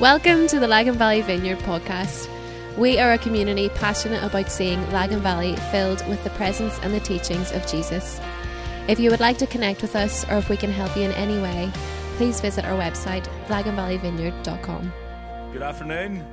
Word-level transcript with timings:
Welcome 0.00 0.46
to 0.46 0.58
the 0.58 0.66
Lagan 0.66 0.94
Valley 0.94 1.20
Vineyard 1.20 1.58
podcast. 1.58 2.26
We 2.78 2.98
are 2.98 3.12
a 3.12 3.18
community 3.18 3.68
passionate 3.68 4.24
about 4.24 4.50
seeing 4.50 4.80
Lagan 4.92 5.20
Valley 5.20 5.56
filled 5.70 6.08
with 6.08 6.24
the 6.24 6.30
presence 6.30 6.78
and 6.82 6.94
the 6.94 7.00
teachings 7.00 7.52
of 7.52 7.66
Jesus. 7.66 8.18
If 8.88 8.98
you 8.98 9.10
would 9.10 9.20
like 9.20 9.36
to 9.36 9.46
connect 9.46 9.82
with 9.82 9.94
us 9.94 10.24
or 10.30 10.38
if 10.38 10.48
we 10.48 10.56
can 10.56 10.72
help 10.72 10.96
you 10.96 11.02
in 11.02 11.12
any 11.12 11.38
way, 11.38 11.70
please 12.16 12.40
visit 12.40 12.64
our 12.64 12.78
website, 12.78 13.26
laganvalleyvineyard.com. 13.48 14.90
Good 15.52 15.62
afternoon. 15.62 16.24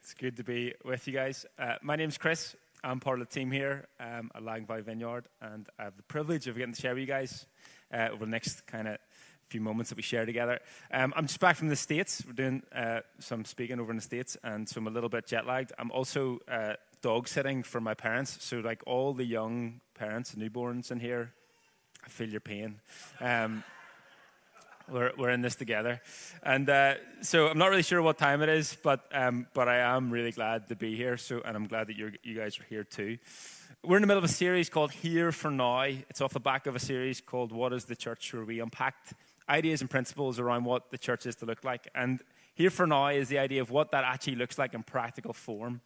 It's 0.00 0.14
good 0.14 0.38
to 0.38 0.42
be 0.42 0.72
with 0.82 1.06
you 1.06 1.12
guys. 1.12 1.44
Uh, 1.58 1.74
my 1.82 1.96
name's 1.96 2.16
Chris. 2.16 2.56
I'm 2.82 3.00
part 3.00 3.20
of 3.20 3.28
the 3.28 3.34
team 3.34 3.50
here 3.50 3.86
um, 4.00 4.30
at 4.34 4.42
Lagan 4.42 4.64
Valley 4.64 4.80
Vineyard, 4.80 5.28
and 5.42 5.68
I 5.78 5.84
have 5.84 5.98
the 5.98 6.02
privilege 6.04 6.46
of 6.46 6.56
getting 6.56 6.72
to 6.72 6.80
share 6.80 6.94
with 6.94 7.02
you 7.02 7.06
guys 7.06 7.44
uh, 7.92 8.08
over 8.10 8.24
the 8.24 8.30
next 8.30 8.66
kind 8.66 8.88
of 8.88 8.96
few 9.50 9.60
moments 9.60 9.90
that 9.90 9.96
we 9.96 10.02
share 10.02 10.24
together. 10.24 10.60
Um, 10.92 11.12
I'm 11.16 11.26
just 11.26 11.40
back 11.40 11.56
from 11.56 11.68
the 11.68 11.76
States. 11.76 12.22
We're 12.24 12.34
doing 12.34 12.62
uh, 12.72 13.00
some 13.18 13.44
speaking 13.44 13.80
over 13.80 13.90
in 13.90 13.96
the 13.96 14.02
States, 14.02 14.36
and 14.44 14.68
so 14.68 14.78
I'm 14.78 14.86
a 14.86 14.90
little 14.90 15.08
bit 15.08 15.26
jet 15.26 15.44
lagged. 15.44 15.72
I'm 15.76 15.90
also 15.90 16.38
uh, 16.48 16.74
dog 17.02 17.26
sitting 17.26 17.64
for 17.64 17.80
my 17.80 17.94
parents. 17.94 18.38
So, 18.44 18.60
like 18.60 18.82
all 18.86 19.12
the 19.12 19.24
young 19.24 19.80
parents, 19.94 20.36
newborns 20.36 20.92
in 20.92 21.00
here, 21.00 21.32
I 22.04 22.08
feel 22.08 22.28
your 22.28 22.40
pain. 22.40 22.80
Um, 23.20 23.64
we're, 24.88 25.12
we're 25.16 25.30
in 25.30 25.42
this 25.42 25.54
together. 25.54 26.00
And 26.42 26.68
uh, 26.68 26.94
so 27.22 27.48
I'm 27.48 27.58
not 27.58 27.70
really 27.70 27.82
sure 27.82 28.02
what 28.02 28.18
time 28.18 28.42
it 28.42 28.48
is, 28.48 28.76
but, 28.82 29.04
um, 29.12 29.46
but 29.54 29.68
I 29.68 29.78
am 29.78 30.10
really 30.10 30.32
glad 30.32 30.68
to 30.68 30.76
be 30.76 30.96
here. 30.96 31.16
So, 31.16 31.40
and 31.44 31.56
I'm 31.56 31.66
glad 31.66 31.88
that 31.88 31.96
you 31.96 32.12
you 32.22 32.36
guys 32.36 32.58
are 32.58 32.64
here 32.64 32.84
too. 32.84 33.18
We're 33.82 33.96
in 33.96 34.02
the 34.02 34.06
middle 34.06 34.22
of 34.22 34.28
a 34.28 34.32
series 34.32 34.68
called 34.68 34.92
Here 34.92 35.32
for 35.32 35.50
Now. 35.50 35.82
It's 35.82 36.20
off 36.20 36.32
the 36.32 36.40
back 36.40 36.66
of 36.66 36.76
a 36.76 36.78
series 36.78 37.20
called 37.20 37.52
What 37.52 37.72
is 37.72 37.86
the 37.86 37.96
Church, 37.96 38.34
where 38.34 38.44
we 38.44 38.60
unpacked 38.60 39.14
ideas 39.50 39.80
and 39.80 39.90
principles 39.90 40.38
around 40.38 40.64
what 40.64 40.90
the 40.90 40.98
church 40.98 41.26
is 41.26 41.34
to 41.36 41.46
look 41.46 41.64
like. 41.64 41.88
And 41.94 42.20
here 42.54 42.70
for 42.70 42.86
now 42.86 43.08
is 43.08 43.28
the 43.28 43.38
idea 43.38 43.60
of 43.60 43.70
what 43.70 43.90
that 43.90 44.04
actually 44.04 44.36
looks 44.36 44.58
like 44.58 44.74
in 44.74 44.82
practical 44.82 45.32
form. 45.32 45.80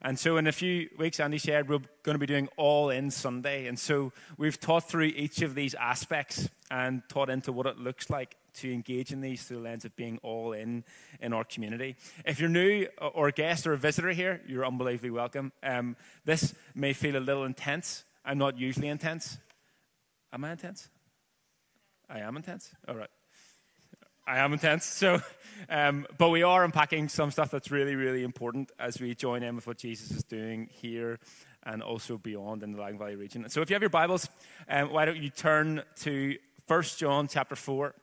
And 0.00 0.16
so, 0.16 0.36
in 0.36 0.46
a 0.46 0.52
few 0.52 0.88
weeks, 0.96 1.18
Andy 1.18 1.38
shared 1.38 1.68
we're 1.68 1.80
going 2.04 2.14
to 2.14 2.18
be 2.18 2.26
doing 2.26 2.48
All 2.56 2.90
In 2.90 3.10
Sunday. 3.10 3.66
And 3.66 3.76
so, 3.76 4.12
we've 4.36 4.60
taught 4.60 4.88
through 4.88 5.06
each 5.16 5.42
of 5.42 5.56
these 5.56 5.74
aspects 5.74 6.48
and 6.70 7.02
taught 7.08 7.30
into 7.30 7.50
what 7.50 7.66
it 7.66 7.78
looks 7.78 8.08
like 8.08 8.36
to 8.54 8.72
engage 8.72 9.12
in 9.12 9.20
these 9.20 9.42
through 9.42 9.56
the 9.58 9.62
lens 9.62 9.84
of 9.84 9.96
being 9.96 10.18
all 10.22 10.52
in 10.52 10.84
in 11.20 11.32
our 11.32 11.44
community. 11.44 11.96
If 12.24 12.38
you're 12.38 12.48
new 12.48 12.86
or 13.00 13.28
a 13.28 13.32
guest 13.32 13.66
or 13.66 13.72
a 13.72 13.78
visitor 13.78 14.10
here, 14.10 14.40
you're 14.46 14.66
unbelievably 14.66 15.10
welcome. 15.10 15.52
Um, 15.62 15.96
this 16.24 16.54
may 16.74 16.92
feel 16.92 17.16
a 17.16 17.18
little 17.18 17.44
intense. 17.44 18.04
I'm 18.24 18.38
not 18.38 18.58
usually 18.58 18.88
intense. 18.88 19.38
Am 20.32 20.44
I 20.44 20.52
intense? 20.52 20.88
I 22.08 22.20
am 22.20 22.36
intense. 22.36 22.70
All 22.86 22.96
right. 22.96 23.10
I 24.28 24.38
am 24.38 24.52
intense. 24.52 24.84
So, 24.98 25.22
um, 25.70 26.06
but 26.18 26.28
we 26.28 26.42
are 26.42 26.64
unpacking 26.64 27.08
some 27.08 27.30
stuff 27.30 27.50
that's 27.50 27.70
really, 27.70 27.96
really 27.96 28.22
important 28.22 28.70
as 28.78 29.00
we 29.00 29.14
join 29.14 29.42
in 29.42 29.56
with 29.56 29.66
what 29.66 29.78
Jesus 29.78 30.10
is 30.10 30.22
doing 30.22 30.68
here 30.70 31.18
and 31.64 31.82
also 31.82 32.18
beyond 32.18 32.62
in 32.62 32.72
the 32.72 32.80
Lagan 32.80 32.98
Valley 32.98 33.16
region. 33.16 33.48
So, 33.48 33.62
if 33.62 33.70
you 33.70 33.74
have 33.74 33.82
your 33.82 33.90
Bibles, 33.90 34.28
um, 34.68 34.92
why 34.92 35.04
don't 35.04 35.16
you 35.16 35.30
turn 35.30 35.82
to 36.00 36.36
1 36.66 36.82
John 36.98 37.26
chapter 37.26 37.56
4. 37.56 37.94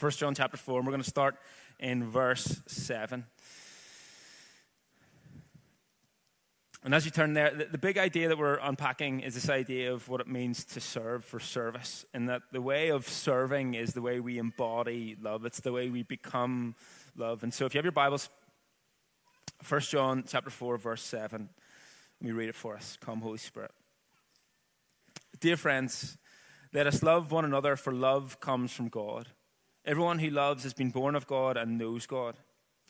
1 0.00 0.12
John 0.12 0.34
chapter 0.34 0.56
4, 0.56 0.78
and 0.78 0.86
we're 0.86 0.92
going 0.92 1.02
to 1.02 1.08
start 1.08 1.36
in 1.78 2.08
verse 2.08 2.60
7. 2.66 3.24
And 6.84 6.94
as 6.94 7.04
you 7.04 7.10
turn 7.10 7.34
there, 7.34 7.50
the, 7.50 7.64
the, 7.64 7.78
big 7.78 7.98
idea 7.98 8.28
that 8.28 8.38
we're 8.38 8.58
unpacking 8.58 9.20
is 9.20 9.34
this 9.34 9.50
idea 9.50 9.92
of 9.92 10.08
what 10.08 10.20
it 10.20 10.28
means 10.28 10.64
to 10.64 10.80
serve 10.80 11.24
for 11.24 11.40
service. 11.40 12.06
And 12.14 12.28
that 12.28 12.42
the 12.52 12.62
way 12.62 12.90
of 12.90 13.08
serving 13.08 13.74
is 13.74 13.94
the 13.94 14.00
way 14.00 14.20
we 14.20 14.38
embody 14.38 15.16
love, 15.20 15.44
it's 15.44 15.60
the 15.60 15.72
way 15.72 15.90
we 15.90 16.04
become 16.04 16.76
love. 17.16 17.42
And 17.42 17.52
so 17.52 17.66
if 17.66 17.74
you 17.74 17.78
have 17.78 17.84
your 17.84 17.92
Bibles, 17.92 18.30
1 19.68 19.80
John 19.82 20.24
chapter 20.26 20.50
4, 20.50 20.78
verse 20.78 21.02
7, 21.02 21.48
let 22.20 22.26
me 22.26 22.32
read 22.32 22.48
it 22.48 22.54
for 22.54 22.76
us. 22.76 22.96
Come, 23.00 23.22
Holy 23.22 23.38
Spirit. 23.38 23.72
Dear 25.40 25.56
friends, 25.56 26.16
let 26.72 26.86
us 26.86 27.02
love 27.02 27.32
one 27.32 27.44
another, 27.44 27.74
for 27.74 27.92
love 27.92 28.38
comes 28.40 28.72
from 28.72 28.88
God. 28.88 29.28
Everyone 29.84 30.18
who 30.20 30.30
loves 30.30 30.62
has 30.62 30.74
been 30.74 30.90
born 30.90 31.14
of 31.14 31.26
God 31.26 31.56
and 31.56 31.78
knows 31.78 32.06
God. 32.06 32.36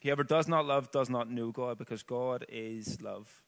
Whoever 0.03 0.25
does 0.25 0.47
not 0.47 0.67
love 0.67 0.91
does 0.91 1.09
not 1.09 1.31
know 1.31 1.53
God, 1.53 1.79
because 1.79 2.03
God 2.03 2.45
is 2.49 3.01
love. 3.01 3.43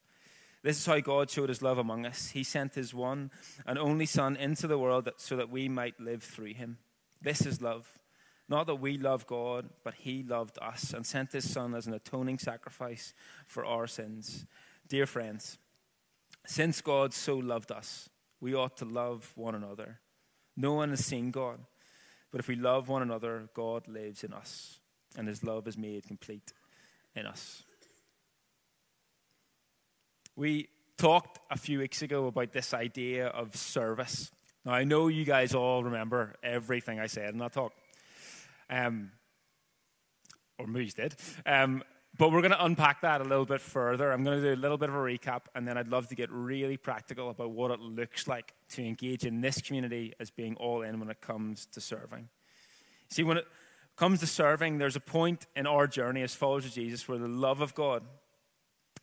This 0.62 0.78
is 0.78 0.86
how 0.86 1.00
God 1.00 1.30
showed 1.30 1.48
his 1.48 1.62
love 1.62 1.78
among 1.78 2.04
us. 2.04 2.30
He 2.30 2.44
sent 2.44 2.74
his 2.74 2.92
one 2.92 3.30
and 3.66 3.78
only 3.78 4.06
Son 4.06 4.36
into 4.36 4.66
the 4.66 4.78
world 4.78 5.08
so 5.16 5.36
that 5.36 5.50
we 5.50 5.68
might 5.68 5.98
live 5.98 6.22
through 6.22 6.54
him. 6.54 6.78
This 7.22 7.46
is 7.46 7.62
love. 7.62 7.98
Not 8.48 8.66
that 8.66 8.74
we 8.76 8.98
love 8.98 9.26
God, 9.26 9.70
but 9.84 9.94
he 9.94 10.22
loved 10.22 10.58
us 10.60 10.92
and 10.92 11.06
sent 11.06 11.32
his 11.32 11.48
Son 11.48 11.74
as 11.74 11.86
an 11.86 11.94
atoning 11.94 12.38
sacrifice 12.38 13.14
for 13.46 13.64
our 13.64 13.86
sins. 13.86 14.44
Dear 14.88 15.06
friends, 15.06 15.56
since 16.46 16.80
God 16.80 17.14
so 17.14 17.36
loved 17.36 17.70
us, 17.70 18.10
we 18.40 18.54
ought 18.54 18.76
to 18.78 18.84
love 18.84 19.32
one 19.36 19.54
another. 19.54 20.00
No 20.56 20.74
one 20.74 20.90
has 20.90 21.04
seen 21.04 21.30
God, 21.30 21.60
but 22.32 22.40
if 22.40 22.48
we 22.48 22.56
love 22.56 22.88
one 22.88 23.02
another, 23.02 23.48
God 23.54 23.86
lives 23.86 24.24
in 24.24 24.32
us, 24.32 24.80
and 25.16 25.28
his 25.28 25.44
love 25.44 25.68
is 25.68 25.78
made 25.78 26.06
complete 26.08 26.52
in 27.14 27.26
us. 27.26 27.62
We 30.36 30.68
talked 30.96 31.40
a 31.50 31.56
few 31.56 31.78
weeks 31.78 32.02
ago 32.02 32.26
about 32.26 32.52
this 32.52 32.72
idea 32.72 33.26
of 33.26 33.56
service. 33.56 34.30
Now, 34.64 34.72
I 34.72 34.84
know 34.84 35.08
you 35.08 35.24
guys 35.24 35.54
all 35.54 35.82
remember 35.82 36.36
everything 36.42 37.00
I 37.00 37.06
said 37.06 37.32
in 37.32 37.38
that 37.38 37.52
talk. 37.52 37.72
Um, 38.68 39.10
or 40.58 40.66
Moose 40.66 40.94
did. 40.94 41.16
Um, 41.46 41.82
but 42.16 42.30
we're 42.30 42.42
going 42.42 42.52
to 42.52 42.64
unpack 42.64 43.00
that 43.00 43.20
a 43.20 43.24
little 43.24 43.46
bit 43.46 43.60
further. 43.60 44.12
I'm 44.12 44.22
going 44.22 44.40
to 44.40 44.54
do 44.54 44.60
a 44.60 44.60
little 44.60 44.76
bit 44.76 44.88
of 44.88 44.94
a 44.94 44.98
recap, 44.98 45.42
and 45.54 45.66
then 45.66 45.78
I'd 45.78 45.88
love 45.88 46.08
to 46.08 46.14
get 46.14 46.30
really 46.30 46.76
practical 46.76 47.30
about 47.30 47.50
what 47.50 47.70
it 47.70 47.80
looks 47.80 48.28
like 48.28 48.52
to 48.72 48.84
engage 48.84 49.24
in 49.24 49.40
this 49.40 49.60
community 49.60 50.12
as 50.20 50.30
being 50.30 50.54
all 50.56 50.82
in 50.82 51.00
when 51.00 51.08
it 51.08 51.20
comes 51.20 51.66
to 51.66 51.80
serving. 51.80 52.28
See, 53.08 53.22
when 53.22 53.38
it 53.38 53.46
comes 53.96 54.20
to 54.20 54.26
serving, 54.26 54.78
there's 54.78 54.96
a 54.96 55.00
point 55.00 55.46
in 55.56 55.66
our 55.66 55.86
journey 55.86 56.22
as 56.22 56.34
followers 56.34 56.66
of 56.66 56.72
Jesus 56.72 57.08
where 57.08 57.18
the 57.18 57.28
love 57.28 57.60
of 57.60 57.74
God 57.74 58.02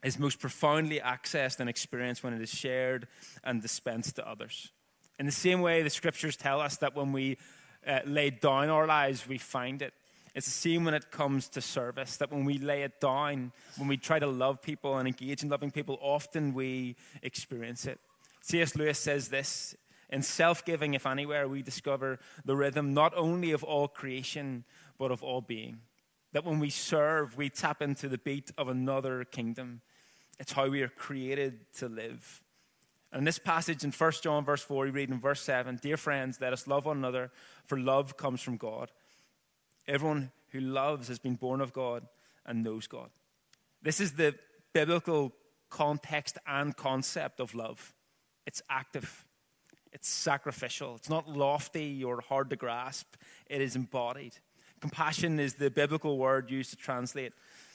is 0.03 0.19
most 0.19 0.40
profoundly 0.40 1.00
accessed 1.00 1.59
and 1.59 1.69
experienced 1.69 2.24
when 2.24 2.34
it 2.34 2.41
is 2.41 2.50
shared 2.50 3.08
and 3.44 3.62
dispensed 3.62 4.16
to 4.18 4.28
others. 4.28 4.72
In 5.19 5.25
the 5.25 5.31
same 5.31 5.62
way, 5.62 5.81
the 5.81 5.90
scriptures 5.90 6.38
tell 6.38 6.62
us 6.62 6.78
that 6.78 6.96
when 6.96 7.12
we 7.12 7.38
uh, 7.85 8.00
lay 8.06 8.30
down 8.30 8.69
our 8.69 8.85
lives, 8.85 9.28
we 9.28 9.38
find 9.38 9.81
it. 9.81 9.94
It's 10.35 10.46
the 10.46 10.52
same 10.52 10.85
when 10.85 10.94
it 10.94 11.09
comes 11.09 11.50
to 11.50 11.62
service, 11.62 12.18
that 12.18 12.31
when 12.31 12.46
we 12.46 12.59
lay 12.59 12.84
it 12.84 13.00
down, 13.02 13.52
when 13.78 13.88
we 13.88 13.97
try 13.97 14.19
to 14.19 14.28
love 14.28 14.62
people 14.62 14.97
and 14.97 15.08
engage 15.08 15.41
in 15.41 15.50
loving 15.50 15.72
people, 15.72 15.97
often 16.00 16.53
we 16.53 16.96
experience 17.24 17.88
it. 17.88 18.00
C.S. 18.41 18.75
Lewis 18.75 19.00
says 19.00 19.29
this 19.29 19.75
In 20.12 20.22
self 20.22 20.64
giving, 20.64 20.94
if 20.94 21.08
anywhere, 21.08 21.47
we 21.47 21.64
discover 21.64 22.19
the 22.46 22.56
rhythm 22.56 22.94
not 22.94 23.14
only 23.16 23.52
of 23.52 23.64
all 23.64 23.88
creation, 23.88 24.64
but 25.00 25.09
of 25.09 25.24
all 25.24 25.41
being. 25.41 25.79
That 26.37 26.45
when 26.45 26.59
we 26.59 26.69
serve, 26.69 27.35
we 27.35 27.49
tap 27.49 27.81
into 27.81 28.07
the 28.07 28.19
beat 28.19 28.51
of 28.59 28.67
another 28.67 29.23
kingdom. 29.23 29.81
It's 30.37 30.51
how 30.51 30.69
we 30.69 30.83
are 30.83 30.87
created 30.87 31.73
to 31.77 31.89
live. 31.89 32.43
And 33.11 33.21
in 33.21 33.25
this 33.25 33.39
passage 33.39 33.83
in 33.83 33.91
1 33.91 34.11
John, 34.21 34.45
verse 34.45 34.61
4, 34.61 34.83
we 34.83 34.91
read 34.91 35.09
in 35.09 35.19
verse 35.19 35.41
7 35.41 35.79
Dear 35.81 35.97
friends, 35.97 36.39
let 36.39 36.53
us 36.53 36.67
love 36.67 36.85
one 36.85 36.97
another, 36.97 37.31
for 37.65 37.79
love 37.79 38.17
comes 38.17 38.39
from 38.39 38.57
God. 38.57 38.91
Everyone 39.87 40.31
who 40.49 40.59
loves 40.59 41.07
has 41.07 41.17
been 41.17 41.37
born 41.37 41.59
of 41.59 41.73
God 41.73 42.05
and 42.45 42.63
knows 42.63 42.85
God. 42.85 43.09
This 43.81 43.99
is 43.99 44.11
the 44.11 44.35
biblical 44.73 45.33
context 45.71 46.37
and 46.45 46.77
concept 46.77 47.39
of 47.39 47.55
love 47.55 47.95
it's 48.45 48.61
active, 48.69 49.25
it's 49.91 50.07
sacrificial, 50.07 50.97
it's 50.97 51.09
not 51.09 51.27
lofty 51.27 52.03
or 52.03 52.21
hard 52.21 52.51
to 52.51 52.55
grasp, 52.55 53.15
it 53.47 53.59
is 53.59 53.75
embodied. 53.75 54.35
Compassion 54.82 55.40
is 55.40 55.56
the 55.56 55.72
biblical 55.72 56.18
word 56.18 56.52
used 56.52 56.70
to 56.72 56.76
translate 56.76 57.34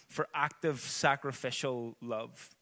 for 0.09 0.29
active 0.35 0.81
sacrificial 0.81 1.97
love. 2.01 2.55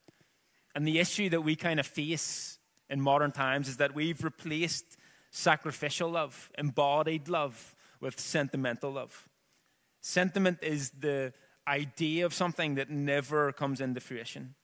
And 0.74 0.86
the 0.86 0.98
issue 0.98 1.28
that 1.30 1.42
we 1.42 1.56
kind 1.56 1.80
of 1.80 1.86
face 1.86 2.58
in 2.88 3.00
modern 3.00 3.32
times 3.32 3.68
is 3.68 3.76
that 3.78 3.94
we've 3.94 4.22
replaced 4.22 4.96
sacrificial 5.30 6.10
love, 6.10 6.50
embodied 6.58 7.28
love, 7.28 7.74
with 8.00 8.18
sentimental 8.18 8.92
love. 8.92 9.28
Sentiment 10.00 10.58
is 10.62 10.90
the 10.90 11.32
idea 11.68 12.24
of 12.24 12.32
something 12.32 12.76
that 12.76 12.88
never 12.88 13.52
comes 13.52 13.80
into 13.80 14.00
fruition. 14.00 14.54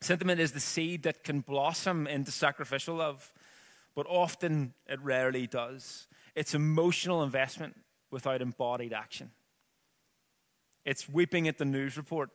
Sentiment 0.00 0.40
is 0.40 0.52
the 0.52 0.60
seed 0.60 1.02
that 1.04 1.24
can 1.24 1.40
blossom 1.40 2.06
into 2.06 2.30
sacrificial 2.30 2.96
love, 2.96 3.32
but 3.94 4.06
often 4.06 4.74
it 4.86 5.00
rarely 5.00 5.46
does. 5.46 6.06
It's 6.34 6.54
emotional 6.54 7.22
investment 7.22 7.76
without 8.14 8.40
embodied 8.40 8.94
action. 8.94 9.30
It's 10.86 11.08
weeping 11.08 11.48
at 11.48 11.58
the 11.58 11.64
news 11.66 11.98
report, 11.98 12.30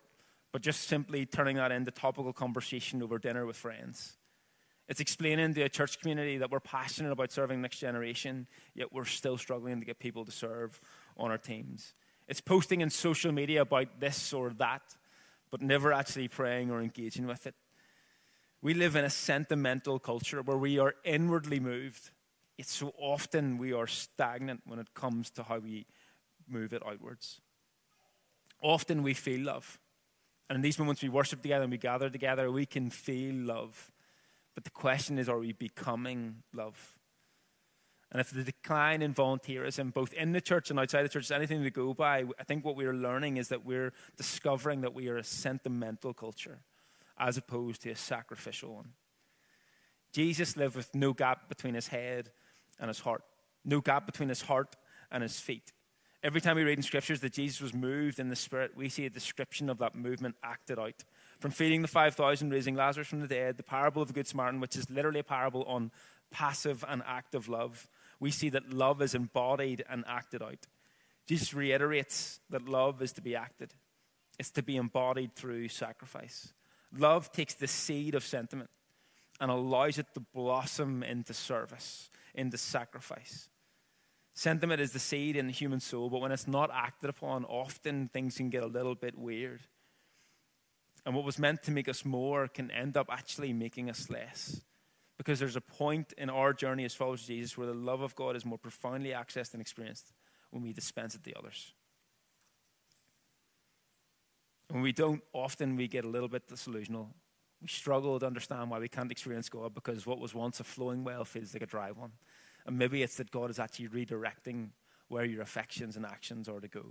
but 0.51 0.61
just 0.61 0.81
simply 0.81 1.25
turning 1.25 1.55
that 1.55 1.71
into 1.71 1.89
topical 1.89 2.33
conversation 2.33 3.01
over 3.01 3.17
dinner 3.17 3.45
with 3.45 3.57
friends. 3.57 4.17
It's 4.87 4.99
explaining 4.99 5.53
to 5.53 5.61
a 5.61 5.69
church 5.69 5.99
community 5.99 6.37
that 6.37 6.51
we're 6.51 6.59
passionate 6.59 7.11
about 7.11 7.31
serving 7.31 7.61
next 7.61 7.77
generation, 7.77 8.47
yet 8.73 8.91
we're 8.91 9.05
still 9.05 9.37
struggling 9.37 9.79
to 9.79 9.85
get 9.85 9.99
people 9.99 10.25
to 10.25 10.31
serve 10.31 10.81
on 11.15 11.31
our 11.31 11.37
teams. 11.37 11.93
It's 12.27 12.41
posting 12.41 12.81
in 12.81 12.89
social 12.89 13.31
media 13.31 13.61
about 13.61 13.99
this 13.99 14.33
or 14.33 14.51
that, 14.57 14.81
but 15.51 15.61
never 15.61 15.93
actually 15.93 16.27
praying 16.27 16.71
or 16.71 16.81
engaging 16.81 17.27
with 17.27 17.47
it. 17.47 17.55
We 18.61 18.73
live 18.73 18.95
in 18.95 19.05
a 19.05 19.09
sentimental 19.09 19.99
culture 19.99 20.41
where 20.41 20.57
we 20.57 20.79
are 20.79 20.95
inwardly 21.05 21.59
moved. 21.59 22.09
Yet 22.59 22.67
so 22.67 22.93
often 22.99 23.57
we 23.57 23.71
are 23.71 23.87
stagnant 23.87 24.63
when 24.65 24.79
it 24.79 24.93
comes 24.93 25.29
to 25.29 25.43
how 25.43 25.59
we 25.59 25.85
move 26.45 26.73
it 26.73 26.83
outwards. 26.85 27.39
Often 28.61 29.01
we 29.01 29.13
feel 29.13 29.45
love. 29.45 29.79
And 30.49 30.57
in 30.57 30.61
these 30.61 30.77
moments 30.77 31.01
we 31.01 31.07
worship 31.07 31.41
together 31.41 31.63
and 31.63 31.71
we 31.71 31.77
gather 31.77 32.09
together, 32.09 32.51
we 32.51 32.65
can 32.65 32.89
feel 32.89 33.33
love. 33.33 33.93
But 34.55 34.65
the 34.65 34.71
question 34.71 35.17
is, 35.17 35.29
are 35.29 35.39
we 35.39 35.53
becoming 35.53 36.43
love? 36.53 36.97
And 38.11 38.19
if 38.19 38.29
the 38.29 38.43
decline 38.43 39.01
in 39.01 39.13
volunteerism, 39.13 39.93
both 39.93 40.11
in 40.11 40.33
the 40.33 40.41
church 40.41 40.69
and 40.69 40.77
outside 40.77 41.03
the 41.03 41.09
church, 41.09 41.23
is 41.23 41.31
anything 41.31 41.63
to 41.63 41.71
go 41.71 41.93
by, 41.93 42.25
I 42.37 42.43
think 42.43 42.65
what 42.65 42.75
we're 42.75 42.93
learning 42.93 43.37
is 43.37 43.47
that 43.47 43.65
we're 43.65 43.93
discovering 44.17 44.81
that 44.81 44.93
we 44.93 45.07
are 45.07 45.15
a 45.15 45.23
sentimental 45.23 46.13
culture 46.13 46.59
as 47.17 47.37
opposed 47.37 47.83
to 47.83 47.91
a 47.91 47.95
sacrificial 47.95 48.75
one. 48.75 48.89
Jesus 50.11 50.57
lived 50.57 50.75
with 50.75 50.93
no 50.93 51.13
gap 51.13 51.47
between 51.47 51.75
his 51.75 51.87
head 51.87 52.31
and 52.79 52.87
his 52.87 52.99
heart, 52.99 53.23
no 53.65 53.81
gap 53.81 54.05
between 54.05 54.29
his 54.29 54.41
heart 54.41 54.75
and 55.11 55.23
his 55.23 55.39
feet. 55.39 55.71
Every 56.21 56.41
time 56.41 56.57
we 56.57 56.63
read 56.63 56.77
in 56.77 56.83
scriptures 56.83 57.21
that 57.21 57.31
Jesus 57.31 57.61
was 57.61 57.73
moved 57.73 58.19
in 58.19 58.27
the 58.27 58.35
Spirit, 58.35 58.71
we 58.75 58.89
see 58.89 59.05
a 59.05 59.09
description 59.09 59.69
of 59.69 59.77
that 59.77 59.95
movement 59.95 60.35
acted 60.43 60.77
out. 60.77 61.05
From 61.39 61.51
feeding 61.51 61.81
the 61.81 61.87
5,000, 61.87 62.49
raising 62.49 62.75
Lazarus 62.75 63.07
from 63.07 63.21
the 63.21 63.27
dead, 63.27 63.55
the 63.55 63.63
parable 63.63 64.01
of 64.01 64.09
the 64.09 64.13
Good 64.13 64.27
Samaritan, 64.27 64.59
which 64.59 64.75
is 64.75 64.89
literally 64.89 65.21
a 65.21 65.23
parable 65.23 65.63
on 65.63 65.91
passive 66.29 66.83
and 66.89 67.01
active 67.07 67.47
love, 67.47 67.87
we 68.19 68.31
see 68.31 68.49
that 68.49 68.73
love 68.73 69.01
is 69.01 69.15
embodied 69.15 69.85
and 69.89 70.03
acted 70.07 70.43
out. 70.43 70.67
Jesus 71.25 71.53
reiterates 71.53 72.41
that 72.49 72.67
love 72.67 73.01
is 73.01 73.13
to 73.13 73.21
be 73.21 73.35
acted, 73.35 73.73
it's 74.37 74.51
to 74.51 74.63
be 74.63 74.75
embodied 74.75 75.35
through 75.35 75.69
sacrifice. 75.69 76.53
Love 76.97 77.31
takes 77.31 77.53
the 77.53 77.67
seed 77.67 78.15
of 78.15 78.25
sentiment 78.25 78.69
and 79.39 79.51
allows 79.51 79.97
it 79.97 80.07
to 80.15 80.19
blossom 80.19 81.03
into 81.03 81.33
service, 81.33 82.09
into 82.33 82.57
sacrifice. 82.57 83.49
Sentiment 84.33 84.79
is 84.79 84.91
the 84.91 84.99
seed 84.99 85.35
in 85.35 85.47
the 85.47 85.53
human 85.53 85.79
soul, 85.79 86.09
but 86.09 86.21
when 86.21 86.31
it's 86.31 86.47
not 86.47 86.69
acted 86.73 87.09
upon, 87.09 87.43
often 87.45 88.09
things 88.13 88.37
can 88.37 88.49
get 88.49 88.63
a 88.63 88.67
little 88.67 88.95
bit 88.95 89.17
weird. 89.17 89.61
And 91.05 91.15
what 91.15 91.25
was 91.25 91.39
meant 91.39 91.63
to 91.63 91.71
make 91.71 91.89
us 91.89 92.05
more 92.05 92.47
can 92.47 92.71
end 92.71 92.95
up 92.95 93.07
actually 93.11 93.53
making 93.53 93.89
us 93.89 94.09
less. 94.09 94.61
Because 95.17 95.39
there's 95.39 95.57
a 95.57 95.61
point 95.61 96.13
in 96.17 96.29
our 96.29 96.53
journey 96.53 96.85
as 96.85 96.93
followers 96.93 97.21
of 97.21 97.27
Jesus 97.27 97.57
where 97.57 97.67
the 97.67 97.73
love 97.73 98.01
of 98.01 98.15
God 98.15 98.37
is 98.37 98.45
more 98.45 98.57
profoundly 98.57 99.09
accessed 99.09 99.53
and 99.53 99.61
experienced 99.61 100.13
when 100.51 100.63
we 100.63 100.71
dispense 100.71 101.15
it 101.15 101.23
to 101.25 101.33
others. 101.37 101.73
When 104.69 104.81
we 104.81 104.93
don't, 104.93 105.21
often 105.33 105.75
we 105.75 105.87
get 105.87 106.05
a 106.05 106.07
little 106.07 106.29
bit 106.29 106.47
disillusional. 106.47 107.07
We 107.61 107.67
struggle 107.67 108.19
to 108.19 108.25
understand 108.25 108.69
why 108.69 108.79
we 108.79 108.87
can't 108.87 109.11
experience 109.11 109.49
God 109.49 109.73
because 109.73 110.05
what 110.05 110.19
was 110.19 110.33
once 110.33 110.59
a 110.59 110.63
flowing 110.63 111.03
well 111.03 111.25
feels 111.25 111.53
like 111.53 111.63
a 111.63 111.67
dry 111.67 111.91
one. 111.91 112.11
And 112.65 112.77
maybe 112.77 113.03
it's 113.03 113.17
that 113.17 113.31
God 113.31 113.49
is 113.49 113.59
actually 113.59 113.89
redirecting 113.89 114.69
where 115.07 115.25
your 115.25 115.41
affections 115.41 115.97
and 115.97 116.05
actions 116.05 116.47
are 116.47 116.59
to 116.59 116.67
go. 116.67 116.85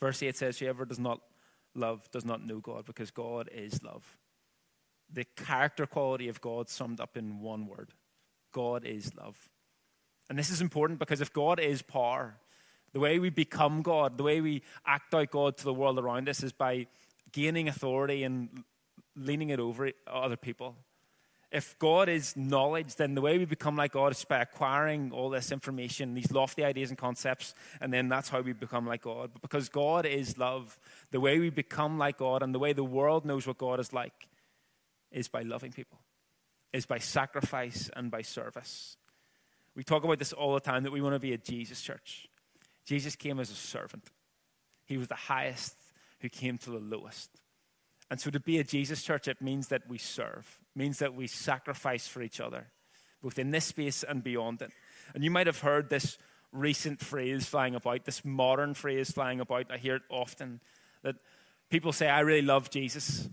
Verse 0.00 0.22
8 0.22 0.36
says, 0.36 0.58
Whoever 0.58 0.84
does 0.84 0.98
not 0.98 1.20
love 1.74 2.10
does 2.10 2.24
not 2.24 2.44
know 2.44 2.58
God 2.58 2.84
because 2.84 3.10
God 3.10 3.48
is 3.52 3.82
love. 3.82 4.16
The 5.12 5.24
character 5.24 5.86
quality 5.86 6.28
of 6.28 6.40
God 6.40 6.68
summed 6.68 7.00
up 7.00 7.16
in 7.16 7.40
one 7.40 7.66
word 7.66 7.92
God 8.52 8.84
is 8.84 9.14
love. 9.14 9.48
And 10.28 10.38
this 10.38 10.50
is 10.50 10.60
important 10.60 10.98
because 10.98 11.20
if 11.20 11.32
God 11.32 11.60
is 11.60 11.82
power, 11.82 12.36
the 12.92 13.00
way 13.00 13.18
we 13.18 13.30
become 13.30 13.82
God, 13.82 14.18
the 14.18 14.24
way 14.24 14.40
we 14.40 14.62
act 14.86 15.14
out 15.14 15.30
God 15.30 15.56
to 15.58 15.64
the 15.64 15.74
world 15.74 15.98
around 15.98 16.28
us 16.28 16.42
is 16.42 16.52
by 16.52 16.86
gaining 17.32 17.68
authority 17.68 18.24
and 18.24 18.64
leaning 19.18 19.50
it 19.50 19.60
over 19.60 19.90
other 20.06 20.36
people 20.36 20.76
if 21.50 21.78
God 21.78 22.10
is 22.10 22.36
knowledge, 22.36 22.96
then 22.96 23.14
the 23.14 23.22
way 23.22 23.38
we 23.38 23.46
become 23.46 23.74
like 23.74 23.92
God 23.92 24.12
is 24.12 24.24
by 24.24 24.40
acquiring 24.40 25.12
all 25.12 25.30
this 25.30 25.50
information, 25.50 26.14
these 26.14 26.30
lofty 26.30 26.62
ideas 26.62 26.90
and 26.90 26.98
concepts, 26.98 27.54
and 27.80 27.92
then 27.92 28.08
that's 28.08 28.28
how 28.28 28.42
we 28.42 28.52
become 28.52 28.86
like 28.86 29.02
God. 29.02 29.30
But 29.32 29.40
because 29.40 29.70
God 29.70 30.04
is 30.04 30.36
love, 30.36 30.78
the 31.10 31.20
way 31.20 31.38
we 31.38 31.48
become 31.48 31.96
like 31.96 32.18
God 32.18 32.42
and 32.42 32.54
the 32.54 32.58
way 32.58 32.74
the 32.74 32.84
world 32.84 33.24
knows 33.24 33.46
what 33.46 33.56
God 33.56 33.80
is 33.80 33.94
like 33.94 34.28
is 35.10 35.28
by 35.28 35.40
loving 35.40 35.72
people, 35.72 36.00
is 36.72 36.84
by 36.84 36.98
sacrifice 36.98 37.88
and 37.96 38.10
by 38.10 38.20
service. 38.20 38.98
We 39.74 39.84
talk 39.84 40.04
about 40.04 40.18
this 40.18 40.34
all 40.34 40.52
the 40.52 40.60
time 40.60 40.82
that 40.82 40.92
we 40.92 41.00
want 41.00 41.14
to 41.14 41.20
be 41.20 41.32
a 41.32 41.38
Jesus 41.38 41.80
church. 41.80 42.28
Jesus 42.84 43.16
came 43.16 43.40
as 43.40 43.50
a 43.50 43.54
servant, 43.54 44.10
He 44.84 44.98
was 44.98 45.08
the 45.08 45.14
highest 45.14 45.76
who 46.20 46.28
came 46.28 46.58
to 46.58 46.70
the 46.70 46.78
lowest. 46.78 47.30
And 48.10 48.20
so 48.20 48.30
to 48.30 48.40
be 48.40 48.58
a 48.58 48.64
Jesus 48.64 49.02
church, 49.02 49.28
it 49.28 49.42
means 49.42 49.68
that 49.68 49.88
we 49.88 49.98
serve, 49.98 50.58
means 50.74 50.98
that 50.98 51.14
we 51.14 51.26
sacrifice 51.26 52.08
for 52.08 52.22
each 52.22 52.40
other, 52.40 52.68
both 53.22 53.38
in 53.38 53.50
this 53.50 53.66
space 53.66 54.02
and 54.02 54.24
beyond 54.24 54.62
it. 54.62 54.70
And 55.14 55.22
you 55.22 55.30
might 55.30 55.46
have 55.46 55.60
heard 55.60 55.90
this 55.90 56.16
recent 56.50 57.00
phrase 57.00 57.46
flying 57.46 57.74
about, 57.74 58.06
this 58.06 58.24
modern 58.24 58.72
phrase 58.74 59.10
flying 59.10 59.40
about. 59.40 59.70
I 59.70 59.76
hear 59.76 59.96
it 59.96 60.02
often 60.08 60.60
that 61.02 61.16
people 61.70 61.92
say, 61.92 62.08
I 62.08 62.20
really 62.20 62.42
love 62.42 62.70
Jesus, 62.70 63.28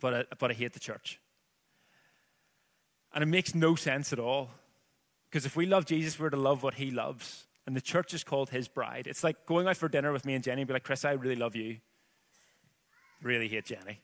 but 0.00 0.14
I, 0.14 0.24
but 0.38 0.50
I 0.50 0.54
hate 0.54 0.72
the 0.72 0.80
church. 0.80 1.20
And 3.12 3.22
it 3.22 3.26
makes 3.26 3.54
no 3.54 3.74
sense 3.74 4.12
at 4.12 4.18
all. 4.18 4.50
Because 5.30 5.44
if 5.44 5.56
we 5.56 5.66
love 5.66 5.84
Jesus, 5.84 6.18
we're 6.18 6.30
to 6.30 6.38
love 6.38 6.62
what 6.62 6.74
he 6.74 6.90
loves. 6.90 7.46
And 7.66 7.76
the 7.76 7.82
church 7.82 8.14
is 8.14 8.24
called 8.24 8.48
his 8.48 8.66
bride. 8.66 9.06
It's 9.06 9.22
like 9.22 9.44
going 9.44 9.66
out 9.66 9.76
for 9.76 9.90
dinner 9.90 10.10
with 10.10 10.24
me 10.24 10.32
and 10.32 10.42
Jenny 10.42 10.62
and 10.62 10.68
be 10.68 10.72
like, 10.72 10.84
Chris, 10.84 11.04
I 11.04 11.12
really 11.12 11.36
love 11.36 11.54
you 11.54 11.78
really 13.22 13.48
hate 13.48 13.66
Jenny. 13.66 14.00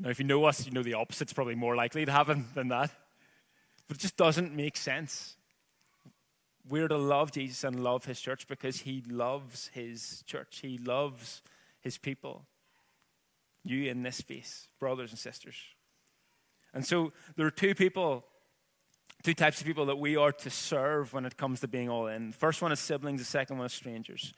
Now, 0.00 0.10
if 0.10 0.18
you 0.18 0.24
know 0.24 0.44
us, 0.44 0.66
you 0.66 0.72
know 0.72 0.82
the 0.82 0.94
opposite's 0.94 1.32
probably 1.32 1.54
more 1.54 1.76
likely 1.76 2.04
to 2.04 2.12
happen 2.12 2.46
than 2.54 2.68
that. 2.68 2.90
But 3.88 3.98
it 3.98 4.00
just 4.00 4.16
doesn't 4.16 4.54
make 4.54 4.76
sense. 4.76 5.36
We're 6.68 6.88
to 6.88 6.96
love 6.96 7.32
Jesus 7.32 7.64
and 7.64 7.82
love 7.82 8.04
his 8.04 8.20
church 8.20 8.46
because 8.46 8.80
he 8.80 9.02
loves 9.08 9.70
his 9.74 10.22
church. 10.26 10.60
He 10.62 10.78
loves 10.78 11.42
his 11.80 11.98
people. 11.98 12.46
You 13.64 13.90
in 13.90 14.02
this 14.02 14.16
space, 14.16 14.68
brothers 14.80 15.10
and 15.10 15.18
sisters. 15.18 15.56
And 16.72 16.86
so 16.86 17.12
there 17.36 17.46
are 17.46 17.50
two 17.50 17.74
people, 17.74 18.24
two 19.22 19.34
types 19.34 19.60
of 19.60 19.66
people 19.66 19.86
that 19.86 19.98
we 19.98 20.16
are 20.16 20.32
to 20.32 20.50
serve 20.50 21.12
when 21.12 21.26
it 21.26 21.36
comes 21.36 21.60
to 21.60 21.68
being 21.68 21.88
all 21.88 22.06
in. 22.06 22.30
The 22.30 22.36
first 22.36 22.62
one 22.62 22.72
is 22.72 22.80
siblings, 22.80 23.20
the 23.20 23.26
second 23.26 23.58
one 23.58 23.66
is 23.66 23.72
strangers. 23.72 24.32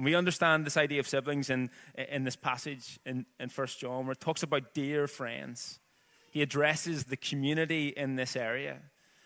And 0.00 0.06
we 0.06 0.14
understand 0.14 0.64
this 0.64 0.78
idea 0.78 0.98
of 0.98 1.06
siblings 1.06 1.50
in, 1.50 1.68
in 1.94 2.24
this 2.24 2.34
passage 2.34 2.98
in, 3.04 3.26
in 3.38 3.50
1 3.50 3.66
John, 3.78 4.06
where 4.06 4.12
it 4.12 4.20
talks 4.20 4.42
about 4.42 4.72
dear 4.72 5.06
friends. 5.06 5.78
He 6.30 6.40
addresses 6.40 7.04
the 7.04 7.18
community 7.18 7.88
in 7.88 8.16
this 8.16 8.34
area. 8.34 8.78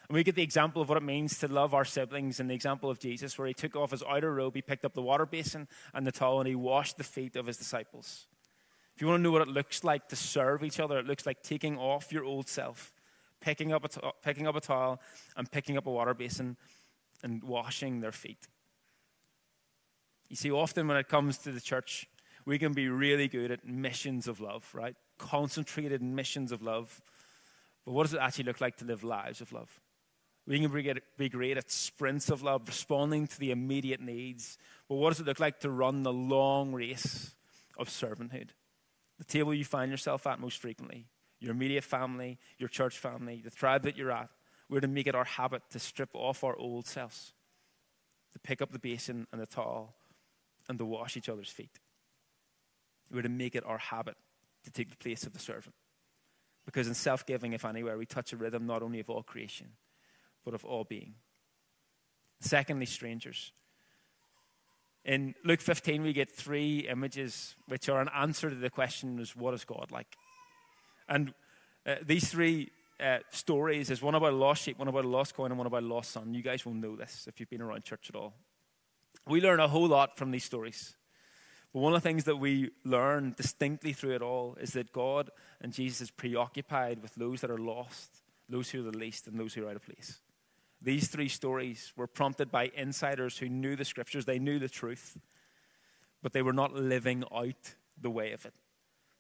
And 0.09 0.17
we 0.17 0.25
get 0.25 0.35
the 0.35 0.43
example 0.43 0.83
of 0.83 0.89
what 0.89 0.99
it 0.99 1.05
means 1.05 1.39
to 1.39 1.47
love 1.47 1.75
our 1.75 1.85
siblings 1.85 2.41
in 2.41 2.49
the 2.49 2.57
example 2.57 2.91
of 2.91 2.99
Jesus, 2.99 3.39
where 3.39 3.47
he 3.47 3.55
took 3.55 3.77
off 3.77 3.93
his 3.93 4.03
outer 4.03 4.35
robe, 4.35 4.57
he 4.57 4.63
picked 4.63 4.85
up 4.85 4.95
the 4.95 5.01
water 5.01 5.27
basin 5.27 5.69
and 5.95 6.05
the 6.05 6.11
towel, 6.11 6.41
and 6.41 6.49
he 6.49 6.57
washed 6.57 6.97
the 6.97 7.05
feet 7.05 7.37
of 7.37 7.47
his 7.47 7.57
disciples. 7.57 8.27
If 8.97 9.01
you 9.01 9.07
want 9.07 9.21
to 9.21 9.23
know 9.23 9.31
what 9.31 9.43
it 9.43 9.49
looks 9.55 9.85
like 9.85 10.09
to 10.09 10.17
serve 10.17 10.65
each 10.65 10.81
other, 10.81 10.99
it 10.99 11.07
looks 11.07 11.25
like 11.25 11.45
taking 11.45 11.79
off 11.79 12.11
your 12.11 12.25
old 12.25 12.49
self, 12.49 12.93
picking 13.41 13.73
up 13.73 13.85
a, 13.85 13.89
t- 13.89 14.01
picking 14.25 14.49
up 14.49 14.57
a 14.57 14.61
towel, 14.61 15.01
and 15.37 15.49
picking 15.49 15.77
up 15.77 15.87
a 15.87 15.93
water 15.93 16.15
basin 16.15 16.57
and 17.23 17.45
washing 17.45 18.01
their 18.01 18.11
feet. 18.11 18.49
You 20.35 20.37
see, 20.37 20.51
often 20.51 20.89
when 20.89 20.97
it 20.97 21.09
comes 21.09 21.39
to 21.39 21.53
the 21.53 21.61
church, 21.61 22.09
we 22.45 22.59
can 22.59 22.73
be 22.73 22.89
really 22.89 23.29
good 23.29 23.53
at 23.53 23.65
missions 23.65 24.27
of 24.27 24.41
love, 24.41 24.69
right? 24.75 24.97
Concentrated 25.17 26.03
missions 26.03 26.51
of 26.51 26.61
love. 26.61 27.01
But 27.85 27.93
what 27.93 28.03
does 28.03 28.15
it 28.15 28.21
actually 28.21 28.47
look 28.47 28.61
like 28.61 28.77
to 28.79 28.85
live 28.85 29.05
lives 29.05 29.41
of 29.41 29.53
love? 29.53 29.81
We 30.45 30.59
can 30.59 30.99
be 31.17 31.29
great 31.29 31.57
at 31.57 31.71
sprints 31.71 32.31
of 32.31 32.43
love, 32.43 32.67
responding 32.67 33.29
to 33.29 33.39
the 33.39 33.53
immediate 33.53 34.01
needs. 34.01 34.59
But 34.89 34.97
what 34.97 35.11
does 35.11 35.21
it 35.21 35.27
look 35.27 35.39
like 35.39 35.61
to 35.61 35.71
run 35.71 36.03
the 36.03 36.13
long 36.13 36.73
race 36.73 37.37
of 37.79 37.89
servanthood? 37.89 38.49
The 39.19 39.25
table 39.25 39.55
you 39.55 39.65
find 39.65 39.89
yourself 39.89 40.27
at 40.27 40.41
most 40.41 40.59
frequently, 40.59 41.07
your 41.39 41.53
immediate 41.53 41.85
family, 41.85 42.41
your 42.59 42.69
church 42.69 42.99
family, 42.99 43.41
the 43.45 43.53
tribe 43.53 43.85
that 43.85 43.97
you're 43.97 44.11
at, 44.11 44.31
we're 44.69 44.81
to 44.81 44.89
make 44.89 45.07
it 45.07 45.15
our 45.15 45.27
habit 45.27 45.63
to 45.71 45.79
strip 45.79 46.11
off 46.13 46.43
our 46.43 46.57
old 46.57 46.89
selves, 46.89 47.35
to 48.33 48.41
pick 48.41 48.61
up 48.61 48.73
the 48.73 48.81
basin 48.81 49.29
and 49.31 49.41
the 49.41 49.47
towel, 49.47 49.95
and 50.69 50.79
to 50.79 50.85
wash 50.85 51.17
each 51.17 51.29
other's 51.29 51.51
feet. 51.51 51.79
We're 53.13 53.23
to 53.23 53.29
make 53.29 53.55
it 53.55 53.65
our 53.67 53.79
habit 53.79 54.17
to 54.65 54.71
take 54.71 54.91
the 54.91 54.97
place 54.97 55.25
of 55.25 55.33
the 55.33 55.39
servant. 55.39 55.75
Because 56.65 56.89
in 56.89 56.95
self 56.95 57.27
giving, 57.27 57.53
if 57.53 57.65
anywhere, 57.65 57.99
we 57.99 58.07
touch 58.07 58.33
a 58.33 58.37
rhythm 58.37 58.67
not 58.67 58.83
only 58.83 59.01
of 59.01 59.11
all 59.11 59.23
creation, 59.23 59.73
but 60.45 60.55
of 60.55 60.65
all 60.65 60.85
being. 60.85 61.15
Secondly, 62.41 62.87
strangers. 62.87 63.53
In 65.05 65.35
Luke 65.45 65.61
15, 65.61 66.03
we 66.03 66.15
get 66.15 66.31
three 66.31 66.81
images 66.89 67.55
which 67.69 67.91
are 67.91 68.01
an 68.01 68.09
answer 68.15 68.49
to 68.49 68.57
the 68.57 68.71
question 68.71 69.19
is 69.19 69.37
what 69.37 69.53
is 69.53 69.65
God 69.65 69.89
like? 69.91 70.17
And 71.09 71.35
uh, 71.87 71.97
these 72.03 72.31
three 72.31 72.71
uh, 72.99 73.19
stories 73.31 73.91
is 73.91 74.01
one 74.01 74.15
about 74.15 74.33
a 74.33 74.37
lost 74.37 74.63
sheep, 74.63 74.79
one 74.79 74.89
about 74.89 75.05
a 75.05 75.09
lost 75.09 75.35
coin, 75.35 75.51
and 75.51 75.59
one 75.59 75.67
about 75.67 75.83
a 75.83 75.87
lost 75.87 76.13
son. 76.13 76.33
You 76.33 76.43
guys 76.43 76.65
will 76.65 76.73
know 76.73 76.97
this 76.97 77.27
if 77.29 77.39
you've 77.39 77.51
been 77.51 77.61
around 77.61 77.85
church 77.85 78.09
at 78.09 78.17
all. 78.17 78.35
We 79.27 79.41
learn 79.41 79.61
a 79.61 79.69
whole 79.69 79.89
lot 79.89 80.17
from 80.17 80.31
these 80.31 80.45
stories. 80.45 80.95
But 81.73 81.81
one 81.81 81.95
of 81.95 82.03
the 82.03 82.09
things 82.09 82.25
that 82.25 82.37
we 82.37 82.71
learn 82.85 83.35
distinctly 83.37 83.93
through 83.93 84.15
it 84.15 84.23
all 84.23 84.57
is 84.61 84.75
that 84.75 84.93
God 84.93 85.31
and 85.61 85.73
Jesus 85.73 86.03
is 86.03 86.11
preoccupied 86.11 87.03
with 87.03 87.15
those 87.15 87.41
that 87.41 87.51
are 87.51 87.59
lost, 87.59 88.23
those 88.49 88.71
who 88.71 88.81
are 88.81 88.91
the 88.91 88.97
least, 88.97 89.27
and 89.27 89.39
those 89.39 89.55
who 89.55 89.65
are 89.65 89.71
out 89.71 89.77
of 89.77 89.85
place. 89.85 90.21
These 90.81 91.09
three 91.09 91.29
stories 91.29 91.93
were 91.97 92.07
prompted 92.07 92.51
by 92.51 92.71
insiders 92.77 93.39
who 93.39 93.49
knew 93.49 93.75
the 93.75 93.85
scriptures, 93.85 94.27
they 94.27 94.39
knew 94.39 94.59
the 94.59 94.69
truth, 94.69 95.19
but 96.23 96.33
they 96.33 96.43
were 96.43 96.53
not 96.53 96.75
living 96.75 97.25
out 97.35 97.75
the 98.01 98.11
way 98.11 98.33
of 98.33 98.45
it. 98.45 98.53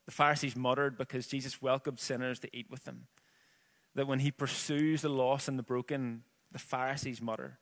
The 0.04 0.12
Pharisees 0.12 0.54
muttered 0.54 0.99
because 0.99 1.26
Jesus 1.26 1.62
welcomed 1.62 1.99
sinners 1.99 2.38
to 2.40 2.56
eat 2.56 2.70
with 2.70 2.84
them. 2.84 3.06
That 3.94 4.06
when 4.06 4.20
he 4.20 4.30
pursues 4.30 5.02
the 5.02 5.08
lost 5.08 5.49
and 5.49 5.58
the 5.58 5.62
broken, 5.62 6.25
the 6.52 6.58
Pharisees 6.58 7.23
mutter. 7.23 7.58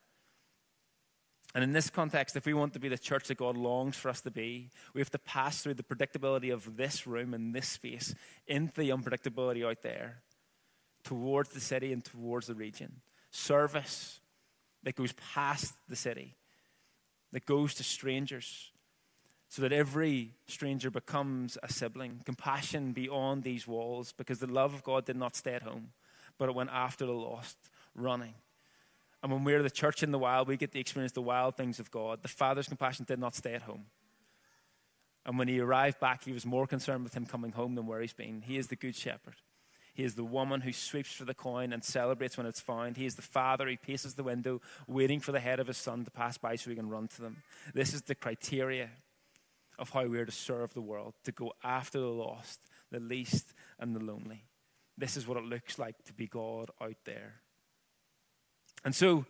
And 1.55 1.63
in 1.63 1.73
this 1.73 1.91
context, 1.91 2.35
if 2.35 2.47
we 2.47 2.55
want 2.55 2.73
to 2.73 2.79
be 2.79 2.89
the 2.89 2.97
church 2.97 3.29
that 3.29 3.37
God 3.37 3.57
longs 3.57 3.97
for 3.97 4.09
us 4.09 4.23
to 4.23 4.31
be, 4.31 4.71
we 4.95 5.01
have 5.01 5.11
to 5.11 5.19
pass 5.19 5.63
through 5.63 5.75
the 5.75 5.83
predictability 5.83 6.53
of 6.53 6.77
this 6.77 7.07
room 7.07 7.35
and 7.35 7.55
this 7.55 7.69
space 7.69 8.15
into 8.47 8.81
the 8.81 8.89
unpredictability 8.89 9.67
out 9.69 9.83
there, 9.83 10.23
towards 11.05 11.51
the 11.51 11.61
city 11.61 11.93
and 11.93 12.05
towards 12.05 12.47
the 12.47 12.55
region. 12.55 13.03
Service 13.31 14.21
that 14.83 14.97
goes 14.97 15.13
past 15.13 15.75
the 15.89 15.97
city, 15.97 16.37
that 17.33 17.45
goes 17.45 17.75
to 17.75 17.85
strangers, 17.85 18.71
so 19.49 19.61
that 19.61 19.73
every 19.73 20.33
stranger 20.47 20.91
becomes 20.91 21.59
a 21.63 21.71
sibling. 21.71 22.23
Compassion 22.25 22.93
beyond 22.93 23.43
these 23.43 23.67
walls, 23.67 24.13
because 24.17 24.39
the 24.39 24.47
love 24.47 24.73
of 24.73 24.83
God 24.83 25.05
did 25.05 25.17
not 25.17 25.37
stay 25.37 25.53
at 25.53 25.63
home, 25.63 25.89
but 26.39 26.49
it 26.49 26.55
went 26.55 26.71
after 26.73 27.05
the 27.05 27.13
lost, 27.13 27.59
running. 27.95 28.33
And 29.23 29.31
when 29.31 29.45
we're 29.45 29.63
the 29.63 29.71
church 29.71 30.03
in 30.03 30.11
the 30.11 30.19
wild, 30.19 30.49
we 30.49 30.57
get 30.57 30.73
to 30.73 30.81
experience 30.81 31.13
the 31.13 31.23
wild 31.23 31.57
things 31.57 31.79
of 31.79 31.91
God. 31.91 32.23
The 32.23 32.29
Father's 32.29 32.69
compassion 32.69 33.05
did 33.07 33.19
not 33.19 33.35
stay 33.35 33.55
at 33.55 33.63
home. 33.63 33.87
And 35.25 35.39
when 35.39 35.47
he 35.47 35.61
arrived 35.61 36.01
back, 36.01 36.25
he 36.25 36.33
was 36.33 36.45
more 36.45 36.67
concerned 36.67 37.05
with 37.05 37.15
him 37.15 37.27
coming 37.27 37.53
home 37.53 37.77
than 37.77 37.87
where 37.87 38.01
he's 38.01 38.13
been. 38.13 38.43
He 38.43 38.59
is 38.59 38.67
the 38.67 38.77
good 38.77 38.97
shepherd. 38.97 39.37
He 39.95 40.05
is 40.05 40.15
the 40.15 40.25
woman 40.25 40.63
who 40.63 40.73
sweeps 40.73 41.13
for 41.13 41.25
the 41.25 41.35
coin 41.35 41.73
and 41.73 41.85
celebrates 41.85 42.37
when 42.37 42.47
it's 42.47 42.61
found. 42.61 42.97
He 42.97 43.07
is 43.07 43.15
the 43.15 43.23
father 43.23 43.69
who 43.69 43.77
paces 43.77 44.15
the 44.15 44.25
window, 44.25 44.61
waiting 44.89 45.21
for 45.21 45.33
the 45.33 45.41
head 45.41 45.61
of 45.61 45.67
his 45.67 45.77
son 45.77 46.05
to 46.05 46.11
pass 46.11 46.39
by 46.39 46.57
so 46.57 46.71
he 46.71 46.77
can 46.77 46.89
run 46.89 47.09
to 47.09 47.23
them. 47.23 47.43
This 47.75 47.93
is 47.93 48.03
the 48.03 48.15
criteria 48.15 48.89
of 49.79 49.91
how 49.91 50.07
we 50.07 50.19
are 50.19 50.25
to 50.25 50.33
serve 50.33 50.73
the 50.73 50.81
world, 50.81 51.15
to 51.25 51.33
go 51.33 51.53
after 51.63 52.01
the 52.01 52.07
lost, 52.07 52.61
the 52.91 53.01
least, 53.01 53.53
and 53.79 53.95
the 53.95 54.01
lonely. 54.01 54.45
This 54.97 55.17
is 55.17 55.27
what 55.27 55.37
it 55.37 55.45
looks 55.45 55.79
like 55.79 56.03
to 56.05 56.13
be 56.13 56.27
God 56.27 56.71
out 56.81 56.97
there. 57.05 57.43
And 58.85 58.95
so, 58.95 59.25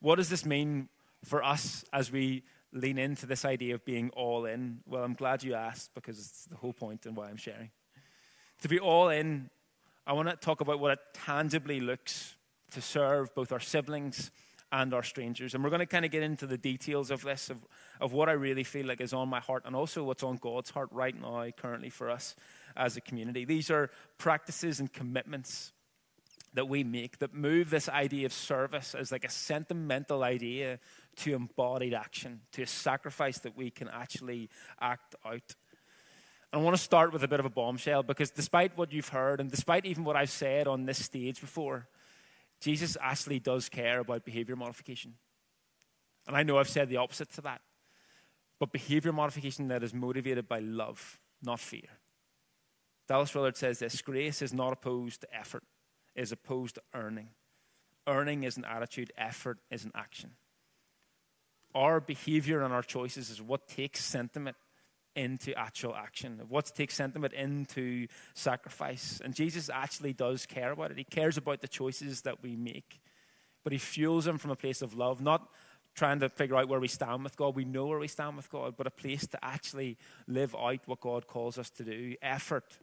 what 0.00 0.16
does 0.16 0.28
this 0.28 0.44
mean 0.44 0.88
for 1.24 1.42
us 1.42 1.84
as 1.92 2.10
we 2.10 2.42
lean 2.72 2.98
into 2.98 3.26
this 3.26 3.44
idea 3.44 3.74
of 3.74 3.84
being 3.84 4.10
all 4.10 4.46
in? 4.46 4.80
Well, 4.86 5.04
I'm 5.04 5.14
glad 5.14 5.42
you 5.42 5.54
asked 5.54 5.94
because 5.94 6.18
it's 6.18 6.44
the 6.46 6.56
whole 6.56 6.72
point 6.72 7.06
and 7.06 7.16
why 7.16 7.28
I'm 7.28 7.36
sharing. 7.36 7.70
To 8.62 8.68
be 8.68 8.78
all 8.78 9.08
in, 9.08 9.50
I 10.06 10.12
want 10.12 10.28
to 10.28 10.36
talk 10.36 10.60
about 10.60 10.80
what 10.80 10.92
it 10.92 10.98
tangibly 11.14 11.80
looks 11.80 12.36
to 12.72 12.80
serve 12.80 13.34
both 13.34 13.52
our 13.52 13.60
siblings 13.60 14.30
and 14.72 14.94
our 14.94 15.02
strangers. 15.02 15.54
And 15.54 15.62
we're 15.62 15.70
going 15.70 15.80
to 15.80 15.86
kind 15.86 16.04
of 16.04 16.10
get 16.10 16.22
into 16.22 16.46
the 16.46 16.56
details 16.56 17.10
of 17.10 17.22
this, 17.22 17.50
of, 17.50 17.58
of 18.00 18.12
what 18.12 18.28
I 18.28 18.32
really 18.32 18.64
feel 18.64 18.86
like 18.86 19.00
is 19.00 19.12
on 19.12 19.28
my 19.28 19.40
heart, 19.40 19.64
and 19.66 19.76
also 19.76 20.02
what's 20.02 20.22
on 20.22 20.36
God's 20.36 20.70
heart 20.70 20.88
right 20.90 21.14
now, 21.14 21.46
currently 21.56 21.90
for 21.90 22.10
us 22.10 22.34
as 22.74 22.96
a 22.96 23.00
community. 23.00 23.44
These 23.44 23.70
are 23.70 23.90
practices 24.16 24.80
and 24.80 24.90
commitments 24.90 25.72
that 26.54 26.68
we 26.68 26.84
make 26.84 27.18
that 27.18 27.34
move 27.34 27.70
this 27.70 27.88
idea 27.88 28.26
of 28.26 28.32
service 28.32 28.94
as 28.94 29.10
like 29.10 29.24
a 29.24 29.30
sentimental 29.30 30.22
idea 30.22 30.78
to 31.16 31.34
embodied 31.34 31.94
action, 31.94 32.40
to 32.52 32.62
a 32.62 32.66
sacrifice 32.66 33.38
that 33.40 33.56
we 33.56 33.70
can 33.70 33.88
actually 33.88 34.48
act 34.80 35.14
out. 35.24 35.54
And 36.52 36.60
I 36.60 36.64
want 36.64 36.76
to 36.76 36.82
start 36.82 37.12
with 37.12 37.22
a 37.24 37.28
bit 37.28 37.40
of 37.40 37.46
a 37.46 37.50
bombshell 37.50 38.02
because 38.02 38.30
despite 38.30 38.76
what 38.76 38.92
you've 38.92 39.08
heard 39.08 39.40
and 39.40 39.50
despite 39.50 39.86
even 39.86 40.04
what 40.04 40.16
I've 40.16 40.30
said 40.30 40.68
on 40.68 40.84
this 40.84 41.02
stage 41.02 41.40
before, 41.40 41.88
Jesus 42.60 42.96
actually 43.00 43.40
does 43.40 43.68
care 43.68 44.00
about 44.00 44.24
behavior 44.24 44.54
modification. 44.54 45.14
And 46.26 46.36
I 46.36 46.42
know 46.42 46.58
I've 46.58 46.68
said 46.68 46.88
the 46.88 46.98
opposite 46.98 47.32
to 47.32 47.40
that. 47.42 47.62
But 48.60 48.70
behavior 48.70 49.12
modification 49.12 49.68
that 49.68 49.82
is 49.82 49.92
motivated 49.92 50.46
by 50.46 50.60
love, 50.60 51.18
not 51.42 51.58
fear. 51.58 51.88
Dallas 53.08 53.34
Willard 53.34 53.56
says 53.56 53.80
this 53.80 54.00
grace 54.02 54.40
is 54.40 54.54
not 54.54 54.72
opposed 54.72 55.22
to 55.22 55.34
effort, 55.34 55.64
is 56.14 56.32
opposed 56.32 56.76
to 56.76 56.82
earning. 56.94 57.28
Earning 58.06 58.42
is 58.42 58.56
an 58.56 58.64
attitude, 58.64 59.12
effort 59.16 59.58
is 59.70 59.84
an 59.84 59.92
action. 59.94 60.32
Our 61.74 62.00
behavior 62.00 62.62
and 62.62 62.72
our 62.72 62.82
choices 62.82 63.30
is 63.30 63.40
what 63.40 63.68
takes 63.68 64.04
sentiment 64.04 64.56
into 65.14 65.54
actual 65.54 65.94
action, 65.94 66.40
what 66.48 66.66
takes 66.74 66.94
sentiment 66.94 67.34
into 67.34 68.06
sacrifice. 68.34 69.20
And 69.22 69.34
Jesus 69.34 69.70
actually 69.70 70.12
does 70.12 70.46
care 70.46 70.72
about 70.72 70.90
it. 70.90 70.98
He 70.98 71.04
cares 71.04 71.36
about 71.36 71.60
the 71.60 71.68
choices 71.68 72.22
that 72.22 72.42
we 72.42 72.56
make, 72.56 73.00
but 73.62 73.72
He 73.72 73.78
fuels 73.78 74.24
them 74.24 74.38
from 74.38 74.50
a 74.50 74.56
place 74.56 74.82
of 74.82 74.94
love, 74.94 75.20
not 75.20 75.48
trying 75.94 76.20
to 76.20 76.28
figure 76.28 76.56
out 76.56 76.68
where 76.68 76.80
we 76.80 76.88
stand 76.88 77.22
with 77.24 77.36
God. 77.36 77.54
We 77.54 77.64
know 77.64 77.86
where 77.86 77.98
we 77.98 78.08
stand 78.08 78.36
with 78.36 78.50
God, 78.50 78.74
but 78.76 78.86
a 78.86 78.90
place 78.90 79.26
to 79.26 79.44
actually 79.44 79.98
live 80.26 80.54
out 80.54 80.80
what 80.86 81.00
God 81.00 81.26
calls 81.26 81.58
us 81.58 81.70
to 81.70 81.84
do 81.84 82.14
effort, 82.22 82.78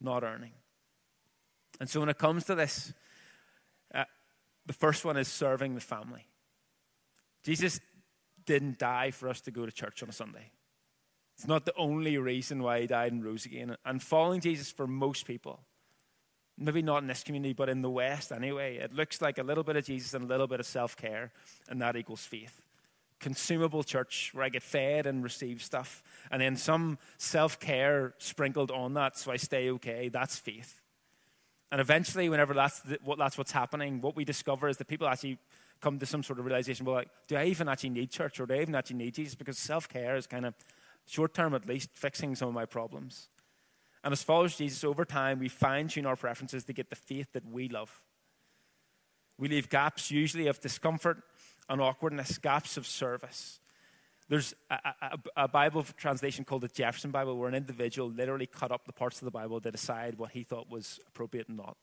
not 0.00 0.24
earning. 0.24 0.52
And 1.80 1.88
so 1.88 2.00
when 2.00 2.08
it 2.08 2.18
comes 2.18 2.44
to 2.44 2.54
this, 2.54 2.92
uh, 3.94 4.04
the 4.66 4.72
first 4.72 5.04
one 5.04 5.16
is 5.16 5.28
serving 5.28 5.74
the 5.74 5.80
family. 5.80 6.26
Jesus 7.44 7.80
didn't 8.44 8.78
die 8.78 9.10
for 9.10 9.28
us 9.28 9.40
to 9.42 9.50
go 9.50 9.66
to 9.66 9.72
church 9.72 10.02
on 10.02 10.08
a 10.08 10.12
Sunday. 10.12 10.50
It's 11.36 11.46
not 11.46 11.66
the 11.66 11.74
only 11.76 12.16
reason 12.16 12.62
why 12.62 12.80
he 12.80 12.86
died 12.86 13.12
and 13.12 13.22
rose 13.22 13.44
again. 13.44 13.76
And 13.84 14.02
following 14.02 14.40
Jesus 14.40 14.70
for 14.70 14.86
most 14.86 15.26
people, 15.26 15.60
maybe 16.56 16.80
not 16.80 17.02
in 17.02 17.08
this 17.08 17.22
community, 17.22 17.52
but 17.52 17.68
in 17.68 17.82
the 17.82 17.90
West 17.90 18.32
anyway, 18.32 18.76
it 18.76 18.94
looks 18.94 19.20
like 19.20 19.36
a 19.36 19.42
little 19.42 19.64
bit 19.64 19.76
of 19.76 19.84
Jesus 19.84 20.14
and 20.14 20.24
a 20.24 20.26
little 20.26 20.46
bit 20.46 20.60
of 20.60 20.66
self 20.66 20.96
care, 20.96 21.32
and 21.68 21.82
that 21.82 21.96
equals 21.96 22.24
faith. 22.24 22.62
Consumable 23.20 23.82
church 23.82 24.30
where 24.32 24.44
I 24.44 24.48
get 24.48 24.62
fed 24.62 25.06
and 25.06 25.22
receive 25.22 25.62
stuff, 25.62 26.02
and 26.30 26.40
then 26.40 26.56
some 26.56 26.98
self 27.18 27.60
care 27.60 28.14
sprinkled 28.18 28.70
on 28.70 28.94
that 28.94 29.18
so 29.18 29.30
I 29.30 29.36
stay 29.36 29.70
okay. 29.72 30.08
That's 30.08 30.38
faith. 30.38 30.80
And 31.70 31.80
eventually, 31.80 32.28
whenever 32.28 32.54
that's, 32.54 32.80
the, 32.80 32.98
what, 33.04 33.18
that's 33.18 33.36
what's 33.36 33.52
happening, 33.52 34.00
what 34.00 34.14
we 34.14 34.24
discover 34.24 34.68
is 34.68 34.76
that 34.76 34.86
people 34.86 35.08
actually 35.08 35.38
come 35.80 35.98
to 35.98 36.06
some 36.06 36.22
sort 36.22 36.38
of 36.38 36.44
realization 36.44 36.86
well, 36.86 36.96
like, 36.96 37.08
do 37.26 37.36
I 37.36 37.44
even 37.46 37.68
actually 37.68 37.90
need 37.90 38.10
church 38.10 38.40
or 38.40 38.46
do 38.46 38.54
I 38.54 38.60
even 38.60 38.74
actually 38.74 38.96
need 38.96 39.14
Jesus? 39.14 39.34
Because 39.34 39.58
self 39.58 39.88
care 39.88 40.16
is 40.16 40.26
kind 40.26 40.46
of 40.46 40.54
short 41.06 41.34
term 41.34 41.54
at 41.54 41.66
least, 41.66 41.90
fixing 41.94 42.34
some 42.34 42.48
of 42.48 42.54
my 42.54 42.64
problems. 42.66 43.28
And 44.04 44.12
as 44.12 44.22
followers 44.22 44.56
Jesus, 44.56 44.84
over 44.84 45.04
time, 45.04 45.40
we 45.40 45.48
fine 45.48 45.88
tune 45.88 46.06
our 46.06 46.16
preferences 46.16 46.64
to 46.64 46.72
get 46.72 46.90
the 46.90 46.96
faith 46.96 47.32
that 47.32 47.44
we 47.44 47.68
love. 47.68 48.04
We 49.38 49.48
leave 49.48 49.68
gaps, 49.68 50.10
usually 50.10 50.46
of 50.46 50.60
discomfort 50.60 51.22
and 51.68 51.80
awkwardness, 51.80 52.38
gaps 52.38 52.76
of 52.76 52.86
service. 52.86 53.58
There's 54.28 54.54
a, 54.70 54.74
a, 54.74 55.18
a, 55.36 55.48
Bible 55.48 55.84
translation 55.96 56.44
called 56.44 56.62
the 56.62 56.68
Jefferson 56.68 57.12
Bible, 57.12 57.36
where 57.36 57.48
an 57.48 57.54
individual 57.54 58.10
literally 58.10 58.46
cut 58.46 58.72
up 58.72 58.84
the 58.84 58.92
parts 58.92 59.20
of 59.20 59.24
the 59.24 59.30
Bible 59.30 59.60
to 59.60 59.70
decide 59.70 60.18
what 60.18 60.32
he 60.32 60.42
thought 60.42 60.68
was 60.68 60.98
appropriate 61.06 61.48
and 61.48 61.58
not. 61.58 61.76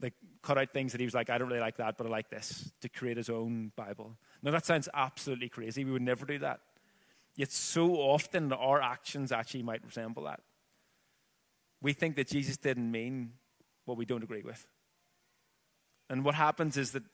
They 0.00 0.12
cut 0.42 0.58
out 0.58 0.72
things 0.72 0.92
that 0.92 1.00
he 1.00 1.06
was 1.06 1.14
like, 1.14 1.30
I 1.30 1.38
don't 1.38 1.48
really 1.48 1.60
like 1.60 1.76
that, 1.76 1.96
but 1.96 2.06
I 2.06 2.10
like 2.10 2.30
this, 2.30 2.72
to 2.80 2.88
create 2.88 3.16
his 3.16 3.30
own 3.30 3.72
Bible. 3.76 4.16
Now, 4.42 4.50
that 4.50 4.66
sounds 4.66 4.88
absolutely 4.92 5.48
crazy. 5.48 5.84
We 5.84 5.92
would 5.92 6.02
never 6.02 6.26
do 6.26 6.38
that. 6.40 6.60
Yet 7.36 7.52
so 7.52 7.94
often 7.94 8.52
our 8.52 8.82
actions 8.82 9.30
actually 9.30 9.62
might 9.62 9.84
resemble 9.84 10.24
that. 10.24 10.40
We 11.80 11.92
think 11.92 12.16
that 12.16 12.28
Jesus 12.28 12.56
didn't 12.56 12.90
mean 12.90 13.32
what 13.84 13.96
we 13.96 14.04
don't 14.04 14.22
agree 14.22 14.42
with. 14.42 14.66
And 16.10 16.24
what 16.24 16.34
happens 16.34 16.76
is 16.76 16.92
that 16.92 17.04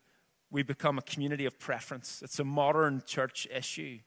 we 0.51 0.63
become 0.63 0.99
a 0.99 1.03
community 1.03 1.45
of 1.45 1.59
preference. 1.59 2.23
It's 2.23 2.39
a 2.39 2.45
modern 2.45 3.03
church 3.07 3.47
issue. 3.55 3.99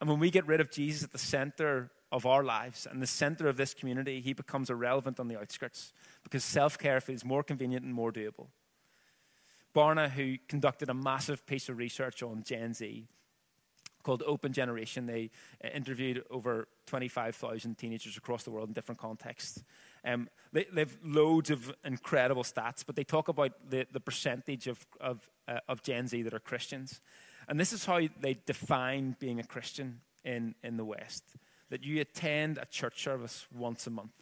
And 0.00 0.08
when 0.08 0.18
we 0.18 0.30
get 0.30 0.46
rid 0.46 0.60
of 0.60 0.70
Jesus 0.70 1.02
at 1.02 1.12
the 1.12 1.18
center 1.18 1.90
of 2.10 2.26
our 2.26 2.42
lives 2.42 2.86
and 2.90 3.02
the 3.02 3.06
center 3.06 3.48
of 3.48 3.56
this 3.56 3.74
community, 3.74 4.20
he 4.20 4.32
becomes 4.32 4.70
irrelevant 4.70 5.20
on 5.20 5.28
the 5.28 5.38
outskirts 5.38 5.92
because 6.22 6.42
self 6.42 6.78
care 6.78 7.00
feels 7.00 7.24
more 7.24 7.42
convenient 7.42 7.84
and 7.84 7.94
more 7.94 8.12
doable. 8.12 8.48
Barna, 9.74 10.10
who 10.10 10.36
conducted 10.48 10.88
a 10.88 10.94
massive 10.94 11.46
piece 11.46 11.68
of 11.68 11.76
research 11.76 12.22
on 12.22 12.42
Gen 12.42 12.74
Z, 12.74 13.06
called 14.02 14.22
Open 14.26 14.52
Generation. 14.52 15.06
They 15.06 15.30
uh, 15.64 15.68
interviewed 15.68 16.24
over 16.30 16.68
25,000 16.86 17.76
teenagers 17.76 18.16
across 18.16 18.44
the 18.44 18.50
world 18.50 18.68
in 18.68 18.72
different 18.72 18.98
contexts. 18.98 19.62
Um, 20.04 20.28
they, 20.52 20.64
they, 20.72 20.80
have 20.80 20.96
loads 21.04 21.50
of 21.50 21.72
incredible 21.84 22.42
stats, 22.42 22.84
but 22.84 22.96
they 22.96 23.04
talk 23.04 23.28
about 23.28 23.52
the, 23.68 23.86
the 23.92 24.00
percentage 24.00 24.66
of, 24.66 24.84
of, 25.00 25.28
uh, 25.46 25.58
of 25.68 25.82
Gen 25.82 26.08
Z 26.08 26.22
that 26.22 26.34
are 26.34 26.40
Christians. 26.40 27.00
And 27.50 27.58
this 27.58 27.72
is 27.72 27.84
how 27.84 28.00
they 28.20 28.38
define 28.46 29.16
being 29.18 29.40
a 29.40 29.44
Christian 29.44 30.02
in, 30.24 30.54
in 30.62 30.76
the 30.76 30.84
West 30.84 31.24
that 31.68 31.82
you 31.82 32.00
attend 32.00 32.58
a 32.58 32.64
church 32.64 33.02
service 33.02 33.48
once 33.52 33.88
a 33.88 33.90
month. 33.90 34.14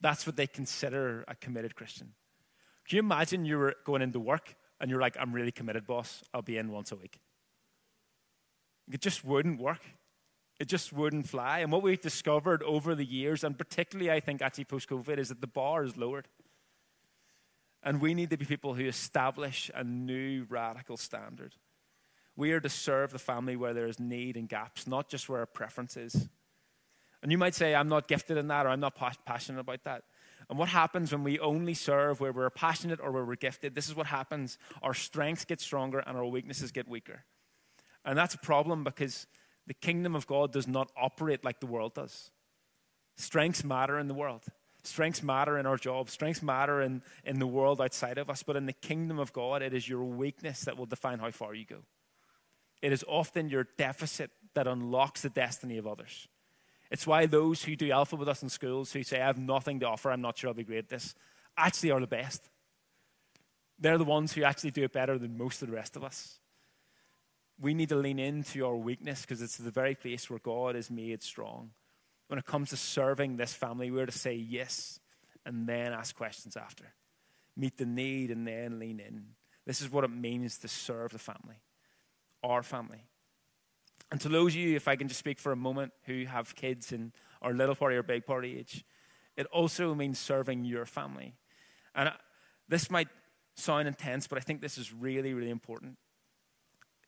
That's 0.00 0.26
what 0.26 0.36
they 0.36 0.46
consider 0.46 1.22
a 1.28 1.34
committed 1.34 1.74
Christian. 1.74 2.14
Can 2.88 2.96
you 2.96 3.00
imagine 3.00 3.44
you 3.44 3.58
were 3.58 3.74
going 3.84 4.00
into 4.00 4.18
work 4.18 4.56
and 4.80 4.90
you're 4.90 5.00
like, 5.00 5.18
I'm 5.20 5.34
really 5.34 5.52
committed, 5.52 5.86
boss. 5.86 6.24
I'll 6.32 6.40
be 6.40 6.56
in 6.56 6.72
once 6.72 6.92
a 6.92 6.96
week. 6.96 7.20
It 8.90 9.02
just 9.02 9.22
wouldn't 9.22 9.60
work. 9.60 9.84
It 10.58 10.68
just 10.68 10.94
wouldn't 10.94 11.28
fly. 11.28 11.58
And 11.58 11.70
what 11.70 11.82
we've 11.82 12.00
discovered 12.00 12.62
over 12.62 12.94
the 12.94 13.04
years, 13.04 13.44
and 13.44 13.58
particularly 13.58 14.10
I 14.10 14.20
think 14.20 14.40
actually 14.40 14.64
post 14.64 14.88
COVID, 14.88 15.18
is 15.18 15.28
that 15.28 15.42
the 15.42 15.46
bar 15.46 15.84
is 15.84 15.98
lowered. 15.98 16.28
And 17.82 18.00
we 18.00 18.14
need 18.14 18.30
to 18.30 18.38
be 18.38 18.46
people 18.46 18.72
who 18.72 18.86
establish 18.86 19.70
a 19.74 19.84
new 19.84 20.46
radical 20.48 20.96
standard. 20.96 21.54
We 22.36 22.52
are 22.52 22.60
to 22.60 22.68
serve 22.68 23.12
the 23.12 23.18
family 23.18 23.56
where 23.56 23.72
there 23.72 23.86
is 23.86 23.98
need 23.98 24.36
and 24.36 24.48
gaps, 24.48 24.86
not 24.86 25.08
just 25.08 25.28
where 25.28 25.40
our 25.40 25.46
preference 25.46 25.96
is. 25.96 26.28
And 27.22 27.32
you 27.32 27.38
might 27.38 27.54
say, 27.54 27.74
I'm 27.74 27.88
not 27.88 28.08
gifted 28.08 28.36
in 28.36 28.48
that 28.48 28.66
or 28.66 28.68
I'm 28.68 28.80
not 28.80 28.94
passionate 29.24 29.58
about 29.58 29.84
that. 29.84 30.04
And 30.48 30.58
what 30.58 30.68
happens 30.68 31.10
when 31.10 31.24
we 31.24 31.38
only 31.40 31.74
serve 31.74 32.20
where 32.20 32.32
we're 32.32 32.50
passionate 32.50 33.00
or 33.00 33.10
where 33.10 33.24
we're 33.24 33.36
gifted? 33.36 33.74
This 33.74 33.88
is 33.88 33.96
what 33.96 34.06
happens. 34.06 34.58
Our 34.82 34.94
strengths 34.94 35.44
get 35.44 35.60
stronger 35.60 36.00
and 36.06 36.16
our 36.16 36.26
weaknesses 36.26 36.70
get 36.70 36.86
weaker. 36.86 37.24
And 38.04 38.16
that's 38.16 38.34
a 38.34 38.38
problem 38.38 38.84
because 38.84 39.26
the 39.66 39.74
kingdom 39.74 40.14
of 40.14 40.26
God 40.26 40.52
does 40.52 40.68
not 40.68 40.92
operate 40.96 41.44
like 41.44 41.58
the 41.58 41.66
world 41.66 41.94
does. 41.94 42.30
Strengths 43.16 43.64
matter 43.64 43.98
in 43.98 44.06
the 44.06 44.14
world. 44.14 44.44
Strengths 44.84 45.22
matter 45.22 45.58
in 45.58 45.66
our 45.66 45.76
jobs. 45.76 46.12
Strengths 46.12 46.42
matter 46.42 46.80
in, 46.80 47.02
in 47.24 47.40
the 47.40 47.46
world 47.46 47.80
outside 47.80 48.18
of 48.18 48.30
us. 48.30 48.44
But 48.44 48.54
in 48.54 48.66
the 48.66 48.72
kingdom 48.72 49.18
of 49.18 49.32
God, 49.32 49.62
it 49.62 49.74
is 49.74 49.88
your 49.88 50.04
weakness 50.04 50.60
that 50.60 50.76
will 50.76 50.86
define 50.86 51.18
how 51.18 51.32
far 51.32 51.54
you 51.54 51.64
go. 51.64 51.78
It 52.82 52.92
is 52.92 53.04
often 53.08 53.48
your 53.48 53.68
deficit 53.76 54.30
that 54.54 54.66
unlocks 54.66 55.22
the 55.22 55.30
destiny 55.30 55.78
of 55.78 55.86
others. 55.86 56.28
It's 56.90 57.06
why 57.06 57.26
those 57.26 57.64
who 57.64 57.76
do 57.76 57.90
alpha 57.90 58.16
with 58.16 58.28
us 58.28 58.42
in 58.42 58.48
schools, 58.48 58.92
who 58.92 59.02
say, 59.02 59.20
I 59.20 59.26
have 59.26 59.38
nothing 59.38 59.80
to 59.80 59.86
offer, 59.86 60.10
I'm 60.10 60.20
not 60.20 60.38
sure 60.38 60.48
I'll 60.48 60.54
be 60.54 60.64
great 60.64 60.78
at 60.78 60.88
this, 60.88 61.14
actually 61.56 61.90
are 61.90 62.00
the 62.00 62.06
best. 62.06 62.48
They're 63.78 63.98
the 63.98 64.04
ones 64.04 64.32
who 64.32 64.44
actually 64.44 64.70
do 64.70 64.84
it 64.84 64.92
better 64.92 65.18
than 65.18 65.36
most 65.36 65.62
of 65.62 65.68
the 65.68 65.74
rest 65.74 65.96
of 65.96 66.04
us. 66.04 66.38
We 67.60 67.74
need 67.74 67.88
to 67.88 67.96
lean 67.96 68.18
into 68.18 68.66
our 68.66 68.76
weakness 68.76 69.22
because 69.22 69.42
it's 69.42 69.56
the 69.56 69.70
very 69.70 69.94
place 69.94 70.30
where 70.30 70.38
God 70.38 70.76
is 70.76 70.90
made 70.90 71.22
strong. 71.22 71.70
When 72.28 72.38
it 72.38 72.46
comes 72.46 72.70
to 72.70 72.76
serving 72.76 73.36
this 73.36 73.54
family, 73.54 73.90
we're 73.90 74.06
to 74.06 74.12
say 74.12 74.34
yes 74.34 75.00
and 75.44 75.66
then 75.66 75.92
ask 75.92 76.16
questions 76.16 76.56
after. 76.56 76.92
Meet 77.56 77.78
the 77.78 77.86
need 77.86 78.30
and 78.30 78.46
then 78.46 78.78
lean 78.78 79.00
in. 79.00 79.28
This 79.64 79.80
is 79.80 79.90
what 79.90 80.04
it 80.04 80.10
means 80.10 80.58
to 80.58 80.68
serve 80.68 81.12
the 81.12 81.18
family, 81.18 81.56
our 82.46 82.62
family. 82.62 83.04
And 84.10 84.20
to 84.20 84.28
those 84.28 84.52
of 84.52 84.56
you, 84.56 84.76
if 84.76 84.88
I 84.88 84.96
can 84.96 85.08
just 85.08 85.18
speak 85.18 85.38
for 85.38 85.52
a 85.52 85.56
moment, 85.56 85.92
who 86.04 86.24
have 86.26 86.54
kids 86.54 86.92
in 86.92 87.12
our 87.42 87.52
little 87.52 87.74
party 87.74 87.96
or 87.96 88.02
big 88.02 88.24
party 88.24 88.58
age, 88.58 88.84
it 89.36 89.46
also 89.46 89.94
means 89.94 90.18
serving 90.18 90.64
your 90.64 90.86
family. 90.86 91.34
And 91.94 92.12
this 92.68 92.90
might 92.90 93.08
sound 93.56 93.88
intense, 93.88 94.26
but 94.26 94.38
I 94.38 94.42
think 94.42 94.60
this 94.60 94.78
is 94.78 94.92
really, 94.92 95.34
really 95.34 95.50
important. 95.50 95.98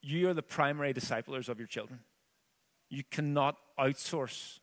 You 0.03 0.29
are 0.29 0.35
the 0.35 0.43
primary 0.43 0.93
disciplers 0.93 1.49
of 1.49 1.59
your 1.59 1.69
children. 1.69 2.01
You 2.91 3.03
cannot 3.11 3.57
outsource 3.79 4.61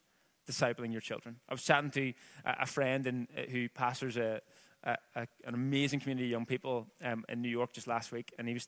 discipling 0.50 0.91
your 0.91 1.01
children. 1.01 1.38
I 1.50 1.53
was 1.53 1.63
chatting 1.63 1.91
to 1.91 2.13
a 2.46 2.65
friend 2.65 3.08
in, 3.08 3.27
uh, 3.36 3.41
who 3.50 3.70
pastors 3.70 4.17
a, 4.17 4.41
a, 4.84 4.98
a, 5.15 5.27
an 5.46 5.53
amazing 5.53 6.00
community 6.00 6.27
of 6.27 6.32
young 6.32 6.46
people 6.46 6.88
um, 7.03 7.25
in 7.29 7.41
New 7.41 7.50
York 7.50 7.74
just 7.74 7.88
last 7.88 8.12
week, 8.12 8.34
and 8.38 8.48
he 8.48 8.53
was 8.53 8.67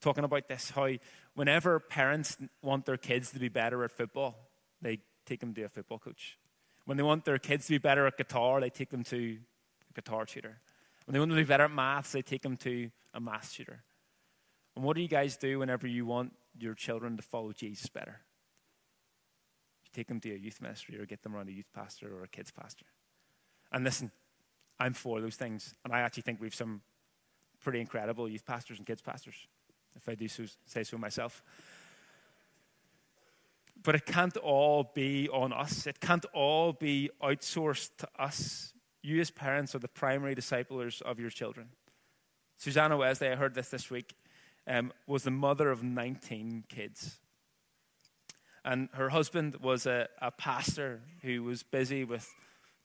talking 0.00 0.24
about 0.24 0.48
this 0.48 0.70
how 0.70 0.90
whenever 1.34 1.80
parents 1.80 2.36
want 2.62 2.86
their 2.86 2.96
kids 2.96 3.30
to 3.32 3.38
be 3.38 3.48
better 3.48 3.84
at 3.84 3.90
football, 3.90 4.36
they 4.80 4.98
take 5.26 5.40
them 5.40 5.54
to 5.54 5.62
a 5.62 5.68
football 5.68 5.98
coach. 5.98 6.38
When 6.84 6.96
they 6.96 7.02
want 7.02 7.24
their 7.24 7.38
kids 7.38 7.66
to 7.66 7.72
be 7.72 7.78
better 7.78 8.06
at 8.06 8.16
guitar, 8.16 8.60
they 8.60 8.70
take 8.70 8.90
them 8.90 9.04
to 9.04 9.38
a 9.90 9.94
guitar 9.94 10.24
tutor. 10.24 10.60
When 11.04 11.12
they 11.12 11.18
want 11.18 11.30
them 11.30 11.38
to 11.38 11.44
be 11.44 11.48
better 11.48 11.64
at 11.64 11.70
maths, 11.70 12.12
they 12.12 12.22
take 12.22 12.42
them 12.42 12.56
to 12.58 12.90
a 13.14 13.20
math 13.20 13.52
tutor. 13.52 13.82
And 14.74 14.84
what 14.84 14.96
do 14.96 15.02
you 15.02 15.08
guys 15.08 15.36
do 15.36 15.58
whenever 15.58 15.86
you 15.86 16.06
want 16.06 16.32
your 16.58 16.74
children 16.74 17.16
to 17.16 17.22
follow 17.22 17.52
Jesus 17.52 17.88
better? 17.88 18.20
You 19.84 19.90
take 19.92 20.08
them 20.08 20.20
to 20.20 20.32
a 20.32 20.38
youth 20.38 20.60
ministry 20.60 20.98
or 20.98 21.06
get 21.06 21.22
them 21.22 21.34
around 21.34 21.48
a 21.48 21.52
youth 21.52 21.70
pastor 21.74 22.14
or 22.14 22.24
a 22.24 22.28
kids 22.28 22.50
pastor. 22.50 22.86
And 23.72 23.84
listen, 23.84 24.10
I'm 24.78 24.92
for 24.92 25.20
those 25.20 25.36
things. 25.36 25.74
And 25.84 25.92
I 25.92 26.00
actually 26.00 26.22
think 26.22 26.40
we've 26.40 26.54
some 26.54 26.82
pretty 27.60 27.80
incredible 27.80 28.28
youth 28.28 28.46
pastors 28.46 28.78
and 28.78 28.86
kids 28.86 29.02
pastors 29.02 29.46
if 29.98 30.08
I 30.08 30.14
do 30.14 30.28
so, 30.28 30.44
say 30.64 30.84
so 30.84 30.96
myself. 30.96 31.42
But 33.82 33.94
it 33.94 34.06
can't 34.06 34.36
all 34.38 34.90
be 34.94 35.28
on 35.28 35.52
us. 35.52 35.86
It 35.86 36.00
can't 36.00 36.24
all 36.32 36.72
be 36.72 37.10
outsourced 37.22 37.90
to 37.98 38.08
us. 38.18 38.72
You, 39.02 39.20
as 39.20 39.30
parents, 39.30 39.74
are 39.74 39.78
the 39.78 39.88
primary 39.88 40.34
disciplers 40.34 41.00
of 41.00 41.20
your 41.20 41.30
children. 41.30 41.68
Susanna 42.56 42.96
Wesley, 42.96 43.28
I 43.28 43.36
heard 43.36 43.54
this 43.54 43.68
this 43.68 43.90
week, 43.90 44.14
um, 44.66 44.92
was 45.06 45.22
the 45.22 45.30
mother 45.30 45.70
of 45.70 45.82
19 45.82 46.64
kids. 46.68 47.18
And 48.64 48.88
her 48.94 49.10
husband 49.10 49.56
was 49.62 49.86
a, 49.86 50.08
a 50.20 50.30
pastor 50.32 51.00
who 51.22 51.44
was 51.44 51.62
busy 51.62 52.04
with 52.04 52.28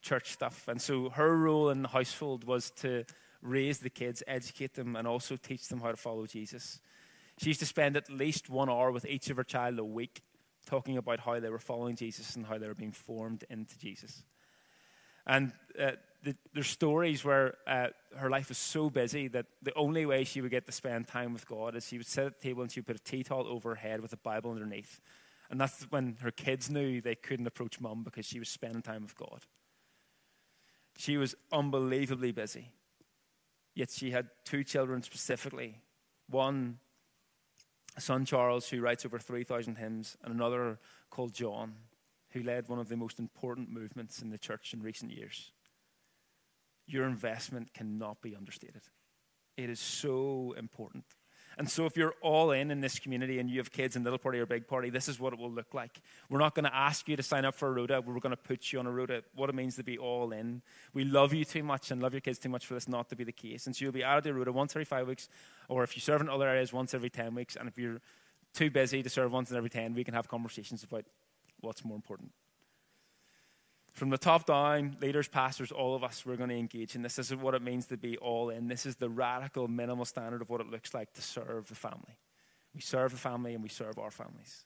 church 0.00 0.32
stuff. 0.32 0.68
And 0.68 0.80
so 0.80 1.10
her 1.10 1.36
role 1.36 1.70
in 1.70 1.82
the 1.82 1.88
household 1.88 2.44
was 2.44 2.70
to 2.76 3.04
raise 3.42 3.78
the 3.78 3.90
kids, 3.90 4.22
educate 4.26 4.74
them, 4.74 4.96
and 4.96 5.06
also 5.06 5.36
teach 5.36 5.68
them 5.68 5.80
how 5.80 5.90
to 5.90 5.96
follow 5.96 6.26
Jesus. 6.26 6.80
She 7.38 7.48
used 7.48 7.60
to 7.60 7.66
spend 7.66 7.96
at 7.96 8.10
least 8.10 8.48
one 8.48 8.70
hour 8.70 8.92
with 8.92 9.06
each 9.06 9.30
of 9.30 9.36
her 9.36 9.44
child 9.44 9.78
a 9.78 9.84
week 9.84 10.22
talking 10.66 10.96
about 10.96 11.20
how 11.20 11.40
they 11.40 11.50
were 11.50 11.58
following 11.58 11.96
Jesus 11.96 12.36
and 12.36 12.46
how 12.46 12.58
they 12.58 12.66
were 12.66 12.74
being 12.74 12.92
formed 12.92 13.44
into 13.50 13.78
Jesus. 13.78 14.22
And 15.26 15.52
uh, 15.78 15.92
the, 16.22 16.36
there's 16.52 16.68
stories 16.68 17.24
where 17.24 17.54
uh, 17.66 17.88
her 18.16 18.30
life 18.30 18.48
was 18.48 18.58
so 18.58 18.90
busy 18.90 19.28
that 19.28 19.46
the 19.62 19.74
only 19.74 20.06
way 20.06 20.24
she 20.24 20.40
would 20.40 20.50
get 20.50 20.66
to 20.66 20.72
spend 20.72 21.06
time 21.06 21.32
with 21.32 21.46
God 21.46 21.76
is 21.76 21.86
she 21.86 21.98
would 21.98 22.06
sit 22.06 22.26
at 22.26 22.38
the 22.38 22.48
table 22.48 22.62
and 22.62 22.70
she 22.70 22.80
would 22.80 22.86
put 22.86 22.96
a 22.96 23.02
tea 23.02 23.22
towel 23.22 23.46
over 23.46 23.70
her 23.70 23.74
head 23.74 24.00
with 24.00 24.12
a 24.12 24.18
Bible 24.18 24.50
underneath. 24.50 25.00
And 25.50 25.60
that's 25.60 25.82
when 25.90 26.16
her 26.20 26.30
kids 26.30 26.70
knew 26.70 27.00
they 27.00 27.14
couldn't 27.14 27.46
approach 27.46 27.80
mum 27.80 28.02
because 28.02 28.26
she 28.26 28.38
was 28.38 28.48
spending 28.48 28.82
time 28.82 29.02
with 29.02 29.16
God. 29.16 29.42
She 30.96 31.16
was 31.16 31.34
unbelievably 31.52 32.32
busy. 32.32 32.70
Yet 33.74 33.90
she 33.90 34.10
had 34.12 34.28
two 34.44 34.62
children 34.62 35.02
specifically 35.02 35.80
one 36.28 36.78
son 38.00 38.24
Charles, 38.24 38.68
who 38.68 38.80
writes 38.80 39.04
over 39.04 39.18
3,000 39.18 39.76
hymns, 39.76 40.16
and 40.22 40.34
another 40.34 40.78
called 41.10 41.32
John, 41.32 41.74
who 42.30 42.42
led 42.42 42.68
one 42.68 42.78
of 42.78 42.88
the 42.88 42.96
most 42.96 43.18
important 43.18 43.70
movements 43.70 44.20
in 44.20 44.30
the 44.30 44.38
church 44.38 44.74
in 44.74 44.82
recent 44.82 45.12
years. 45.12 45.52
Your 46.86 47.06
investment 47.06 47.72
cannot 47.72 48.20
be 48.20 48.34
understated. 48.34 48.82
It 49.56 49.70
is 49.70 49.80
so 49.80 50.54
important. 50.58 51.04
And 51.58 51.68
so, 51.68 51.86
if 51.86 51.96
you're 51.96 52.14
all 52.20 52.50
in 52.50 52.70
in 52.70 52.80
this 52.80 52.98
community 52.98 53.38
and 53.38 53.48
you 53.48 53.58
have 53.58 53.70
kids 53.70 53.96
in 53.96 54.04
little 54.04 54.18
party 54.18 54.38
or 54.38 54.46
big 54.46 54.66
party, 54.66 54.90
this 54.90 55.08
is 55.08 55.20
what 55.20 55.32
it 55.32 55.38
will 55.38 55.50
look 55.50 55.74
like. 55.74 56.00
We're 56.28 56.38
not 56.38 56.54
going 56.54 56.64
to 56.64 56.74
ask 56.74 57.08
you 57.08 57.16
to 57.16 57.22
sign 57.22 57.44
up 57.44 57.54
for 57.54 57.68
a 57.68 57.72
rota. 57.72 58.02
We're 58.04 58.18
going 58.18 58.30
to 58.30 58.36
put 58.36 58.72
you 58.72 58.78
on 58.78 58.86
a 58.86 58.90
rota. 58.90 59.22
What 59.34 59.48
it 59.48 59.54
means 59.54 59.76
to 59.76 59.84
be 59.84 59.98
all 59.98 60.32
in. 60.32 60.62
We 60.92 61.04
love 61.04 61.32
you 61.32 61.44
too 61.44 61.62
much 61.62 61.90
and 61.90 62.02
love 62.02 62.12
your 62.12 62.20
kids 62.20 62.38
too 62.38 62.48
much 62.48 62.66
for 62.66 62.74
this 62.74 62.88
not 62.88 63.08
to 63.10 63.16
be 63.16 63.24
the 63.24 63.32
case. 63.32 63.66
And 63.66 63.74
so, 63.74 63.84
you'll 63.84 63.92
be 63.92 64.04
out 64.04 64.18
of 64.18 64.24
the 64.24 64.34
rota 64.34 64.52
once 64.52 64.72
every 64.72 64.84
five 64.84 65.06
weeks, 65.06 65.28
or 65.68 65.84
if 65.84 65.96
you 65.96 66.00
serve 66.00 66.20
in 66.20 66.28
other 66.28 66.48
areas, 66.48 66.72
once 66.72 66.94
every 66.94 67.10
10 67.10 67.34
weeks. 67.34 67.56
And 67.56 67.68
if 67.68 67.78
you're 67.78 68.00
too 68.52 68.70
busy 68.70 69.02
to 69.02 69.10
serve 69.10 69.32
once 69.32 69.50
in 69.50 69.56
every 69.56 69.70
10, 69.70 69.94
we 69.94 70.04
can 70.04 70.14
have 70.14 70.28
conversations 70.28 70.82
about 70.82 71.04
what's 71.60 71.84
more 71.84 71.96
important. 71.96 72.32
From 73.94 74.10
the 74.10 74.18
top 74.18 74.44
down, 74.44 74.96
leaders, 75.00 75.28
pastors, 75.28 75.70
all 75.70 75.94
of 75.94 76.02
us, 76.02 76.26
we're 76.26 76.34
going 76.34 76.48
to 76.50 76.56
engage 76.56 76.96
in 76.96 77.02
this. 77.02 77.14
This 77.14 77.30
is 77.30 77.36
what 77.36 77.54
it 77.54 77.62
means 77.62 77.86
to 77.86 77.96
be 77.96 78.16
all 78.16 78.50
in. 78.50 78.66
This 78.66 78.86
is 78.86 78.96
the 78.96 79.08
radical 79.08 79.68
minimal 79.68 80.04
standard 80.04 80.42
of 80.42 80.50
what 80.50 80.60
it 80.60 80.68
looks 80.68 80.92
like 80.92 81.12
to 81.12 81.22
serve 81.22 81.68
the 81.68 81.76
family. 81.76 82.18
We 82.74 82.80
serve 82.80 83.12
the 83.12 83.18
family 83.18 83.54
and 83.54 83.62
we 83.62 83.68
serve 83.68 84.00
our 84.00 84.10
families. 84.10 84.64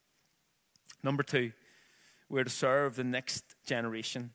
Number 1.02 1.22
two, 1.22 1.52
we're 2.30 2.44
to 2.44 2.50
serve 2.50 2.96
the 2.96 3.04
next 3.04 3.44
generation. 3.66 4.30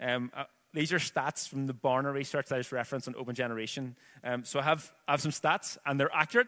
Um, 0.00 0.32
uh, 0.34 0.44
these 0.72 0.90
are 0.94 0.98
stats 0.98 1.46
from 1.46 1.66
the 1.66 1.74
Barna 1.74 2.10
research 2.10 2.46
that 2.46 2.54
I 2.54 2.58
just 2.58 2.72
referenced 2.72 3.08
on 3.08 3.14
Open 3.16 3.34
Generation. 3.34 3.94
Um, 4.24 4.46
so 4.46 4.58
I 4.58 4.62
have, 4.62 4.90
I 5.06 5.12
have 5.12 5.20
some 5.20 5.32
stats, 5.32 5.76
and 5.84 6.00
they're 6.00 6.14
accurate. 6.14 6.46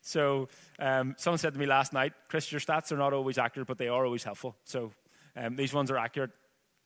So 0.00 0.48
um, 0.78 1.16
someone 1.18 1.36
said 1.36 1.52
to 1.52 1.60
me 1.60 1.66
last 1.66 1.92
night, 1.92 2.14
Chris, 2.28 2.50
your 2.50 2.62
stats 2.62 2.90
are 2.92 2.96
not 2.96 3.12
always 3.12 3.36
accurate, 3.36 3.68
but 3.68 3.76
they 3.76 3.88
are 3.88 4.06
always 4.06 4.24
helpful. 4.24 4.56
So 4.64 4.92
um, 5.36 5.56
these 5.56 5.74
ones 5.74 5.90
are 5.90 5.98
accurate 5.98 6.30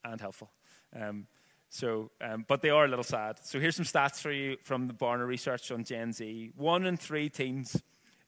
and 0.04 0.20
helpful. 0.20 0.50
Um, 0.94 1.26
so, 1.68 2.10
um, 2.20 2.44
but 2.46 2.62
they 2.62 2.70
are 2.70 2.84
a 2.84 2.88
little 2.88 3.04
sad. 3.04 3.40
So 3.42 3.58
here's 3.58 3.76
some 3.76 3.84
stats 3.84 4.20
for 4.20 4.30
you 4.30 4.56
from 4.62 4.86
the 4.86 4.94
Barna 4.94 5.26
research 5.26 5.72
on 5.72 5.82
Gen 5.82 6.12
Z. 6.12 6.52
One 6.54 6.86
in 6.86 6.96
three 6.96 7.28
teens 7.28 7.82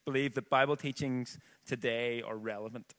believe 0.04 0.34
that 0.34 0.50
Bible 0.50 0.76
teachings 0.76 1.38
today 1.64 2.22
are 2.22 2.36
relevant. 2.36 2.94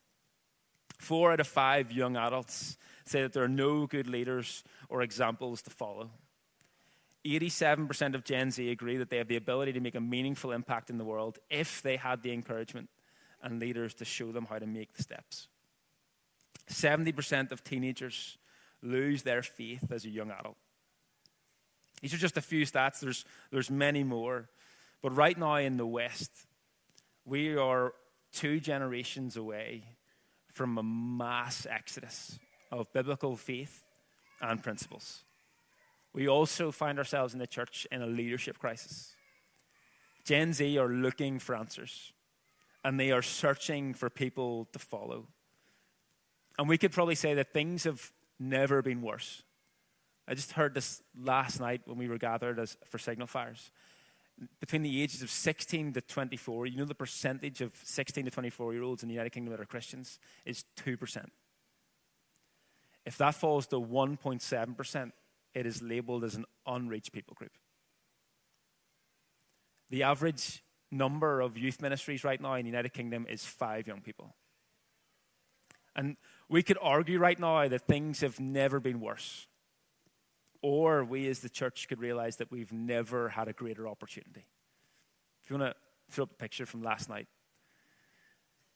Four 1.00 1.34
out 1.34 1.40
of 1.40 1.48
five 1.48 1.92
young 1.92 2.16
adults 2.16 2.78
say 3.06 3.22
that 3.22 3.34
there 3.34 3.44
are 3.44 3.50
no 3.50 3.88
good 3.88 4.08
leaders 4.08 4.64
or 4.90 5.02
examples 5.02 5.62
to 5.64 5.70
follow. 5.70 6.12
87% 7.26 8.16
of 8.16 8.24
Gen 8.24 8.52
Z 8.52 8.70
agree 8.70 8.98
that 8.98 9.10
they 9.10 9.18
have 9.18 9.28
the 9.28 9.36
ability 9.36 9.74
to 9.74 9.80
make 9.80 9.96
a 9.96 10.02
meaningful 10.02 10.52
impact 10.52 10.90
in 10.90 10.98
the 10.98 11.04
world 11.04 11.40
if 11.50 11.82
they 11.82 11.98
had 11.98 12.24
the 12.24 12.32
encouragement 12.32 12.90
and 13.44 13.60
leaders 13.60 13.94
to 13.96 14.06
show 14.06 14.32
them 14.32 14.46
how 14.46 14.60
to 14.60 14.66
make 14.66 14.94
the 14.94 15.04
steps. 15.04 15.48
70% 16.70 17.52
of 17.52 17.64
teenagers 17.64 18.38
lose 18.82 19.24
their 19.24 19.42
faith 19.42 19.92
as 19.92 20.06
a 20.06 20.10
young 20.10 20.32
adult. 20.32 20.58
These 22.02 22.14
are 22.14 22.18
just 22.18 22.38
a 22.38 22.42
few 22.42 22.66
stats, 22.66 23.00
there's, 23.00 23.26
there's 23.52 23.72
many 23.72 24.04
more. 24.04 24.50
But 25.02 25.16
right 25.16 25.38
now 25.38 25.56
in 25.56 25.78
the 25.78 25.86
West, 25.86 26.32
we 27.26 27.56
are 27.56 27.94
two 28.32 28.60
generations 28.60 29.36
away 29.36 29.84
from 30.52 30.78
a 30.78 30.84
mass 30.84 31.66
exodus 31.70 32.40
of 32.72 32.92
biblical 32.94 33.36
faith 33.36 33.84
and 34.42 34.62
principles. 34.62 35.24
We 36.14 36.28
also 36.28 36.72
find 36.72 36.98
ourselves 36.98 37.34
in 37.34 37.40
the 37.40 37.48
church 37.48 37.88
in 37.92 38.02
a 38.02 38.08
leadership 38.08 38.58
crisis. 38.58 39.14
Gen 40.24 40.54
Z 40.54 40.78
are 40.78 40.90
looking 40.90 41.40
for 41.40 41.56
answers, 41.56 42.12
and 42.84 43.00
they 43.00 43.12
are 43.12 43.22
searching 43.22 43.94
for 43.94 44.10
people 44.10 44.68
to 44.74 44.80
follow. 44.80 45.28
And 46.58 46.68
we 46.68 46.78
could 46.78 46.92
probably 46.92 47.16
say 47.16 47.34
that 47.36 47.54
things 47.54 47.84
have 47.84 48.12
never 48.40 48.82
been 48.82 49.02
worse. 49.02 49.44
I 50.28 50.34
just 50.34 50.54
heard 50.54 50.74
this 50.74 51.02
last 51.18 51.60
night 51.60 51.82
when 51.86 51.98
we 51.98 52.08
were 52.08 52.18
gathered 52.18 52.60
as, 52.60 52.78
for 52.86 52.98
signal 52.98 53.28
fires. 53.28 53.72
Between 54.60 54.84
the 54.84 55.02
ages 55.02 55.22
of 55.22 55.30
16 55.30 55.94
to 55.94 56.02
24, 56.02 56.68
you 56.68 56.78
know 56.78 56.86
the 56.86 56.94
percentage 56.94 57.62
of 57.62 57.74
16 57.84 58.26
to 58.26 58.32
24 58.32 58.74
year 58.74 58.84
olds 58.84 59.04
in 59.04 59.10
the 59.10 59.14
United 59.14 59.32
Kingdom 59.32 59.52
that 59.52 59.62
are 59.62 59.66
Christians 59.66 60.20
is 60.46 60.66
2%. 60.86 61.26
If 63.06 63.18
that 63.18 63.36
falls 63.36 63.68
to 63.68 63.78
1.7%, 63.78 65.12
it 65.54 65.66
is 65.66 65.82
labeled 65.82 66.24
as 66.24 66.36
an 66.36 66.46
unreached 66.68 67.14
people 67.14 67.36
group. 67.36 67.54
The 69.90 70.04
average 70.04 70.62
number 70.92 71.42
of 71.42 71.58
youth 71.58 71.82
ministries 71.82 72.24
right 72.24 72.40
now 72.40 72.54
in 72.56 72.64
the 72.64 72.70
United 72.70 72.94
Kingdom 72.94 73.26
is 73.30 73.46
five 73.46 73.88
young 73.88 74.02
people. 74.02 74.36
And 75.98 76.16
we 76.48 76.64
could 76.64 76.78
argue 76.82 77.20
right 77.20 77.40
now 77.40 77.68
that 77.68 77.88
things 77.88 78.22
have 78.22 78.40
never 78.40 78.80
been 78.80 79.02
worse. 79.02 79.48
Or 80.62 81.04
we 81.04 81.28
as 81.28 81.40
the 81.40 81.50
church 81.50 81.88
could 81.90 82.00
realize 82.00 82.38
that 82.38 82.52
we've 82.52 82.72
never 82.72 83.30
had 83.30 83.48
a 83.48 83.54
greater 83.54 83.88
opportunity. 83.88 84.46
If 85.44 85.50
you 85.50 85.58
want 85.58 85.72
to 85.72 86.14
throw 86.14 86.24
up 86.24 86.32
a 86.32 86.36
picture 86.36 86.66
from 86.66 86.84
last 86.84 87.10
night, 87.10 87.28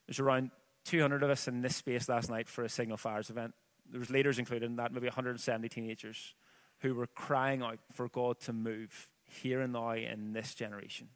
there's 0.08 0.20
around 0.20 0.52
200 0.86 1.24
of 1.24 1.30
us 1.30 1.48
in 1.48 1.62
this 1.62 1.76
space 1.76 2.10
last 2.10 2.30
night 2.30 2.50
for 2.50 2.64
a 2.64 2.70
Signal 2.70 2.98
Fires 2.98 3.30
event. 3.30 3.54
There 3.90 4.00
was 4.00 4.10
leaders 4.10 4.40
included 4.40 4.66
in 4.66 4.78
that, 4.78 4.92
maybe 4.92 5.08
170 5.08 5.70
teenagers 5.70 6.34
who 6.80 6.96
were 6.96 7.08
crying 7.08 7.62
out 7.62 7.80
for 7.92 8.08
God 8.08 8.40
to 8.42 8.54
move 8.54 9.10
here 9.26 9.62
and 9.62 9.74
now 9.74 9.92
in 9.92 10.34
this 10.34 10.56
generation, 10.56 11.10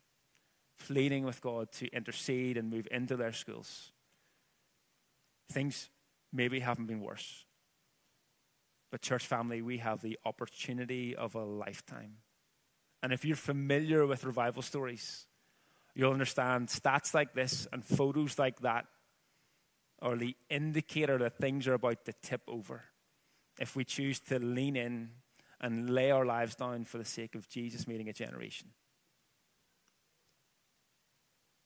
pleading 0.86 1.26
with 1.26 1.42
God 1.42 1.72
to 1.74 1.88
intercede 1.88 2.58
and 2.58 2.70
move 2.70 2.88
into 2.92 3.16
their 3.16 3.34
schools. 3.34 3.92
Things 5.52 5.90
maybe 6.36 6.60
haven't 6.60 6.88
been 6.88 7.02
worse. 7.02 7.46
But, 8.92 9.02
church 9.02 9.26
family, 9.26 9.62
we 9.62 9.80
have 9.80 10.02
the 10.02 10.20
opportunity 10.26 11.16
of 11.16 11.36
a 11.36 11.44
lifetime. 11.44 12.18
And 13.02 13.12
if 13.12 13.26
you're 13.26 13.36
familiar 13.36 14.06
with 14.06 14.24
revival 14.24 14.62
stories, 14.62 15.28
you'll 15.94 16.12
understand 16.12 16.68
stats 16.68 17.14
like 17.14 17.34
this 17.34 17.68
and 17.72 17.86
photos 17.86 18.38
like 18.38 18.60
that 18.62 18.86
are 20.02 20.18
the 20.18 20.36
indicator 20.50 21.18
that 21.18 21.38
things 21.38 21.68
are 21.68 21.74
about 21.74 22.06
to 22.06 22.14
tip 22.22 22.42
over 22.48 22.86
if 23.60 23.76
we 23.76 23.84
choose 23.84 24.20
to 24.20 24.40
lean 24.40 24.76
in 24.76 25.10
and 25.62 25.90
lay 25.90 26.12
our 26.12 26.26
lives 26.26 26.56
down 26.56 26.86
for 26.86 26.98
the 26.98 27.06
sake 27.06 27.36
of 27.36 27.48
Jesus 27.48 27.88
meeting 27.88 28.10
a 28.10 28.14
generation. 28.14 28.70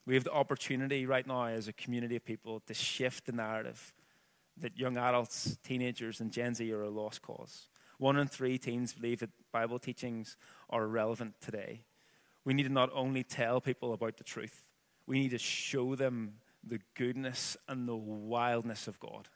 We 0.06 0.14
have 0.16 0.24
the 0.24 0.34
opportunity 0.34 1.06
right 1.06 1.26
now 1.26 1.46
as 1.46 1.68
a 1.68 1.74
community 1.74 2.16
of 2.16 2.26
people 2.26 2.62
to 2.62 2.74
shift 2.74 3.26
the 3.26 3.32
narrative 3.32 3.94
that 4.62 4.78
young 4.78 4.98
adults, 4.98 5.58
teenagers, 5.64 6.20
and 6.20 6.32
Gen 6.32 6.56
Z 6.56 6.72
are 6.72 6.84
a 6.84 6.90
lost 6.90 7.22
cause. 7.22 7.68
One 7.98 8.18
in 8.18 8.28
three 8.28 8.58
teens 8.58 8.94
believe 8.94 9.20
that 9.20 9.32
Bible 9.52 9.80
teachings 9.80 10.38
are 10.70 10.88
relevant 10.88 11.36
today. 11.42 11.84
We 12.46 12.54
need 12.54 12.64
to 12.64 12.70
not 12.70 12.90
only 12.94 13.24
tell 13.24 13.60
people 13.60 13.94
about 13.94 14.18
the 14.18 14.24
truth, 14.24 14.70
we 15.06 15.20
need 15.20 15.32
to 15.32 15.38
show 15.38 15.96
them 15.96 16.36
the 16.64 16.80
goodness 16.96 17.58
and 17.68 17.88
the 17.88 17.96
wildness 17.96 18.88
of 18.88 19.00
God. 19.00 19.28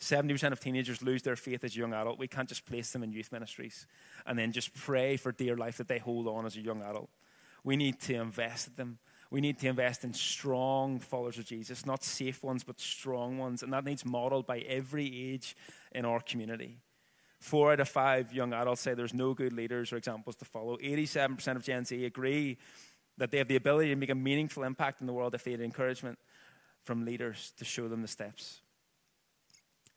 70% 0.00 0.52
of 0.52 0.60
teenagers 0.60 1.02
lose 1.02 1.22
their 1.22 1.36
faith 1.36 1.62
as 1.62 1.76
a 1.76 1.78
young 1.78 1.92
adult. 1.92 2.18
We 2.18 2.28
can't 2.28 2.48
just 2.48 2.64
place 2.64 2.90
them 2.90 3.02
in 3.02 3.12
youth 3.12 3.30
ministries 3.30 3.86
and 4.24 4.38
then 4.38 4.52
just 4.52 4.72
pray 4.72 5.16
for 5.18 5.30
dear 5.30 5.56
life 5.56 5.76
that 5.76 5.88
they 5.88 5.98
hold 5.98 6.26
on 6.26 6.46
as 6.46 6.56
a 6.56 6.60
young 6.60 6.82
adult. 6.82 7.10
We 7.62 7.76
need 7.76 8.00
to 8.02 8.14
invest 8.14 8.68
in 8.68 8.74
them. 8.76 8.98
We 9.30 9.40
need 9.40 9.58
to 9.60 9.68
invest 9.68 10.02
in 10.02 10.12
strong 10.12 10.98
followers 10.98 11.38
of 11.38 11.44
Jesus, 11.44 11.86
not 11.86 12.02
safe 12.02 12.42
ones, 12.42 12.64
but 12.64 12.80
strong 12.80 13.38
ones. 13.38 13.62
And 13.62 13.72
that 13.72 13.84
needs 13.84 14.04
modeled 14.04 14.46
by 14.46 14.58
every 14.60 15.06
age 15.06 15.56
in 15.92 16.04
our 16.04 16.20
community. 16.20 16.78
Four 17.38 17.72
out 17.72 17.80
of 17.80 17.88
five 17.88 18.34
young 18.34 18.52
adults 18.52 18.82
say 18.82 18.94
there's 18.94 19.14
no 19.14 19.32
good 19.32 19.52
leaders 19.52 19.92
or 19.92 19.96
examples 19.96 20.36
to 20.36 20.44
follow. 20.44 20.76
87% 20.78 21.56
of 21.56 21.62
Gen 21.62 21.84
Z 21.84 22.04
agree 22.04 22.58
that 23.18 23.30
they 23.30 23.38
have 23.38 23.48
the 23.48 23.56
ability 23.56 23.90
to 23.90 23.96
make 23.96 24.10
a 24.10 24.14
meaningful 24.14 24.64
impact 24.64 25.00
in 25.00 25.06
the 25.06 25.12
world 25.12 25.34
if 25.34 25.44
they 25.44 25.52
had 25.52 25.60
encouragement 25.60 26.18
from 26.82 27.04
leaders 27.04 27.52
to 27.56 27.64
show 27.64 27.88
them 27.88 28.02
the 28.02 28.08
steps. 28.08 28.60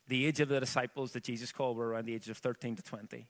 The 0.08 0.26
age 0.26 0.40
of 0.42 0.50
the 0.50 0.60
disciples 0.60 1.14
that 1.14 1.24
Jesus 1.24 1.52
called 1.52 1.78
were 1.78 1.88
around 1.88 2.06
the 2.06 2.14
ages 2.14 2.30
of 2.30 2.38
13 2.38 2.76
to 2.76 2.84
20. 2.84 3.26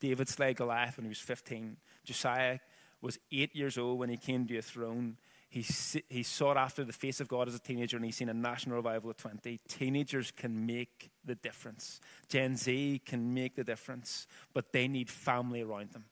David 0.00 0.28
slayed 0.28 0.56
Goliath 0.56 0.96
when 0.96 1.04
he 1.04 1.10
was 1.10 1.20
15. 1.20 1.76
Josiah 2.04 2.58
was 3.02 3.18
eight 3.32 3.54
years 3.54 3.76
old 3.76 3.98
when 3.98 4.08
he 4.08 4.16
came 4.16 4.46
to 4.46 4.56
a 4.56 4.62
throne. 4.62 5.16
He, 5.50 5.66
he 6.08 6.22
sought 6.22 6.56
after 6.56 6.82
the 6.82 6.94
face 6.94 7.20
of 7.20 7.28
God 7.28 7.46
as 7.48 7.54
a 7.54 7.58
teenager 7.58 7.96
and 7.96 8.06
he's 8.06 8.16
seen 8.16 8.30
a 8.30 8.34
national 8.34 8.76
revival 8.76 9.10
at 9.10 9.18
20. 9.18 9.60
Teenagers 9.68 10.30
can 10.30 10.64
make 10.64 11.10
the 11.24 11.34
difference. 11.34 12.00
Gen 12.28 12.56
Z 12.56 13.02
can 13.04 13.34
make 13.34 13.56
the 13.56 13.64
difference, 13.64 14.26
but 14.54 14.72
they 14.72 14.88
need 14.88 15.10
family 15.10 15.60
around 15.60 15.90
them. 15.90 16.06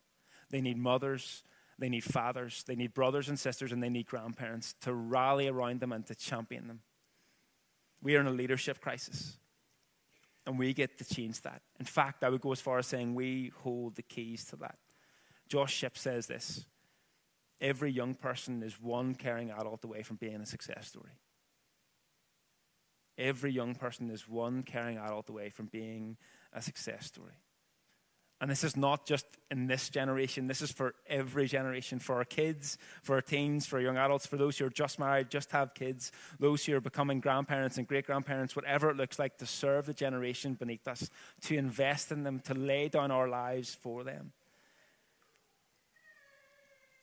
They 0.51 0.61
need 0.61 0.77
mothers, 0.77 1.43
they 1.79 1.89
need 1.89 2.05
fathers, 2.05 2.65
they 2.67 2.75
need 2.75 2.93
brothers 2.93 3.29
and 3.29 3.39
sisters, 3.39 3.73
and 3.73 3.83
they 3.83 3.89
need 3.89 4.07
grandparents 4.07 4.75
to 4.83 4.93
rally 4.93 5.49
around 5.49 5.81
them 5.81 5.93
and 5.93 6.05
to 6.07 6.15
champion 6.15 6.67
them. 6.67 6.81
We 8.03 8.17
are 8.17 8.21
in 8.21 8.27
a 8.27 8.33
leadership 8.33 8.81
crisis, 8.81 9.39
and 10.47 10.59
we 10.59 10.75
get 10.75 10.99
to 10.99 11.05
change 11.05 11.41
that. 11.43 11.63
In 11.79 11.87
fact, 11.87 12.25
I 12.25 12.29
would 12.29 12.41
go 12.41 12.53
as 12.53 12.61
far 12.61 12.79
as 12.79 12.87
saying 12.87 13.15
we 13.15 13.53
hold 13.59 13.95
the 13.95 14.03
keys 14.03 14.45
to 14.47 14.57
that. 14.57 14.77
Josh 15.49 15.75
Shipp 15.75 15.97
says 15.97 16.27
this 16.27 16.67
every 17.61 17.93
young 17.93 18.15
person 18.15 18.63
is 18.63 18.81
one 18.81 19.15
caring 19.15 19.51
adult 19.51 19.85
away 19.85 20.03
from 20.03 20.17
being 20.17 20.41
a 20.41 20.47
success 20.47 20.89
story. 20.89 21.13
Every 23.19 23.53
young 23.53 23.75
person 23.75 24.11
is 24.11 24.29
one 24.29 24.63
caring 24.63 24.97
adult 24.97 25.29
away 25.29 25.51
from 25.51 25.67
being 25.67 26.17
a 26.53 26.63
success 26.63 27.07
story. 27.07 27.35
And 28.41 28.51
this 28.51 28.65
is 28.65 28.75
not 28.75 29.05
just 29.05 29.27
in 29.51 29.67
this 29.67 29.91
generation, 29.91 30.47
this 30.47 30.63
is 30.63 30.73
for 30.73 30.95
every 31.07 31.47
generation, 31.47 31.99
for 31.99 32.17
our 32.17 32.25
kids, 32.25 32.79
for 33.03 33.17
our 33.17 33.21
teens, 33.21 33.67
for 33.67 33.77
our 33.77 33.83
young 33.83 33.99
adults, 33.99 34.27
for 34.27 34.39
those 34.39 34.57
who 34.57 34.65
are 34.65 34.71
just 34.71 34.99
married, 34.99 35.29
just 35.29 35.51
have 35.51 35.75
kids, 35.75 36.11
those 36.39 36.65
who 36.65 36.75
are 36.75 36.81
becoming 36.81 37.21
grandparents 37.21 37.77
and 37.77 37.87
great 37.87 38.07
grandparents, 38.07 38.57
whatever 38.57 38.89
it 38.89 38.97
looks 38.97 39.19
like 39.19 39.37
to 39.37 39.47
serve 39.47 39.85
the 39.85 39.93
generation 39.93 40.55
beneath 40.55 40.89
us, 40.89 41.11
to 41.43 41.55
invest 41.55 42.11
in 42.11 42.23
them, 42.23 42.41
to 42.41 42.55
lay 42.55 42.89
down 42.89 43.11
our 43.11 43.29
lives 43.29 43.75
for 43.75 44.05
them. 44.05 44.33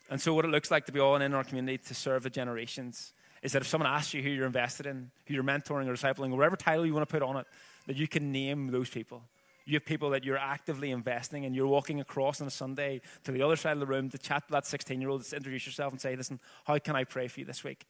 And 0.10 0.22
so, 0.22 0.34
what 0.34 0.46
it 0.46 0.50
looks 0.50 0.72
like 0.72 0.86
to 0.86 0.92
be 0.92 1.00
all 1.00 1.16
in 1.16 1.34
our 1.34 1.44
community 1.44 1.78
to 1.78 1.94
serve 1.94 2.24
the 2.24 2.30
generations 2.30 3.14
is 3.42 3.52
that 3.52 3.62
if 3.62 3.68
someone 3.68 3.90
asks 3.90 4.14
you 4.14 4.22
who 4.22 4.30
you're 4.30 4.46
invested 4.46 4.86
in, 4.86 5.12
who 5.26 5.34
you're 5.34 5.44
mentoring 5.44 5.88
or 5.88 5.94
discipling, 5.94 6.32
or 6.32 6.38
whatever 6.38 6.56
title 6.56 6.86
you 6.86 6.94
want 6.94 7.08
to 7.08 7.12
put 7.12 7.22
on 7.22 7.38
it, 7.38 7.46
that 7.86 7.96
you 7.96 8.08
can 8.08 8.32
name 8.32 8.68
those 8.68 8.90
people. 8.90 9.24
You 9.66 9.74
have 9.74 9.86
people 9.86 10.12
that 10.12 10.24
you're 10.24 10.38
actively 10.38 10.92
investing 10.92 11.44
in. 11.44 11.54
You're 11.54 11.68
walking 11.68 12.00
across 12.00 12.40
on 12.40 12.48
a 12.48 12.52
Sunday 12.52 13.02
to 13.26 13.34
the 13.34 13.42
other 13.42 13.58
side 13.58 13.74
of 13.74 13.80
the 13.80 13.86
room 13.86 14.10
to 14.10 14.18
chat 14.18 14.48
to 14.48 14.52
that 14.54 14.66
16 14.66 15.02
year 15.02 15.10
old, 15.10 15.24
to 15.26 15.36
introduce 15.36 15.66
yourself 15.66 15.92
and 15.92 16.00
say, 16.00 16.16
Listen, 16.16 16.40
how 16.66 16.80
can 16.80 16.96
I 16.96 17.04
pray 17.04 17.28
for 17.28 17.42
you 17.42 17.46
this 17.46 17.64
week? 17.64 17.86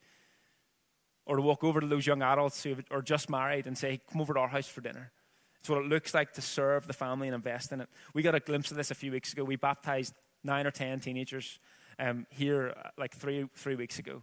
Or 1.24 1.36
to 1.36 1.42
walk 1.42 1.62
over 1.62 1.80
to 1.80 1.86
those 1.86 2.06
young 2.06 2.22
adults 2.22 2.62
who 2.62 2.76
are 2.90 3.02
just 3.02 3.30
married 3.30 3.66
and 3.66 3.78
say, 3.78 4.00
Come 4.10 4.20
over 4.20 4.34
to 4.34 4.40
our 4.40 4.48
house 4.48 4.66
for 4.66 4.80
dinner. 4.80 5.12
It's 5.60 5.68
what 5.68 5.78
it 5.78 5.86
looks 5.86 6.14
like 6.14 6.32
to 6.34 6.42
serve 6.42 6.86
the 6.86 6.92
family 6.92 7.28
and 7.28 7.34
invest 7.34 7.72
in 7.72 7.80
it. 7.80 7.88
We 8.12 8.22
got 8.22 8.34
a 8.34 8.40
glimpse 8.40 8.70
of 8.70 8.76
this 8.76 8.90
a 8.90 8.94
few 8.94 9.12
weeks 9.12 9.32
ago. 9.32 9.44
We 9.44 9.56
baptized 9.56 10.14
nine 10.48 10.66
or 10.66 10.72
10 10.72 11.00
teenagers 11.00 11.60
um, 11.98 12.26
here 12.30 12.74
uh, 12.76 12.88
like 12.98 13.14
three, 13.14 13.48
three 13.54 13.76
weeks 13.76 13.98
ago. 13.98 14.22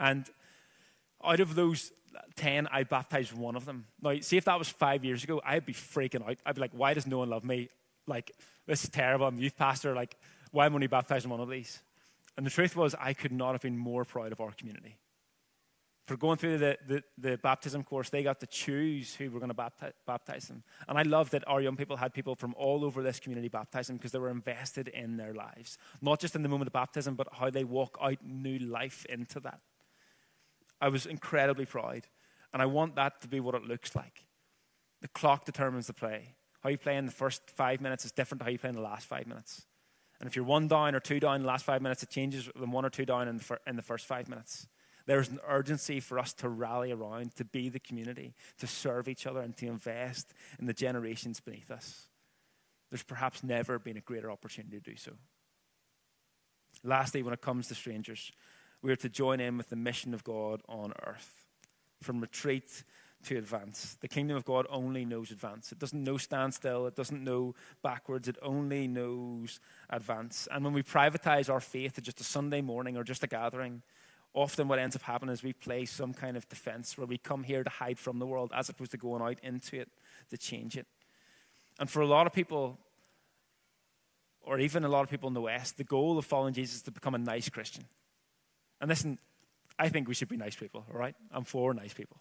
And 0.00 0.28
out 1.22 1.40
of 1.40 1.54
those 1.54 1.92
10, 2.36 2.68
I 2.68 2.84
baptized 2.84 3.32
one 3.32 3.56
of 3.56 3.64
them. 3.64 3.86
Now, 4.00 4.18
see, 4.20 4.36
if 4.36 4.44
that 4.46 4.58
was 4.58 4.68
five 4.68 5.04
years 5.04 5.24
ago, 5.24 5.40
I'd 5.44 5.66
be 5.66 5.74
freaking 5.74 6.26
out. 6.26 6.38
I'd 6.46 6.54
be 6.54 6.60
like, 6.60 6.72
why 6.72 6.94
does 6.94 7.06
no 7.06 7.18
one 7.18 7.30
love 7.30 7.44
me? 7.44 7.68
Like, 8.06 8.32
this 8.66 8.84
is 8.84 8.90
terrible. 8.90 9.26
I'm 9.26 9.38
a 9.38 9.40
youth 9.40 9.56
pastor. 9.56 9.94
Like, 9.94 10.16
why 10.50 10.66
am 10.66 10.72
I 10.72 10.74
only 10.76 10.86
baptizing 10.86 11.30
one 11.30 11.40
of 11.40 11.48
these? 11.48 11.82
And 12.36 12.46
the 12.46 12.50
truth 12.50 12.76
was, 12.76 12.94
I 12.98 13.12
could 13.12 13.32
not 13.32 13.52
have 13.52 13.62
been 13.62 13.76
more 13.76 14.04
proud 14.04 14.32
of 14.32 14.40
our 14.40 14.52
community. 14.52 14.96
For 16.04 16.16
going 16.16 16.36
through 16.36 16.58
the, 16.58 16.78
the, 16.86 17.02
the 17.16 17.36
baptism 17.38 17.84
course, 17.84 18.10
they 18.10 18.24
got 18.24 18.40
to 18.40 18.46
choose 18.46 19.14
who 19.14 19.30
were 19.30 19.38
going 19.38 19.50
to 19.50 19.54
baptize, 19.54 19.92
baptize 20.04 20.48
them. 20.48 20.64
And 20.88 20.98
I 20.98 21.02
love 21.02 21.30
that 21.30 21.46
our 21.46 21.60
young 21.60 21.76
people 21.76 21.96
had 21.96 22.12
people 22.12 22.34
from 22.34 22.54
all 22.58 22.84
over 22.84 23.02
this 23.02 23.20
community 23.20 23.48
baptizing 23.48 23.96
because 23.96 24.10
they 24.10 24.18
were 24.18 24.30
invested 24.30 24.88
in 24.88 25.16
their 25.16 25.32
lives. 25.32 25.78
Not 26.00 26.18
just 26.18 26.34
in 26.34 26.42
the 26.42 26.48
moment 26.48 26.68
of 26.68 26.72
baptism, 26.72 27.14
but 27.14 27.28
how 27.32 27.50
they 27.50 27.62
walk 27.62 27.96
out 28.02 28.18
new 28.24 28.58
life 28.58 29.06
into 29.06 29.38
that. 29.40 29.60
I 30.80 30.88
was 30.88 31.06
incredibly 31.06 31.66
proud. 31.66 32.08
And 32.52 32.60
I 32.60 32.66
want 32.66 32.96
that 32.96 33.20
to 33.22 33.28
be 33.28 33.40
what 33.40 33.54
it 33.54 33.64
looks 33.64 33.94
like. 33.94 34.26
The 35.00 35.08
clock 35.08 35.44
determines 35.44 35.86
the 35.86 35.94
play. 35.94 36.34
How 36.62 36.70
you 36.70 36.78
play 36.78 36.96
in 36.96 37.06
the 37.06 37.12
first 37.12 37.48
five 37.48 37.80
minutes 37.80 38.04
is 38.04 38.12
different 38.12 38.40
to 38.40 38.44
how 38.44 38.50
you 38.50 38.58
play 38.58 38.70
in 38.70 38.76
the 38.76 38.82
last 38.82 39.06
five 39.06 39.26
minutes. 39.26 39.66
And 40.20 40.28
if 40.28 40.36
you're 40.36 40.44
one 40.44 40.68
down 40.68 40.94
or 40.94 41.00
two 41.00 41.18
down 41.18 41.36
in 41.36 41.42
the 41.42 41.48
last 41.48 41.64
five 41.64 41.82
minutes, 41.82 42.02
it 42.02 42.10
changes 42.10 42.48
than 42.54 42.70
one 42.70 42.84
or 42.84 42.90
two 42.90 43.04
down 43.04 43.26
in 43.26 43.38
the, 43.38 43.42
fir- 43.42 43.58
in 43.66 43.76
the 43.76 43.82
first 43.82 44.06
five 44.06 44.28
minutes. 44.28 44.68
There's 45.06 45.28
an 45.28 45.40
urgency 45.46 46.00
for 46.00 46.18
us 46.18 46.32
to 46.34 46.48
rally 46.48 46.92
around, 46.92 47.34
to 47.36 47.44
be 47.44 47.68
the 47.68 47.80
community, 47.80 48.34
to 48.58 48.66
serve 48.66 49.08
each 49.08 49.26
other, 49.26 49.40
and 49.40 49.56
to 49.56 49.66
invest 49.66 50.32
in 50.58 50.66
the 50.66 50.74
generations 50.74 51.40
beneath 51.40 51.70
us. 51.70 52.08
There's 52.90 53.02
perhaps 53.02 53.42
never 53.42 53.78
been 53.78 53.96
a 53.96 54.00
greater 54.00 54.30
opportunity 54.30 54.78
to 54.78 54.90
do 54.90 54.96
so. 54.96 55.12
Lastly, 56.84 57.22
when 57.22 57.32
it 57.34 57.40
comes 57.40 57.68
to 57.68 57.74
strangers, 57.74 58.32
we 58.82 58.90
are 58.90 58.96
to 58.96 59.08
join 59.08 59.40
in 59.40 59.56
with 59.56 59.68
the 59.70 59.76
mission 59.76 60.12
of 60.14 60.24
God 60.24 60.62
on 60.68 60.92
earth. 61.06 61.46
From 62.02 62.20
retreat 62.20 62.84
to 63.24 63.38
advance. 63.38 63.96
The 64.00 64.08
kingdom 64.08 64.36
of 64.36 64.44
God 64.44 64.66
only 64.68 65.04
knows 65.04 65.30
advance. 65.30 65.70
It 65.72 65.78
doesn't 65.78 66.02
know 66.02 66.16
standstill. 66.16 66.86
It 66.86 66.96
doesn't 66.96 67.22
know 67.22 67.54
backwards. 67.82 68.28
It 68.28 68.36
only 68.42 68.88
knows 68.88 69.60
advance. 69.88 70.48
And 70.50 70.64
when 70.64 70.72
we 70.72 70.82
privatize 70.82 71.48
our 71.48 71.60
faith 71.60 71.94
to 71.94 72.00
just 72.00 72.20
a 72.20 72.24
Sunday 72.24 72.60
morning 72.60 72.96
or 72.96 73.04
just 73.04 73.22
a 73.22 73.28
gathering, 73.28 73.82
often 74.34 74.68
what 74.68 74.78
ends 74.78 74.96
up 74.96 75.02
happening 75.02 75.32
is 75.32 75.42
we 75.42 75.52
play 75.52 75.84
some 75.84 76.14
kind 76.14 76.36
of 76.36 76.48
defense 76.48 76.96
where 76.96 77.06
we 77.06 77.18
come 77.18 77.44
here 77.44 77.62
to 77.62 77.70
hide 77.70 77.98
from 77.98 78.18
the 78.18 78.26
world 78.26 78.50
as 78.54 78.68
opposed 78.68 78.90
to 78.92 78.96
going 78.96 79.22
out 79.22 79.38
into 79.42 79.80
it 79.80 79.88
to 80.30 80.38
change 80.38 80.76
it. 80.76 80.86
And 81.78 81.90
for 81.90 82.00
a 82.00 82.06
lot 82.06 82.26
of 82.26 82.32
people, 82.32 82.78
or 84.42 84.58
even 84.58 84.84
a 84.84 84.88
lot 84.88 85.02
of 85.02 85.10
people 85.10 85.28
in 85.28 85.34
the 85.34 85.40
West, 85.40 85.76
the 85.76 85.84
goal 85.84 86.18
of 86.18 86.24
following 86.24 86.54
Jesus 86.54 86.76
is 86.76 86.82
to 86.82 86.90
become 86.90 87.14
a 87.14 87.18
nice 87.18 87.48
Christian. 87.48 87.84
And 88.80 88.88
listen, 88.88 89.18
I 89.78 89.88
think 89.88 90.08
we 90.08 90.14
should 90.14 90.28
be 90.28 90.36
nice 90.36 90.56
people, 90.56 90.84
all 90.92 90.98
right? 90.98 91.14
I'm 91.30 91.44
for 91.44 91.72
nice 91.74 91.94
people. 91.94 92.18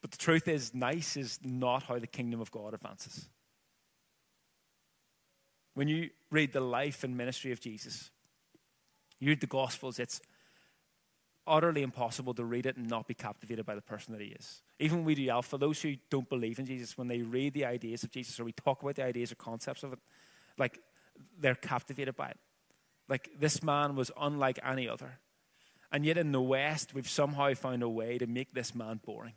But 0.00 0.10
the 0.10 0.18
truth 0.18 0.48
is, 0.48 0.74
nice 0.74 1.16
is 1.16 1.38
not 1.44 1.84
how 1.84 1.98
the 1.98 2.06
kingdom 2.08 2.40
of 2.40 2.50
God 2.50 2.74
advances. 2.74 3.28
When 5.74 5.88
you 5.88 6.10
read 6.30 6.52
the 6.52 6.60
life 6.60 7.04
and 7.04 7.16
ministry 7.16 7.52
of 7.52 7.60
Jesus, 7.60 8.10
you 9.20 9.28
read 9.28 9.40
the 9.40 9.46
Gospels, 9.46 9.98
it's 9.98 10.20
utterly 11.46 11.82
impossible 11.82 12.34
to 12.34 12.44
read 12.44 12.66
it 12.66 12.76
and 12.76 12.88
not 12.88 13.08
be 13.08 13.14
captivated 13.14 13.66
by 13.66 13.74
the 13.74 13.82
person 13.82 14.12
that 14.12 14.20
he 14.20 14.28
is. 14.28 14.62
Even 14.78 14.98
when 14.98 15.06
we 15.06 15.14
do 15.14 15.28
Alpha, 15.28 15.58
those 15.58 15.82
who 15.82 15.96
don't 16.10 16.28
believe 16.28 16.58
in 16.58 16.66
Jesus, 16.66 16.96
when 16.96 17.08
they 17.08 17.22
read 17.22 17.54
the 17.54 17.64
ideas 17.64 18.04
of 18.04 18.10
Jesus 18.10 18.38
or 18.38 18.44
we 18.44 18.52
talk 18.52 18.82
about 18.82 18.96
the 18.96 19.04
ideas 19.04 19.32
or 19.32 19.36
concepts 19.36 19.82
of 19.82 19.92
it, 19.92 19.98
like 20.58 20.78
they're 21.38 21.54
captivated 21.54 22.16
by 22.16 22.28
it. 22.28 22.38
Like 23.08 23.30
this 23.38 23.62
man 23.62 23.96
was 23.96 24.10
unlike 24.18 24.58
any 24.64 24.88
other. 24.88 25.18
And 25.90 26.06
yet 26.06 26.16
in 26.16 26.32
the 26.32 26.40
West, 26.40 26.94
we've 26.94 27.08
somehow 27.08 27.52
found 27.54 27.82
a 27.82 27.88
way 27.88 28.18
to 28.18 28.26
make 28.26 28.54
this 28.54 28.74
man 28.74 29.00
boring. 29.04 29.34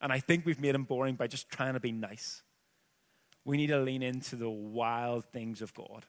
And 0.00 0.12
I 0.12 0.18
think 0.18 0.44
we've 0.44 0.60
made 0.60 0.74
him 0.74 0.84
boring 0.84 1.14
by 1.14 1.26
just 1.26 1.48
trying 1.48 1.74
to 1.74 1.80
be 1.80 1.92
nice. 1.92 2.42
We 3.44 3.56
need 3.56 3.68
to 3.68 3.78
lean 3.78 4.02
into 4.02 4.36
the 4.36 4.50
wild 4.50 5.26
things 5.26 5.62
of 5.62 5.72
God, 5.72 6.06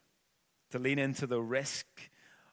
to 0.72 0.80
lean 0.80 0.98
into 0.98 1.28
the 1.28 1.42
risk 1.42 1.86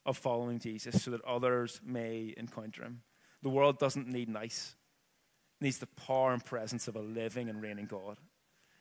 of 0.07 0.17
following 0.17 0.59
Jesus 0.59 1.03
so 1.03 1.11
that 1.11 1.25
others 1.25 1.81
may 1.85 2.35
encounter 2.37 2.83
him. 2.83 3.03
The 3.43 3.49
world 3.51 3.79
doesn't 3.79 4.09
need 4.09 4.29
nice, 4.29 4.75
it 5.61 5.64
needs 5.64 5.79
the 5.79 5.87
power 5.87 6.33
and 6.33 6.45
presence 6.45 6.88
of 6.88 6.97
a 6.97 7.01
living 7.01 7.49
and 7.49 7.62
reigning 7.62 7.87
God. 7.87 8.19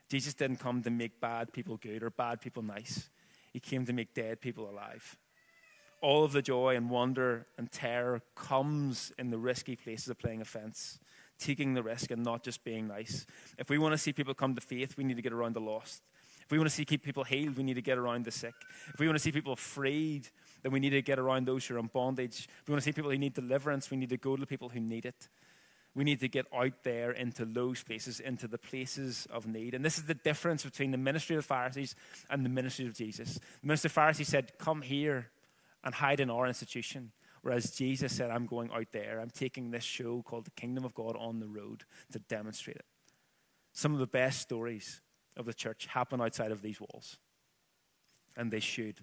Jesus 0.10 0.34
didn't 0.34 0.58
come 0.58 0.84
to 0.84 0.90
make 0.90 1.22
bad 1.22 1.54
people 1.54 1.78
good 1.78 2.04
or 2.04 2.10
bad 2.10 2.42
people 2.42 2.64
nice, 2.64 3.10
He 3.52 3.60
came 3.60 3.86
to 3.86 3.94
make 3.94 4.14
dead 4.14 4.42
people 4.42 4.70
alive. 4.70 5.18
All 6.02 6.26
of 6.26 6.34
the 6.34 6.42
joy 6.42 6.76
and 6.76 6.90
wonder 6.90 7.46
and 7.58 7.72
terror 7.72 8.22
comes 8.36 9.14
in 9.18 9.30
the 9.30 9.38
risky 9.38 9.78
places 9.78 10.10
of 10.10 10.20
playing 10.20 10.42
offense 10.42 11.00
taking 11.40 11.74
the 11.74 11.84
risk 11.84 12.12
and 12.12 12.24
not 12.24 12.44
just 12.44 12.64
being 12.64 12.88
nice. 12.88 13.26
If 13.58 13.70
we 13.70 13.78
want 13.78 13.94
to 13.94 13.98
see 13.98 14.14
people 14.14 14.34
come 14.34 14.56
to 14.56 14.62
faith, 14.62 14.98
we 14.98 15.04
need 15.04 15.18
to 15.18 15.22
get 15.22 15.34
around 15.34 15.56
the 15.56 15.62
lost. 15.62 16.02
If 16.46 16.52
we 16.52 16.58
want 16.58 16.70
to 16.70 16.76
see 16.76 16.86
keep 16.86 17.04
people 17.04 17.24
healed, 17.24 17.58
we 17.58 17.64
need 17.64 17.76
to 17.76 17.82
get 17.82 17.98
around 17.98 18.26
the 18.26 18.32
sick. 18.32 18.54
If 18.94 19.00
we 19.00 19.08
want 19.08 19.18
to 19.18 19.24
see 19.24 19.32
people 19.32 19.56
freed, 19.56 20.28
then 20.62 20.72
we 20.72 20.80
need 20.80 20.92
to 20.92 21.02
get 21.02 21.20
around 21.20 21.48
those 21.48 21.66
who 21.66 21.76
are 21.76 21.80
in 21.80 21.88
bondage. 21.88 22.48
If 22.62 22.68
we 22.68 22.74
want 22.74 22.84
to 22.84 22.86
see 22.86 22.94
people 22.94 23.12
who 23.12 23.18
need 23.18 23.34
deliverance, 23.34 23.90
we 23.90 23.98
need 23.98 24.10
to 24.10 24.18
go 24.18 24.36
to 24.36 24.40
the 24.40 24.48
people 24.48 24.70
who 24.70 24.80
need 24.80 25.06
it. 25.06 25.30
We 25.96 26.04
need 26.04 26.22
to 26.22 26.28
get 26.28 26.48
out 26.54 26.84
there 26.84 27.12
into 27.12 27.46
those 27.46 27.84
places, 27.84 28.20
into 28.20 28.48
the 28.48 28.58
places 28.58 29.28
of 29.32 29.46
need. 29.46 29.76
And 29.76 29.86
this 29.86 29.98
is 29.98 30.06
the 30.06 30.16
difference 30.16 30.64
between 30.64 30.92
the 30.92 30.98
ministry 30.98 31.36
of 31.36 31.44
the 31.44 31.48
Pharisees 31.48 31.96
and 32.30 32.44
the 32.44 32.50
ministry 32.50 32.88
of 32.88 32.96
Jesus. 32.96 33.36
The 33.36 33.68
ministry 33.68 33.90
of 33.90 33.94
the 33.94 34.02
Pharisees 34.02 34.28
said, 34.28 34.58
Come 34.58 34.82
here 34.82 35.28
and 35.84 35.94
hide 35.94 36.20
in 36.20 36.32
our 36.32 36.48
institution. 36.48 37.12
Whereas 37.44 37.72
Jesus 37.72 38.16
said, 38.16 38.32
I'm 38.32 38.48
going 38.48 38.72
out 38.72 38.88
there. 38.92 39.20
I'm 39.20 39.30
taking 39.30 39.70
this 39.70 39.84
show 39.84 40.24
called 40.24 40.46
The 40.46 40.52
Kingdom 40.52 40.86
of 40.86 40.96
God 40.96 41.16
on 41.20 41.40
the 41.40 41.48
road 41.48 41.84
to 42.14 42.20
demonstrate 42.20 42.78
it. 42.78 42.86
Some 43.74 43.94
of 43.94 44.00
the 44.00 44.08
best 44.08 44.40
stories 44.40 45.02
of 45.38 45.46
the 45.46 45.54
church 45.54 45.88
happen 45.88 46.22
outside 46.22 46.52
of 46.52 46.62
these 46.62 46.80
walls. 46.80 47.17
And 48.36 48.52
they 48.52 48.60
should. 48.60 49.00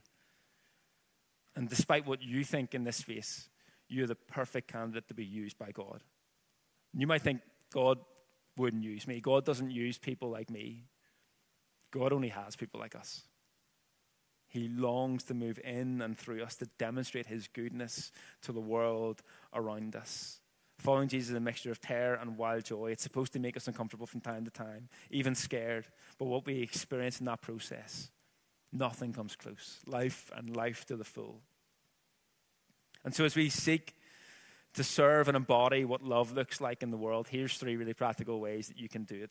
And 1.54 1.68
despite 1.68 2.06
what 2.06 2.22
you 2.22 2.44
think 2.44 2.74
in 2.74 2.84
this 2.84 2.96
space, 2.96 3.48
you're 3.88 4.06
the 4.06 4.14
perfect 4.14 4.70
candidate 4.72 5.08
to 5.08 5.14
be 5.14 5.24
used 5.24 5.58
by 5.58 5.72
God. 5.72 6.02
You 6.94 7.06
might 7.06 7.22
think 7.22 7.40
God 7.72 7.98
wouldn't 8.56 8.84
use 8.84 9.06
me. 9.06 9.20
God 9.20 9.44
doesn't 9.44 9.70
use 9.70 9.98
people 9.98 10.30
like 10.30 10.50
me. 10.50 10.84
God 11.90 12.12
only 12.12 12.28
has 12.28 12.56
people 12.56 12.80
like 12.80 12.94
us. 12.94 13.22
He 14.48 14.68
longs 14.68 15.24
to 15.24 15.34
move 15.34 15.60
in 15.62 16.02
and 16.02 16.18
through 16.18 16.42
us 16.42 16.56
to 16.56 16.66
demonstrate 16.78 17.26
his 17.26 17.48
goodness 17.48 18.10
to 18.42 18.52
the 18.52 18.60
world 18.60 19.22
around 19.54 19.94
us. 19.94 20.40
Following 20.80 21.08
Jesus 21.08 21.28
is 21.28 21.36
a 21.36 21.40
mixture 21.40 21.70
of 21.70 21.78
terror 21.78 22.14
and 22.14 22.38
wild 22.38 22.64
joy. 22.64 22.90
It's 22.90 23.02
supposed 23.02 23.34
to 23.34 23.38
make 23.38 23.54
us 23.54 23.68
uncomfortable 23.68 24.06
from 24.06 24.22
time 24.22 24.46
to 24.46 24.50
time, 24.50 24.88
even 25.10 25.34
scared. 25.34 25.86
But 26.18 26.24
what 26.24 26.46
we 26.46 26.62
experience 26.62 27.20
in 27.20 27.26
that 27.26 27.42
process, 27.42 28.10
nothing 28.72 29.12
comes 29.12 29.36
close. 29.36 29.80
Life 29.86 30.30
and 30.34 30.56
life 30.56 30.86
to 30.86 30.96
the 30.96 31.04
full. 31.04 31.42
And 33.04 33.14
so, 33.14 33.26
as 33.26 33.36
we 33.36 33.50
seek 33.50 33.94
to 34.72 34.82
serve 34.82 35.28
and 35.28 35.36
embody 35.36 35.84
what 35.84 36.02
love 36.02 36.32
looks 36.32 36.62
like 36.62 36.82
in 36.82 36.90
the 36.90 36.96
world, 36.96 37.28
here's 37.28 37.58
three 37.58 37.76
really 37.76 37.92
practical 37.92 38.40
ways 38.40 38.68
that 38.68 38.78
you 38.78 38.88
can 38.88 39.04
do 39.04 39.24
it. 39.24 39.30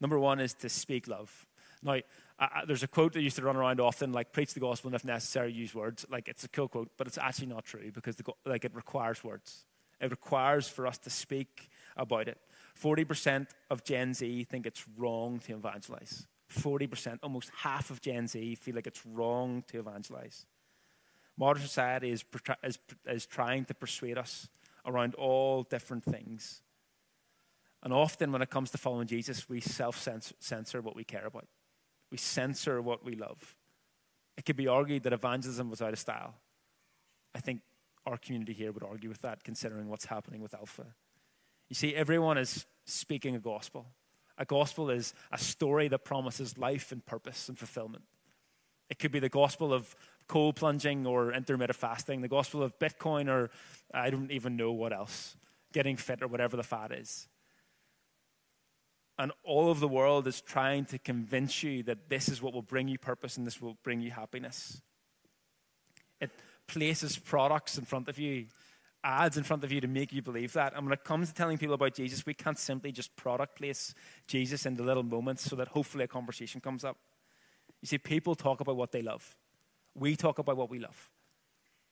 Number 0.00 0.18
one 0.18 0.40
is 0.40 0.54
to 0.54 0.68
speak 0.68 1.06
love. 1.06 1.46
Now, 1.84 2.00
uh, 2.40 2.48
there's 2.66 2.82
a 2.82 2.88
quote 2.88 3.12
that 3.12 3.22
used 3.22 3.36
to 3.36 3.42
run 3.42 3.54
around 3.54 3.80
often, 3.80 4.10
like 4.10 4.32
preach 4.32 4.54
the 4.54 4.60
gospel 4.60 4.88
and 4.88 4.96
if 4.96 5.04
necessary 5.04 5.52
use 5.52 5.72
words. 5.72 6.04
Like 6.10 6.26
it's 6.26 6.42
a 6.42 6.48
cool 6.48 6.66
quote, 6.66 6.90
but 6.96 7.06
it's 7.06 7.18
actually 7.18 7.46
not 7.46 7.64
true 7.64 7.92
because 7.92 8.16
the, 8.16 8.24
like 8.44 8.64
it 8.64 8.74
requires 8.74 9.22
words. 9.22 9.64
It 10.00 10.10
requires 10.10 10.68
for 10.68 10.86
us 10.86 10.98
to 10.98 11.10
speak 11.10 11.68
about 11.96 12.28
it. 12.28 12.38
Forty 12.74 13.04
percent 13.04 13.48
of 13.70 13.84
Gen 13.84 14.14
Z 14.14 14.44
think 14.44 14.66
it's 14.66 14.84
wrong 14.96 15.40
to 15.40 15.54
evangelize. 15.54 16.26
Forty 16.48 16.86
percent, 16.86 17.20
almost 17.22 17.50
half 17.56 17.90
of 17.90 18.00
Gen 18.00 18.28
Z 18.28 18.54
feel 18.56 18.76
like 18.76 18.86
it's 18.86 19.04
wrong 19.04 19.64
to 19.68 19.80
evangelize. 19.80 20.46
Modern 21.36 21.62
society 21.62 22.10
is, 22.10 22.24
is, 22.64 22.78
is 23.06 23.26
trying 23.26 23.64
to 23.66 23.74
persuade 23.74 24.18
us 24.18 24.48
around 24.84 25.14
all 25.14 25.62
different 25.62 26.04
things. 26.04 26.62
And 27.82 27.92
often, 27.92 28.32
when 28.32 28.42
it 28.42 28.50
comes 28.50 28.70
to 28.72 28.78
following 28.78 29.06
Jesus, 29.06 29.48
we 29.48 29.60
self 29.60 29.96
censor 30.40 30.80
what 30.80 30.96
we 30.96 31.04
care 31.04 31.26
about. 31.26 31.46
We 32.10 32.18
censor 32.18 32.82
what 32.82 33.04
we 33.04 33.14
love. 33.14 33.56
It 34.36 34.44
could 34.44 34.56
be 34.56 34.66
argued 34.66 35.02
that 35.04 35.12
evangelism 35.12 35.70
was 35.70 35.82
out 35.82 35.92
of 35.92 35.98
style. 35.98 36.34
I 37.34 37.40
think 37.40 37.60
our 38.06 38.16
community 38.16 38.52
here 38.52 38.72
would 38.72 38.82
argue 38.82 39.08
with 39.08 39.22
that, 39.22 39.44
considering 39.44 39.88
what's 39.88 40.06
happening 40.06 40.40
with 40.40 40.54
Alpha. 40.54 40.86
You 41.68 41.74
see, 41.74 41.94
everyone 41.94 42.38
is 42.38 42.66
speaking 42.86 43.36
a 43.36 43.40
gospel. 43.40 43.86
A 44.38 44.44
gospel 44.44 44.90
is 44.90 45.14
a 45.32 45.38
story 45.38 45.88
that 45.88 46.04
promises 46.04 46.56
life 46.58 46.92
and 46.92 47.04
purpose 47.04 47.48
and 47.48 47.58
fulfillment. 47.58 48.04
It 48.88 48.98
could 48.98 49.12
be 49.12 49.18
the 49.18 49.28
gospel 49.28 49.74
of 49.74 49.94
cold 50.28 50.56
plunging 50.56 51.06
or 51.06 51.32
intermittent 51.32 51.76
fasting, 51.76 52.20
the 52.20 52.28
gospel 52.28 52.62
of 52.62 52.78
Bitcoin, 52.78 53.28
or 53.28 53.50
I 53.92 54.10
don't 54.10 54.30
even 54.30 54.56
know 54.56 54.72
what 54.72 54.92
else, 54.92 55.36
getting 55.72 55.96
fit 55.96 56.22
or 56.22 56.28
whatever 56.28 56.56
the 56.56 56.62
fad 56.62 56.92
is. 56.96 57.28
And 59.18 59.32
all 59.42 59.70
of 59.70 59.80
the 59.80 59.88
world 59.88 60.28
is 60.28 60.40
trying 60.40 60.84
to 60.86 60.98
convince 60.98 61.62
you 61.62 61.82
that 61.82 62.08
this 62.08 62.28
is 62.28 62.40
what 62.40 62.54
will 62.54 62.62
bring 62.62 62.86
you 62.86 62.98
purpose 62.98 63.36
and 63.36 63.46
this 63.46 63.60
will 63.60 63.76
bring 63.82 64.00
you 64.00 64.12
happiness. 64.12 64.80
It 66.20 66.30
places 66.68 67.18
products 67.18 67.76
in 67.76 67.84
front 67.84 68.08
of 68.08 68.18
you, 68.18 68.46
ads 69.02 69.36
in 69.36 69.42
front 69.42 69.64
of 69.64 69.72
you 69.72 69.80
to 69.80 69.88
make 69.88 70.12
you 70.12 70.22
believe 70.22 70.52
that. 70.52 70.74
And 70.74 70.84
when 70.84 70.92
it 70.92 71.02
comes 71.02 71.28
to 71.28 71.34
telling 71.34 71.58
people 71.58 71.74
about 71.74 71.94
Jesus, 71.94 72.24
we 72.24 72.34
can't 72.34 72.58
simply 72.58 72.92
just 72.92 73.16
product 73.16 73.56
place 73.56 73.94
Jesus 74.26 74.66
into 74.66 74.82
little 74.82 75.02
moments 75.02 75.42
so 75.42 75.56
that 75.56 75.68
hopefully 75.68 76.04
a 76.04 76.08
conversation 76.08 76.60
comes 76.60 76.84
up. 76.84 76.96
You 77.80 77.86
see, 77.86 77.98
people 77.98 78.34
talk 78.34 78.60
about 78.60 78.76
what 78.76 78.92
they 78.92 79.02
love. 79.02 79.36
We 79.94 80.14
talk 80.14 80.38
about 80.38 80.56
what 80.56 80.70
we 80.70 80.78
love. 80.78 81.10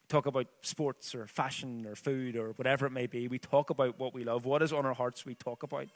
We 0.02 0.08
talk 0.08 0.26
about 0.26 0.46
sports 0.60 1.14
or 1.14 1.26
fashion 1.26 1.86
or 1.86 1.96
food 1.96 2.36
or 2.36 2.50
whatever 2.50 2.86
it 2.86 2.92
may 2.92 3.06
be. 3.06 3.28
We 3.28 3.38
talk 3.38 3.70
about 3.70 3.98
what 3.98 4.14
we 4.14 4.24
love. 4.24 4.44
What 4.44 4.62
is 4.62 4.72
on 4.72 4.86
our 4.86 4.94
hearts, 4.94 5.24
we 5.24 5.34
talk 5.34 5.62
about. 5.62 5.88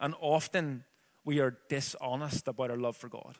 And 0.00 0.14
often 0.20 0.84
we 1.24 1.40
are 1.40 1.58
dishonest 1.68 2.48
about 2.48 2.70
our 2.70 2.76
love 2.76 2.96
for 2.96 3.08
God. 3.08 3.38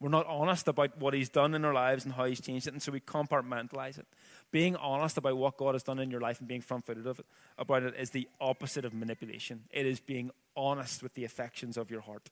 We're 0.00 0.08
not 0.08 0.26
honest 0.26 0.66
about 0.66 0.98
what 0.98 1.12
He's 1.12 1.28
done 1.28 1.54
in 1.54 1.64
our 1.64 1.74
lives 1.74 2.04
and 2.04 2.14
how 2.14 2.24
He's 2.24 2.40
changed 2.40 2.66
it, 2.66 2.72
and 2.72 2.82
so 2.82 2.90
we 2.90 3.00
compartmentalize 3.00 3.98
it. 3.98 4.06
Being 4.50 4.74
honest 4.76 5.18
about 5.18 5.36
what 5.36 5.58
God 5.58 5.74
has 5.74 5.82
done 5.82 5.98
in 5.98 6.10
your 6.10 6.20
life 6.20 6.40
and 6.40 6.48
being 6.48 6.62
front 6.62 6.86
footed 6.86 7.06
about 7.58 7.82
it 7.82 7.94
is 7.96 8.10
the 8.10 8.26
opposite 8.40 8.84
of 8.86 8.94
manipulation. 8.94 9.64
It 9.70 9.86
is 9.86 10.00
being 10.00 10.30
honest 10.56 11.02
with 11.02 11.14
the 11.14 11.24
affections 11.24 11.76
of 11.76 11.90
your 11.90 12.00
heart. 12.00 12.30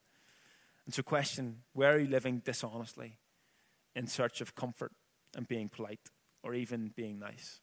And 0.86 0.94
so, 0.94 1.02
question 1.02 1.58
where 1.74 1.94
are 1.94 1.98
you 1.98 2.08
living 2.08 2.38
dishonestly 2.38 3.18
in 3.94 4.06
search 4.06 4.40
of 4.40 4.54
comfort 4.54 4.92
and 5.36 5.46
being 5.46 5.68
polite 5.68 6.10
or 6.42 6.54
even 6.54 6.92
being 6.96 7.18
nice? 7.18 7.60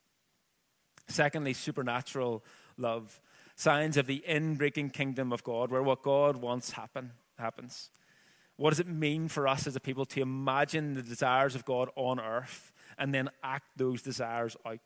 Secondly, 1.07 1.53
supernatural 1.53 2.43
love. 2.77 3.19
Signs 3.55 3.97
of 3.97 4.05
the 4.05 4.23
inbreaking 4.27 4.91
kingdom 4.91 5.31
of 5.31 5.43
God, 5.43 5.71
where 5.71 5.81
what 5.81 6.03
God 6.03 6.37
wants 6.37 6.71
happen 6.71 7.13
happens. 7.39 7.89
What 8.57 8.69
does 8.69 8.79
it 8.79 8.87
mean 8.87 9.27
for 9.27 9.47
us 9.47 9.67
as 9.67 9.75
a 9.75 9.81
people 9.81 10.05
to 10.05 10.21
imagine 10.21 10.93
the 10.93 11.01
desires 11.01 11.55
of 11.55 11.65
God 11.65 11.89
on 11.95 12.19
earth 12.19 12.71
and 12.97 13.13
then 13.13 13.29
act 13.43 13.77
those 13.77 14.01
desires 14.01 14.55
out? 14.65 14.79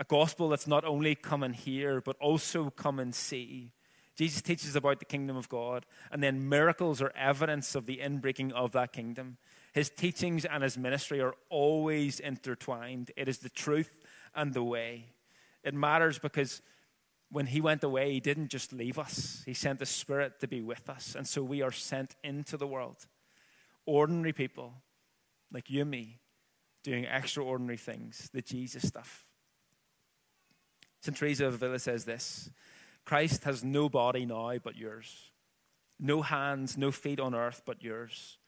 A 0.00 0.04
gospel 0.04 0.48
that's 0.48 0.66
not 0.66 0.84
only 0.84 1.14
come 1.14 1.42
and 1.42 1.54
hear, 1.54 2.00
but 2.00 2.16
also 2.20 2.70
come 2.70 2.98
and 2.98 3.14
see. 3.14 3.72
Jesus 4.16 4.42
teaches 4.42 4.74
about 4.74 4.98
the 4.98 5.04
kingdom 5.04 5.36
of 5.36 5.48
God, 5.48 5.86
and 6.10 6.20
then 6.20 6.48
miracles 6.48 7.00
are 7.00 7.12
evidence 7.16 7.76
of 7.76 7.86
the 7.86 7.98
inbreaking 7.98 8.52
of 8.52 8.72
that 8.72 8.92
kingdom. 8.92 9.36
His 9.72 9.90
teachings 9.90 10.44
and 10.44 10.64
his 10.64 10.76
ministry 10.76 11.20
are 11.20 11.34
always 11.50 12.18
intertwined. 12.18 13.12
It 13.16 13.28
is 13.28 13.38
the 13.38 13.48
truth 13.48 14.00
and 14.34 14.54
the 14.54 14.64
way. 14.64 15.12
It 15.62 15.74
matters 15.74 16.18
because 16.18 16.62
when 17.30 17.46
he 17.46 17.60
went 17.60 17.84
away, 17.84 18.12
he 18.12 18.20
didn't 18.20 18.48
just 18.48 18.72
leave 18.72 18.98
us, 18.98 19.42
he 19.44 19.54
sent 19.54 19.78
the 19.78 19.86
Spirit 19.86 20.40
to 20.40 20.48
be 20.48 20.60
with 20.60 20.88
us. 20.88 21.14
And 21.14 21.26
so 21.26 21.42
we 21.42 21.62
are 21.62 21.72
sent 21.72 22.16
into 22.24 22.56
the 22.56 22.66
world. 22.66 23.06
Ordinary 23.86 24.32
people 24.32 24.74
like 25.52 25.70
you 25.70 25.82
and 25.82 25.90
me 25.90 26.18
doing 26.82 27.04
extraordinary 27.04 27.76
things, 27.76 28.30
the 28.32 28.42
Jesus 28.42 28.86
stuff. 28.86 29.24
St. 31.00 31.16
Teresa 31.16 31.46
of 31.46 31.54
Avila 31.54 31.78
says 31.78 32.04
this 32.04 32.50
Christ 33.04 33.44
has 33.44 33.64
no 33.64 33.88
body 33.88 34.24
now 34.24 34.56
but 34.62 34.76
yours, 34.76 35.30
no 35.98 36.22
hands, 36.22 36.76
no 36.76 36.90
feet 36.90 37.20
on 37.20 37.34
earth 37.34 37.62
but 37.64 37.82
yours. 37.82 38.38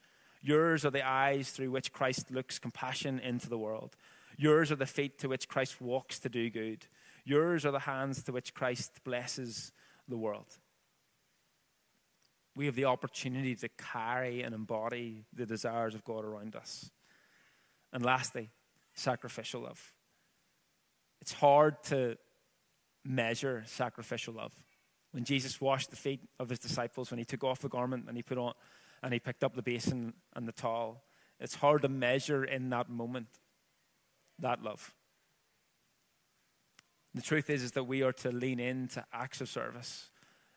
Yours 0.43 0.87
are 0.87 0.91
the 0.91 1.07
eyes 1.07 1.51
through 1.51 1.71
which 1.71 1.93
Christ 1.93 2.31
looks 2.31 2.59
compassion 2.59 3.19
into 3.21 3.49
the 3.49 3.59
world. 3.59 3.95
Yours 4.39 4.73
are 4.73 4.77
the 4.77 4.87
feet 4.87 5.19
to 5.19 5.29
which 5.29 5.49
Christ 5.49 5.83
walks 5.83 6.19
to 6.21 6.31
do 6.31 6.49
good. 6.49 6.87
Yours 7.25 7.65
are 7.65 7.71
the 7.71 7.81
hands 7.81 8.23
to 8.25 8.33
which 8.33 8.55
Christ 8.55 9.01
blesses 9.05 9.73
the 10.09 10.17
world. 10.17 10.59
We 12.57 12.67
have 12.67 12.75
the 12.75 12.87
opportunity 12.87 13.55
to 13.57 13.69
carry 13.69 14.43
and 14.43 14.55
embody 14.55 15.25
the 15.33 15.47
desires 15.47 15.95
of 15.95 16.05
God 16.05 16.25
around 16.25 16.57
us. 16.57 16.91
And 17.93 18.05
lastly, 18.05 18.51
sacrificial 18.95 19.63
love. 19.63 19.95
It's 21.21 21.33
hard 21.33 21.83
to 21.85 22.17
measure 23.05 23.65
sacrificial 23.67 24.35
love. 24.35 24.53
When 25.13 25.25
Jesus 25.25 25.61
washed 25.61 25.91
the 25.91 25.97
feet 25.97 26.21
of 26.39 26.49
his 26.49 26.59
disciples, 26.59 27.11
when 27.11 27.19
he 27.19 27.25
took 27.25 27.45
off 27.45 27.61
the 27.61 27.69
garment 27.69 28.05
and 28.09 28.17
he 28.17 28.23
put 28.23 28.39
on 28.39 28.55
and 29.03 29.13
he 29.13 29.19
picked 29.19 29.43
up 29.43 29.55
the 29.55 29.63
basin 29.63 30.15
and 30.35 30.47
the 30.47 30.53
towel, 30.53 31.03
it's 31.39 31.57
hard 31.57 31.83
to 31.83 31.89
measure 31.89 32.45
in 32.45 32.71
that 32.71 32.89
moment 32.89 33.29
that 34.39 34.63
love. 34.63 34.95
The 37.15 37.23
truth 37.23 37.51
is, 37.51 37.63
is 37.63 37.73
that 37.73 37.85
we 37.85 38.03
are 38.03 38.13
to 38.13 38.31
lean 38.31 38.61
into 38.61 39.05
acts 39.13 39.41
of 39.41 39.49
service, 39.49 40.11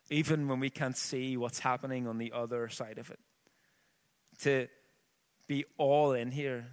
even 0.09 0.47
when 0.47 0.59
we 0.59 0.69
can't 0.69 0.97
see 0.97 1.35
what's 1.35 1.59
happening 1.59 2.07
on 2.07 2.17
the 2.17 2.31
other 2.31 2.69
side 2.69 2.99
of 2.99 3.09
it. 3.09 3.19
To 4.41 4.67
be 5.47 5.65
all 5.77 6.11
in 6.11 6.31
here 6.31 6.67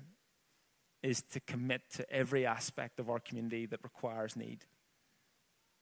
is 1.03 1.23
to 1.23 1.41
commit 1.41 1.83
to 1.95 2.11
every 2.11 2.45
aspect 2.45 3.01
of 3.01 3.09
our 3.09 3.21
community 3.21 3.67
that 3.67 3.83
requires 3.83 4.37
need. 4.37 4.65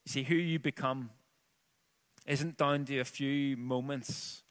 You 0.07 0.13
see, 0.13 0.23
who 0.23 0.37
you 0.37 0.59
become 0.59 1.11
isn't 2.27 2.57
down 2.57 2.85
to 2.85 2.99
a 3.01 3.05
few 3.05 3.57
moments 3.57 4.43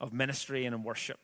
of 0.00 0.12
ministry 0.12 0.64
and 0.64 0.74
in 0.74 0.82
worship. 0.82 1.18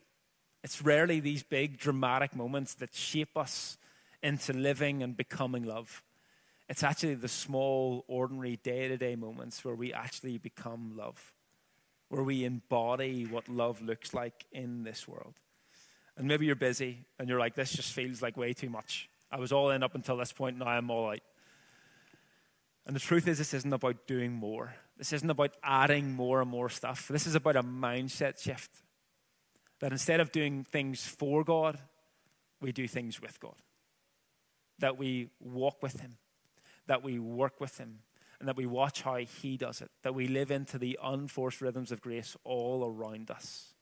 It's 0.65 0.83
rarely 0.83 1.21
these 1.21 1.43
big 1.43 1.79
dramatic 1.79 2.35
moments 2.35 2.75
that 2.75 2.95
shape 2.95 3.37
us 3.37 3.79
into 4.23 4.53
living 4.53 5.03
and 5.03 5.17
becoming 5.17 5.65
love. 5.65 6.03
It's 6.73 6.83
actually 6.83 7.17
the 7.17 7.29
small, 7.29 8.03
ordinary, 8.09 8.57
day 8.57 8.89
to 8.89 8.97
day 8.97 9.15
moments 9.15 9.63
where 9.63 9.75
we 9.75 9.93
actually 9.93 10.39
become 10.39 10.97
love, 10.97 11.35
where 12.09 12.23
we 12.23 12.47
embody 12.47 13.27
what 13.27 13.47
love 13.47 13.83
looks 13.83 14.15
like 14.15 14.47
in 14.53 14.83
this 14.83 15.07
world. 15.07 15.35
And 16.17 16.27
maybe 16.27 16.47
you're 16.47 16.55
busy 16.55 17.05
and 17.19 17.29
you're 17.29 17.39
like, 17.39 17.55
this 17.55 17.73
just 17.73 17.93
feels 17.93 18.23
like 18.23 18.39
way 18.39 18.55
too 18.55 18.71
much. 18.71 19.11
I 19.31 19.39
was 19.39 19.53
all 19.53 19.69
in 19.69 19.83
up 19.83 19.95
until 19.95 20.17
this 20.17 20.33
point, 20.33 20.57
now 20.57 20.65
I'm 20.65 20.91
all 20.91 21.11
out. 21.11 21.21
And 22.87 22.97
the 22.97 23.01
truth 23.01 23.29
is, 23.29 23.37
this 23.37 23.53
isn't 23.53 23.73
about 23.75 24.07
doing 24.07 24.33
more. 24.33 24.75
This 24.97 25.13
isn't 25.13 25.29
about 25.29 25.55
adding 25.63 26.13
more 26.13 26.41
and 26.41 26.51
more 26.51 26.71
stuff. 26.71 27.07
This 27.07 27.27
is 27.27 27.35
about 27.35 27.57
a 27.57 27.63
mindset 27.63 28.43
shift. 28.43 28.71
That 29.81 29.93
instead 29.93 30.21
of 30.21 30.33
doing 30.33 30.65
things 30.65 31.07
for 31.07 31.45
God, 31.45 31.79
we 32.63 32.73
do 32.73 32.89
things 32.89 33.21
with 33.21 33.39
God. 33.41 33.57
That 34.79 34.97
we 34.97 35.29
walk 35.39 35.83
with 35.83 36.01
Him 36.01 36.17
that 36.87 37.03
we 37.03 37.19
work 37.19 37.61
with 37.61 37.79
Him 37.79 38.01
and 38.39 38.49
that 38.49 38.57
we 38.57 38.67
watch 38.67 39.03
how 39.03 39.17
He 39.17 39.57
does 39.57 39.81
it, 39.81 39.91
that 40.03 40.15
we 40.15 40.27
live 40.27 40.51
into 40.51 40.79
the 40.79 40.99
unforced 41.03 41.61
rhythms 41.61 41.93
of 41.93 42.01
grace 42.01 42.37
all 42.45 42.85
around 42.85 43.31
us. 43.31 43.75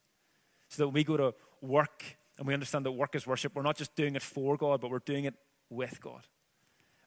So 0.69 0.83
that 0.83 0.89
when 0.89 0.95
we 0.95 1.05
go 1.05 1.17
to 1.17 1.35
work 1.61 2.05
and 2.39 2.47
we 2.47 2.55
understand 2.55 2.87
that 2.87 2.93
work 2.93 3.15
is 3.15 3.27
worship, 3.27 3.55
we're 3.55 3.63
not 3.63 3.77
just 3.77 3.97
doing 3.97 4.17
it 4.17 4.23
for 4.23 4.57
God, 4.57 4.81
but 4.81 4.91
we're 4.91 4.99
doing 4.99 5.25
it 5.25 5.35
with 5.71 6.01
God. 6.01 6.27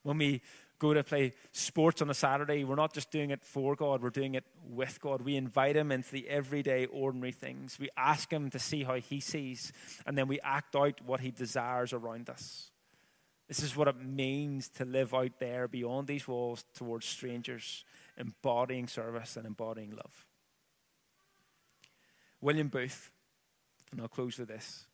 When 0.01 0.17
we 0.17 0.41
go 0.79 0.93
to 0.93 1.03
play 1.03 1.33
sports 1.53 2.01
on 2.01 2.09
a 2.09 2.13
Saturday, 2.13 2.65
we're 2.65 2.75
not 2.75 2.93
just 2.93 3.09
doing 3.09 3.29
it 3.29 3.45
for 3.45 3.75
God, 3.75 4.01
we're 4.01 4.09
doing 4.09 4.35
it 4.35 4.43
with 4.67 4.99
God. 4.99 5.21
We 5.21 5.37
invite 5.37 5.77
Him 5.77 5.93
into 5.93 6.11
the 6.11 6.27
everyday, 6.27 6.87
ordinary 6.87 7.31
things. 7.31 7.77
We 7.79 7.89
ask 7.95 8.29
Him 8.33 8.49
to 8.49 8.59
see 8.59 8.83
how 8.83 8.95
He 8.95 9.21
sees, 9.21 9.71
and 10.05 10.17
then 10.17 10.27
we 10.27 10.41
act 10.41 10.75
out 10.75 10.99
what 11.05 11.21
He 11.21 11.31
desires 11.31 11.93
around 11.93 12.29
us. 12.29 12.71
This 13.47 13.61
is 13.61 13.75
what 13.75 13.87
it 13.87 14.01
means 14.01 14.69
to 14.69 14.85
live 14.85 15.13
out 15.13 15.39
there 15.39 15.67
beyond 15.67 16.07
these 16.07 16.27
walls 16.27 16.63
towards 16.73 17.05
strangers, 17.05 17.83
embodying 18.17 18.87
service 18.87 19.35
and 19.35 19.45
embodying 19.45 19.91
love. 19.91 20.25
William 22.41 22.67
Booth, 22.67 23.11
and 23.91 24.01
I'll 24.01 24.07
close 24.07 24.37
with 24.37 24.47
this, 24.47 24.85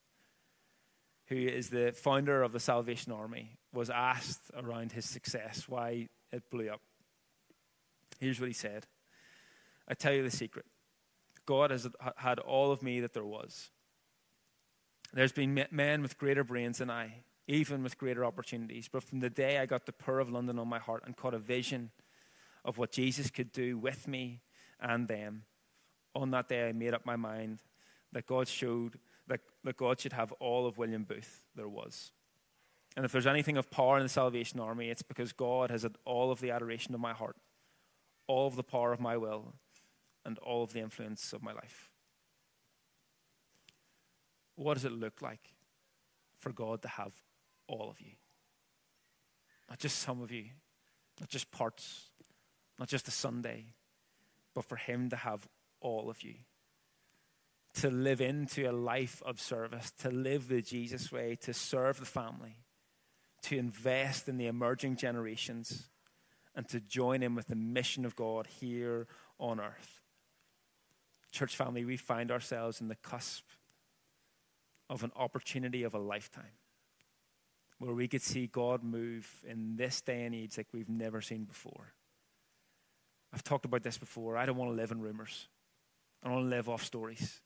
who 1.28 1.36
is 1.36 1.70
the 1.70 1.94
founder 1.96 2.42
of 2.42 2.52
the 2.52 2.60
Salvation 2.60 3.12
Army, 3.12 3.58
was 3.72 3.90
asked 3.90 4.52
around 4.58 4.92
his 4.92 5.06
success 5.06 5.66
why 5.68 6.10
it 6.32 6.50
blew 6.50 6.70
up. 6.70 6.82
Here's 8.20 8.40
what 8.40 8.48
he 8.50 8.54
said 8.54 8.86
I 9.88 9.94
tell 9.94 10.14
you 10.14 10.24
the 10.24 10.32
secret 10.32 10.66
God 11.46 11.72
has 11.72 11.88
had 12.18 12.40
all 12.40 12.72
of 12.72 12.84
me 12.84 13.00
that 13.00 13.14
there 13.14 13.26
was. 13.26 13.70
There's 15.14 15.32
been 15.32 15.66
men 15.72 16.02
with 16.02 16.18
greater 16.20 16.44
brains 16.44 16.78
than 16.78 16.92
I 16.92 17.24
even 17.50 17.82
with 17.82 17.98
greater 17.98 18.24
opportunities. 18.24 18.88
But 18.88 19.02
from 19.02 19.22
the 19.22 19.30
day 19.30 19.58
I 19.58 19.66
got 19.66 19.88
the 19.88 19.92
Poor 19.92 20.20
of 20.20 20.30
London 20.30 20.60
on 20.60 20.68
my 20.68 20.78
heart 20.78 21.02
and 21.06 21.18
caught 21.18 21.34
a 21.34 21.40
vision 21.40 21.90
of 22.64 22.78
what 22.78 22.92
Jesus 22.92 23.32
could 23.32 23.52
do 23.52 23.76
with 23.76 24.08
me 24.08 24.42
and 24.80 25.08
them, 25.08 25.44
on 26.14 26.30
that 26.30 26.48
day 26.48 26.70
I 26.70 26.74
made 26.74 26.94
up 26.94 27.08
my 27.08 27.16
mind 27.16 27.64
that 28.12 28.28
God 28.28 28.48
showed 28.48 29.00
that, 29.28 29.42
that 29.64 29.78
God 29.78 30.00
should 30.00 30.14
have 30.14 30.32
all 30.34 30.68
of 30.68 30.78
William 30.78 31.04
Booth 31.04 31.44
there 31.56 31.68
was. 31.68 32.12
And 32.96 33.04
if 33.04 33.12
there's 33.12 33.28
anything 33.28 33.58
of 33.58 33.72
power 33.72 33.98
in 33.98 34.04
the 34.04 34.10
Salvation 34.10 34.60
Army, 34.60 34.90
it's 34.90 35.02
because 35.02 35.34
God 35.34 35.72
has 35.72 35.82
had 35.82 35.96
all 36.06 36.32
of 36.32 36.42
the 36.42 36.52
adoration 36.52 36.94
of 36.94 37.00
my 37.00 37.14
heart, 37.14 37.36
all 38.28 38.46
of 38.46 38.58
the 38.58 38.64
power 38.64 38.94
of 38.94 39.00
my 39.00 39.18
will, 39.18 39.54
and 40.24 40.38
all 40.40 40.64
of 40.64 40.74
the 40.74 40.82
influence 40.82 41.34
of 41.34 41.42
my 41.42 41.54
life. 41.54 41.90
What 44.56 44.76
does 44.76 44.86
it 44.86 44.92
look 44.92 45.22
like 45.22 45.54
for 46.38 46.52
God 46.52 46.84
to 46.84 46.88
have 46.88 47.14
all 47.70 47.90
of 47.90 48.02
you. 48.02 48.14
Not 49.70 49.80
just 49.80 50.00
some 50.00 50.22
of 50.22 50.32
you, 50.32 50.46
not 51.20 51.30
just 51.30 51.52
parts, 51.52 52.10
not 52.80 52.90
just 52.90 53.08
a 53.08 53.12
Sunday, 53.12 53.66
but 54.56 54.66
for 54.66 54.76
Him 54.76 55.10
to 55.10 55.16
have 55.16 55.48
all 55.80 56.10
of 56.10 56.24
you. 56.24 56.36
To 57.76 57.90
live 57.90 58.20
into 58.20 58.70
a 58.70 58.74
life 58.74 59.22
of 59.26 59.40
service, 59.40 59.92
to 60.00 60.10
live 60.10 60.48
the 60.48 60.62
Jesus 60.62 61.12
way, 61.12 61.38
to 61.42 61.54
serve 61.54 62.00
the 62.00 62.06
family, 62.06 62.58
to 63.44 63.58
invest 63.58 64.28
in 64.28 64.38
the 64.38 64.48
emerging 64.48 64.96
generations, 64.96 65.88
and 66.56 66.68
to 66.70 66.80
join 66.80 67.22
in 67.22 67.36
with 67.36 67.48
the 67.48 67.56
mission 67.56 68.06
of 68.06 68.16
God 68.16 68.48
here 68.60 69.08
on 69.40 69.60
earth. 69.60 70.02
Church 71.32 71.56
family, 71.56 71.86
we 71.86 71.96
find 71.96 72.32
ourselves 72.32 72.82
in 72.82 72.88
the 72.88 72.96
cusp 72.96 73.46
of 74.90 75.04
an 75.04 75.12
opportunity 75.16 75.84
of 75.84 75.94
a 75.94 76.00
lifetime 76.00 76.59
where 77.80 77.94
we 77.94 78.08
could 78.08 78.22
see 78.22 78.48
God 78.48 78.84
move 78.84 79.28
in 79.48 79.78
this 79.78 80.02
day 80.02 80.24
and 80.24 80.36
age 80.36 80.58
like 80.58 80.68
we've 80.74 80.90
never 80.90 81.22
seen 81.22 81.46
before. 81.46 81.94
I've 83.34 83.44
talked 83.44 83.66
about 83.66 83.84
this 83.84 83.98
before. 83.98 84.38
I 84.38 84.46
don't 84.46 84.58
want 84.58 84.72
to 84.72 84.76
live 84.76 84.92
in 84.92 85.02
rumors. 85.02 85.48
I 86.22 86.28
don't 86.28 86.36
want 86.36 86.50
to 86.50 86.56
live 86.56 86.70
off 86.70 86.84
stories. 86.84 87.42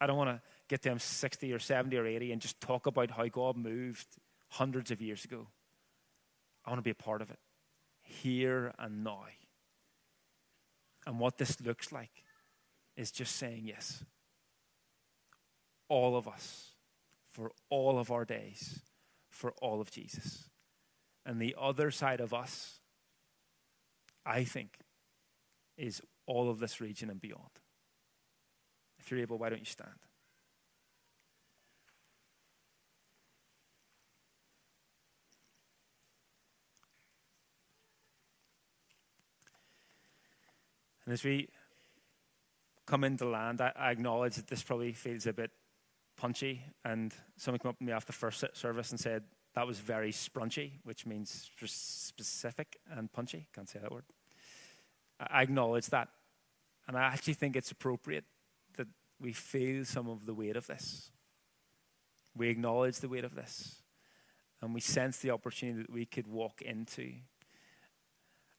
I 0.00 0.06
don't 0.06 0.16
want 0.16 0.30
to 0.30 0.42
get 0.68 0.82
them 0.82 0.98
60 0.98 1.52
or 1.52 1.58
70 1.58 1.96
or 1.96 2.06
80 2.06 2.32
and 2.32 2.42
just 2.42 2.60
talk 2.60 2.86
about 2.86 3.12
how 3.12 3.26
God 3.28 3.56
moved 3.56 4.06
hundreds 4.48 4.90
of 4.90 5.00
years 5.00 5.24
ago. 5.24 5.46
I 6.64 6.70
want 6.70 6.78
to 6.78 6.82
be 6.82 6.90
a 6.90 6.94
part 6.94 7.22
of 7.22 7.30
it 7.30 7.38
here 8.02 8.72
and 8.78 9.04
now. 9.04 9.24
And 11.06 11.20
what 11.20 11.38
this 11.38 11.60
looks 11.60 11.92
like 11.92 12.24
is 12.96 13.10
just 13.10 13.36
saying 13.36 13.62
yes. 13.64 14.04
All 15.88 16.16
of 16.16 16.26
us, 16.26 16.72
for 17.30 17.52
all 17.70 17.98
of 17.98 18.10
our 18.10 18.24
days, 18.24 18.80
for 19.36 19.52
all 19.62 19.80
of 19.80 19.90
Jesus. 19.90 20.48
And 21.24 21.40
the 21.40 21.54
other 21.58 21.90
side 21.90 22.20
of 22.20 22.32
us 22.32 22.80
I 24.26 24.42
think, 24.42 24.78
is 25.78 26.02
all 26.26 26.50
of 26.50 26.58
this 26.58 26.80
region 26.80 27.08
and 27.10 27.20
beyond. 27.20 27.60
If 28.98 29.10
you're 29.10 29.20
able, 29.20 29.38
why 29.38 29.50
don't 29.50 29.60
you 29.60 29.64
stand? 29.64 29.90
And 41.04 41.12
as 41.12 41.22
we 41.22 41.48
come 42.84 43.04
into 43.04 43.28
land, 43.28 43.60
I, 43.60 43.70
acknowledge 43.92 44.34
that 44.34 44.48
this 44.48 44.64
probably 44.64 44.92
feels 44.92 45.24
a 45.28 45.32
bit 45.32 45.52
punchy. 46.16 46.62
And 46.84 47.14
someone 47.36 47.58
came 47.58 47.70
up 47.70 47.78
to 47.78 47.84
me 47.84 47.92
after 47.92 48.08
the 48.08 48.12
first 48.12 48.44
service 48.54 48.90
and 48.90 49.00
said 49.00 49.24
that 49.54 49.66
was 49.66 49.78
very 49.78 50.12
sprunchy, 50.12 50.72
which 50.84 51.06
means 51.06 51.50
specific 51.64 52.78
and 52.90 53.12
punchy. 53.12 53.48
Can't 53.54 53.68
say 53.68 53.78
that 53.80 53.92
word. 53.92 54.04
I 55.18 55.42
acknowledge 55.42 55.86
that. 55.86 56.08
And 56.86 56.96
I 56.96 57.02
actually 57.02 57.34
think 57.34 57.56
it's 57.56 57.70
appropriate 57.70 58.24
that 58.76 58.88
we 59.20 59.32
feel 59.32 59.84
some 59.84 60.08
of 60.08 60.26
the 60.26 60.34
weight 60.34 60.56
of 60.56 60.66
this. 60.66 61.10
We 62.36 62.48
acknowledge 62.48 62.98
the 62.98 63.08
weight 63.08 63.24
of 63.24 63.34
this. 63.34 63.82
And 64.60 64.74
we 64.74 64.80
sense 64.80 65.18
the 65.18 65.30
opportunity 65.30 65.82
that 65.82 65.90
we 65.90 66.06
could 66.06 66.26
walk 66.26 66.62
into 66.62 67.12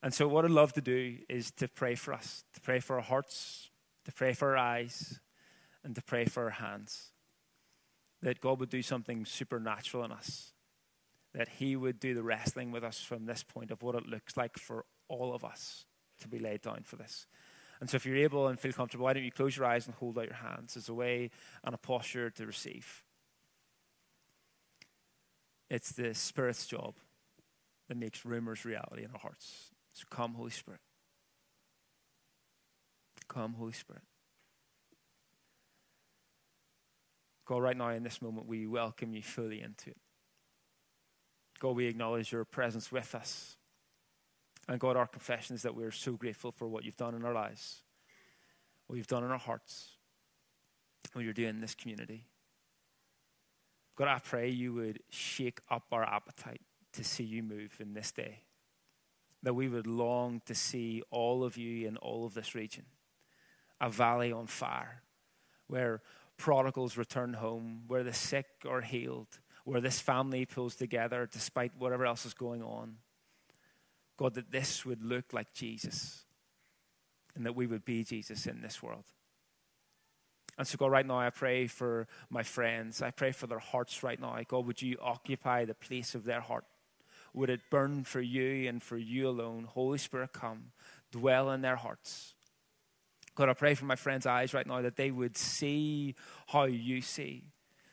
and 0.03 0.13
so, 0.13 0.27
what 0.27 0.45
I'd 0.45 0.51
love 0.51 0.73
to 0.73 0.81
do 0.81 1.17
is 1.27 1.51
to 1.51 1.67
pray 1.67 1.95
for 1.95 2.13
us, 2.13 2.43
to 2.53 2.61
pray 2.61 2.79
for 2.79 2.97
our 2.97 3.01
hearts, 3.01 3.69
to 4.05 4.11
pray 4.11 4.33
for 4.33 4.51
our 4.51 4.57
eyes, 4.57 5.19
and 5.83 5.95
to 5.95 6.01
pray 6.01 6.25
for 6.25 6.45
our 6.45 6.51
hands. 6.51 7.11
That 8.21 8.41
God 8.41 8.59
would 8.59 8.69
do 8.69 8.81
something 8.81 9.25
supernatural 9.25 10.03
in 10.03 10.11
us. 10.11 10.53
That 11.33 11.49
He 11.59 11.75
would 11.75 11.99
do 11.99 12.13
the 12.13 12.23
wrestling 12.23 12.71
with 12.71 12.83
us 12.83 12.99
from 12.99 13.25
this 13.25 13.43
point 13.43 13.71
of 13.71 13.83
what 13.83 13.95
it 13.95 14.07
looks 14.07 14.35
like 14.35 14.57
for 14.57 14.85
all 15.07 15.33
of 15.33 15.43
us 15.45 15.85
to 16.19 16.27
be 16.27 16.39
laid 16.39 16.61
down 16.61 16.81
for 16.83 16.95
this. 16.95 17.27
And 17.79 17.89
so, 17.89 17.95
if 17.95 18.05
you're 18.05 18.17
able 18.17 18.47
and 18.47 18.59
feel 18.59 18.73
comfortable, 18.73 19.05
why 19.05 19.13
don't 19.13 19.23
you 19.23 19.31
close 19.31 19.55
your 19.55 19.67
eyes 19.67 19.85
and 19.85 19.95
hold 19.95 20.17
out 20.17 20.25
your 20.25 20.33
hands 20.33 20.75
as 20.75 20.89
a 20.89 20.93
way 20.93 21.29
and 21.63 21.75
a 21.75 21.77
posture 21.77 22.29
to 22.31 22.45
receive? 22.45 23.03
It's 25.69 25.91
the 25.91 26.15
Spirit's 26.15 26.65
job 26.65 26.95
that 27.87 27.97
makes 27.97 28.25
rumors 28.25 28.65
reality 28.65 29.03
in 29.03 29.11
our 29.11 29.19
hearts. 29.19 29.71
So 29.93 30.05
come, 30.09 30.33
Holy 30.33 30.51
Spirit. 30.51 30.79
Come, 33.27 33.53
Holy 33.53 33.73
Spirit. 33.73 34.03
God, 37.47 37.61
right 37.61 37.77
now 37.77 37.89
in 37.89 38.03
this 38.03 38.21
moment, 38.21 38.45
we 38.45 38.67
welcome 38.67 39.13
you 39.13 39.23
fully 39.23 39.61
into 39.61 39.91
it. 39.91 39.97
God, 41.59 41.75
we 41.75 41.87
acknowledge 41.87 42.31
your 42.31 42.43
presence 42.45 42.91
with 42.91 43.15
us. 43.15 43.55
And 44.67 44.79
God, 44.79 44.97
our 44.97 45.07
confession 45.07 45.55
is 45.55 45.61
that 45.61 45.73
we 45.73 45.85
are 45.85 45.91
so 45.91 46.13
grateful 46.13 46.51
for 46.51 46.67
what 46.67 46.83
you've 46.83 46.97
done 46.97 47.15
in 47.15 47.23
our 47.23 47.33
lives, 47.33 47.83
what 48.85 48.97
you've 48.97 49.07
done 49.07 49.23
in 49.23 49.31
our 49.31 49.39
hearts, 49.39 49.91
what 51.13 51.23
you're 51.23 51.33
doing 51.33 51.49
in 51.49 51.61
this 51.61 51.73
community. 51.73 52.25
God, 53.95 54.09
I 54.09 54.19
pray 54.19 54.49
you 54.49 54.73
would 54.73 54.99
shake 55.09 55.59
up 55.71 55.85
our 55.91 56.03
appetite 56.03 56.61
to 56.93 57.03
see 57.03 57.23
you 57.23 57.43
move 57.43 57.77
in 57.79 57.93
this 57.93 58.11
day 58.11 58.41
that 59.43 59.53
we 59.53 59.69
would 59.69 59.87
long 59.87 60.41
to 60.45 60.53
see 60.53 61.01
all 61.09 61.43
of 61.43 61.57
you 61.57 61.87
in 61.87 61.95
all 61.97 62.25
of 62.25 62.33
this 62.33 62.53
region. 62.53 62.85
A 63.79 63.89
valley 63.89 64.31
on 64.31 64.47
fire 64.47 65.03
where 65.67 66.01
prodigals 66.37 66.97
return 66.97 67.33
home, 67.33 67.83
where 67.87 68.03
the 68.03 68.13
sick 68.13 68.45
are 68.67 68.81
healed, 68.81 69.39
where 69.65 69.81
this 69.81 69.99
family 69.99 70.45
pulls 70.45 70.75
together 70.75 71.27
despite 71.31 71.71
whatever 71.77 72.05
else 72.05 72.25
is 72.25 72.33
going 72.33 72.63
on. 72.63 72.97
God, 74.17 74.33
that 74.35 74.51
this 74.51 74.85
would 74.85 75.03
look 75.03 75.33
like 75.33 75.53
Jesus 75.53 76.23
and 77.35 77.45
that 77.45 77.55
we 77.55 77.67
would 77.67 77.85
be 77.85 78.03
Jesus 78.03 78.47
in 78.47 78.61
this 78.61 78.81
world. 78.81 79.05
And 80.57 80.67
so, 80.67 80.75
God, 80.77 80.91
right 80.91 81.05
now, 81.05 81.19
I 81.19 81.29
pray 81.29 81.67
for 81.67 82.07
my 82.29 82.41
friends. 82.41 83.01
I 83.03 83.11
pray 83.11 83.31
for 83.31 83.45
their 83.45 83.59
hearts 83.59 84.01
right 84.01 84.19
now. 84.19 84.35
God, 84.47 84.65
would 84.65 84.81
you 84.81 84.97
occupy 84.99 85.65
the 85.65 85.75
place 85.75 86.15
of 86.15 86.25
their 86.25 86.41
heart? 86.41 86.65
Would 87.33 87.51
it 87.51 87.69
burn 87.69 88.03
for 88.03 88.21
you 88.21 88.67
and 88.67 88.81
for 88.81 88.97
you 88.97 89.29
alone? 89.29 89.65
Holy 89.65 89.99
Spirit, 89.99 90.33
come, 90.33 90.71
dwell 91.11 91.51
in 91.51 91.61
their 91.61 91.75
hearts. 91.75 92.33
God, 93.37 93.49
I 93.49 93.53
pray 93.53 93.75
for 93.75 93.85
my 93.85 93.95
friends' 93.95 94.25
eyes 94.25 94.55
right 94.55 94.65
now 94.65 94.81
that 94.81 94.95
they 94.95 95.11
would 95.11 95.37
see 95.37 96.15
how 96.47 96.63
you 96.63 97.01
see, 97.01 97.43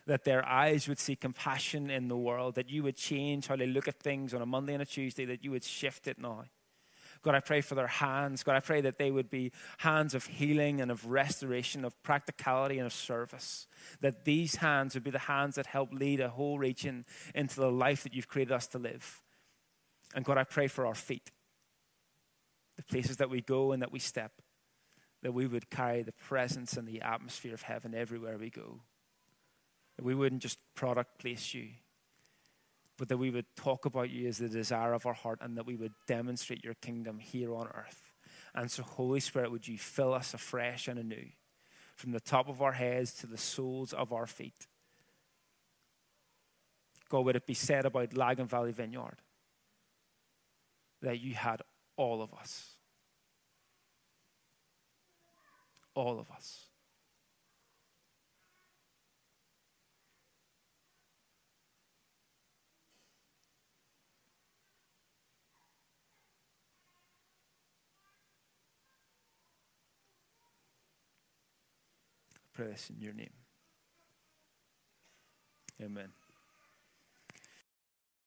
that 0.07 0.25
their 0.25 0.43
eyes 0.49 0.89
would 0.89 0.99
see 0.99 1.17
compassion 1.17 1.91
in 1.91 2.09
the 2.09 2.17
world, 2.17 2.55
that 2.55 2.71
you 2.71 2.83
would 2.83 2.97
change 2.97 3.47
how 3.47 3.55
they 3.55 3.67
look 3.67 3.87
at 3.87 4.01
things 4.01 4.33
on 4.33 4.41
a 4.41 4.47
Monday 4.47 4.73
and 4.73 4.81
a 4.81 4.87
Tuesday, 4.87 5.27
that 5.27 5.45
you 5.45 5.51
would 5.51 5.63
shift 5.63 6.09
it 6.09 6.19
now. 6.19 6.45
God, 7.21 7.35
I 7.35 7.41
pray 7.41 7.61
for 7.61 7.75
their 7.75 7.89
hands. 7.89 8.43
God, 8.43 8.57
I 8.57 8.61
pray 8.61 8.81
that 8.81 8.97
they 8.97 9.11
would 9.11 9.29
be 9.29 9.53
hands 9.79 10.15
of 10.15 10.25
healing 10.25 10.81
and 10.81 10.91
of 10.91 11.05
restoration, 11.05 11.85
of 11.85 12.03
practicality 12.03 12.79
and 12.79 12.87
of 12.87 12.95
service. 12.95 13.67
That 14.01 14.25
these 14.25 14.57
hands 14.57 14.95
would 14.95 15.05
be 15.05 15.11
the 15.11 15.19
hands 15.19 15.57
that 15.57 15.67
help 15.67 15.93
lead 15.93 16.21
a 16.21 16.31
whole 16.31 16.59
region 16.59 17.05
into 17.35 17.61
the 17.61 17.71
life 17.71 18.03
that 18.05 18.15
you've 18.15 18.29
created 18.29 18.53
us 18.53 18.67
to 18.69 18.79
live. 18.79 19.21
And 20.15 20.25
God, 20.25 20.39
I 20.39 20.45
pray 20.45 20.69
for 20.69 20.87
our 20.87 20.95
feet, 20.95 21.31
the 22.77 22.83
places 22.83 23.19
that 23.19 23.29
we 23.29 23.43
go 23.43 23.73
and 23.73 23.83
that 23.83 23.93
we 23.93 23.99
step, 23.99 24.33
that 25.25 25.33
we 25.33 25.47
would 25.47 25.71
carry 25.71 26.03
the 26.03 26.13
presence 26.13 26.77
and 26.77 26.87
the 26.87 27.01
atmosphere 27.01 27.55
of 27.55 27.63
heaven 27.63 27.95
everywhere 27.95 28.39
we 28.39 28.51
go. 28.51 28.83
That 29.97 30.05
we 30.05 30.15
wouldn't 30.15 30.43
just 30.43 30.59
product 30.77 31.19
place 31.19 31.55
you, 31.55 31.71
but 32.99 33.09
that 33.09 33.17
we 33.17 33.31
would 33.31 33.47
talk 33.57 33.87
about 33.87 34.11
you 34.11 34.29
as 34.29 34.39
the 34.39 34.49
desire 34.49 34.93
of 34.93 35.07
our 35.07 35.15
heart 35.15 35.39
and 35.41 35.57
that 35.57 35.67
we 35.67 35.77
would 35.77 35.95
demonstrate 36.07 36.63
your 36.63 36.75
kingdom 36.75 37.19
here 37.19 37.55
on 37.55 37.69
earth. 37.69 38.13
And 38.55 38.71
so, 38.71 38.83
Holy 38.83 39.19
Spirit, 39.19 39.51
would 39.51 39.67
you 39.67 39.79
fill 39.79 40.15
us 40.15 40.35
afresh 40.35 40.87
and 40.87 41.01
anew 41.01 41.27
from 41.97 42.13
the 42.13 42.21
top 42.21 42.49
of 42.49 42.61
our 42.61 42.73
heads 42.73 43.15
to 43.15 43.27
the 43.27 43.39
soles 43.39 43.95
of 43.95 44.13
our 44.13 44.27
feet? 44.27 44.67
God, 47.09 47.25
would 47.25 47.37
it 47.37 47.47
be 47.47 47.55
said 47.55 47.87
about 47.87 48.15
Lagan 48.15 48.47
Valley 48.47 48.73
Vineyard 48.73 49.17
that 51.01 51.21
you 51.21 51.35
had 51.35 51.63
all 51.97 52.23
of 52.23 52.35
us. 52.35 52.74
All 55.95 56.19
of 56.19 56.31
us. 56.31 56.67
I 72.37 72.49
pray 72.53 72.67
this 72.69 72.91
in 72.91 73.01
your 73.01 73.15
name. 73.15 73.33
Amen. 75.83 76.24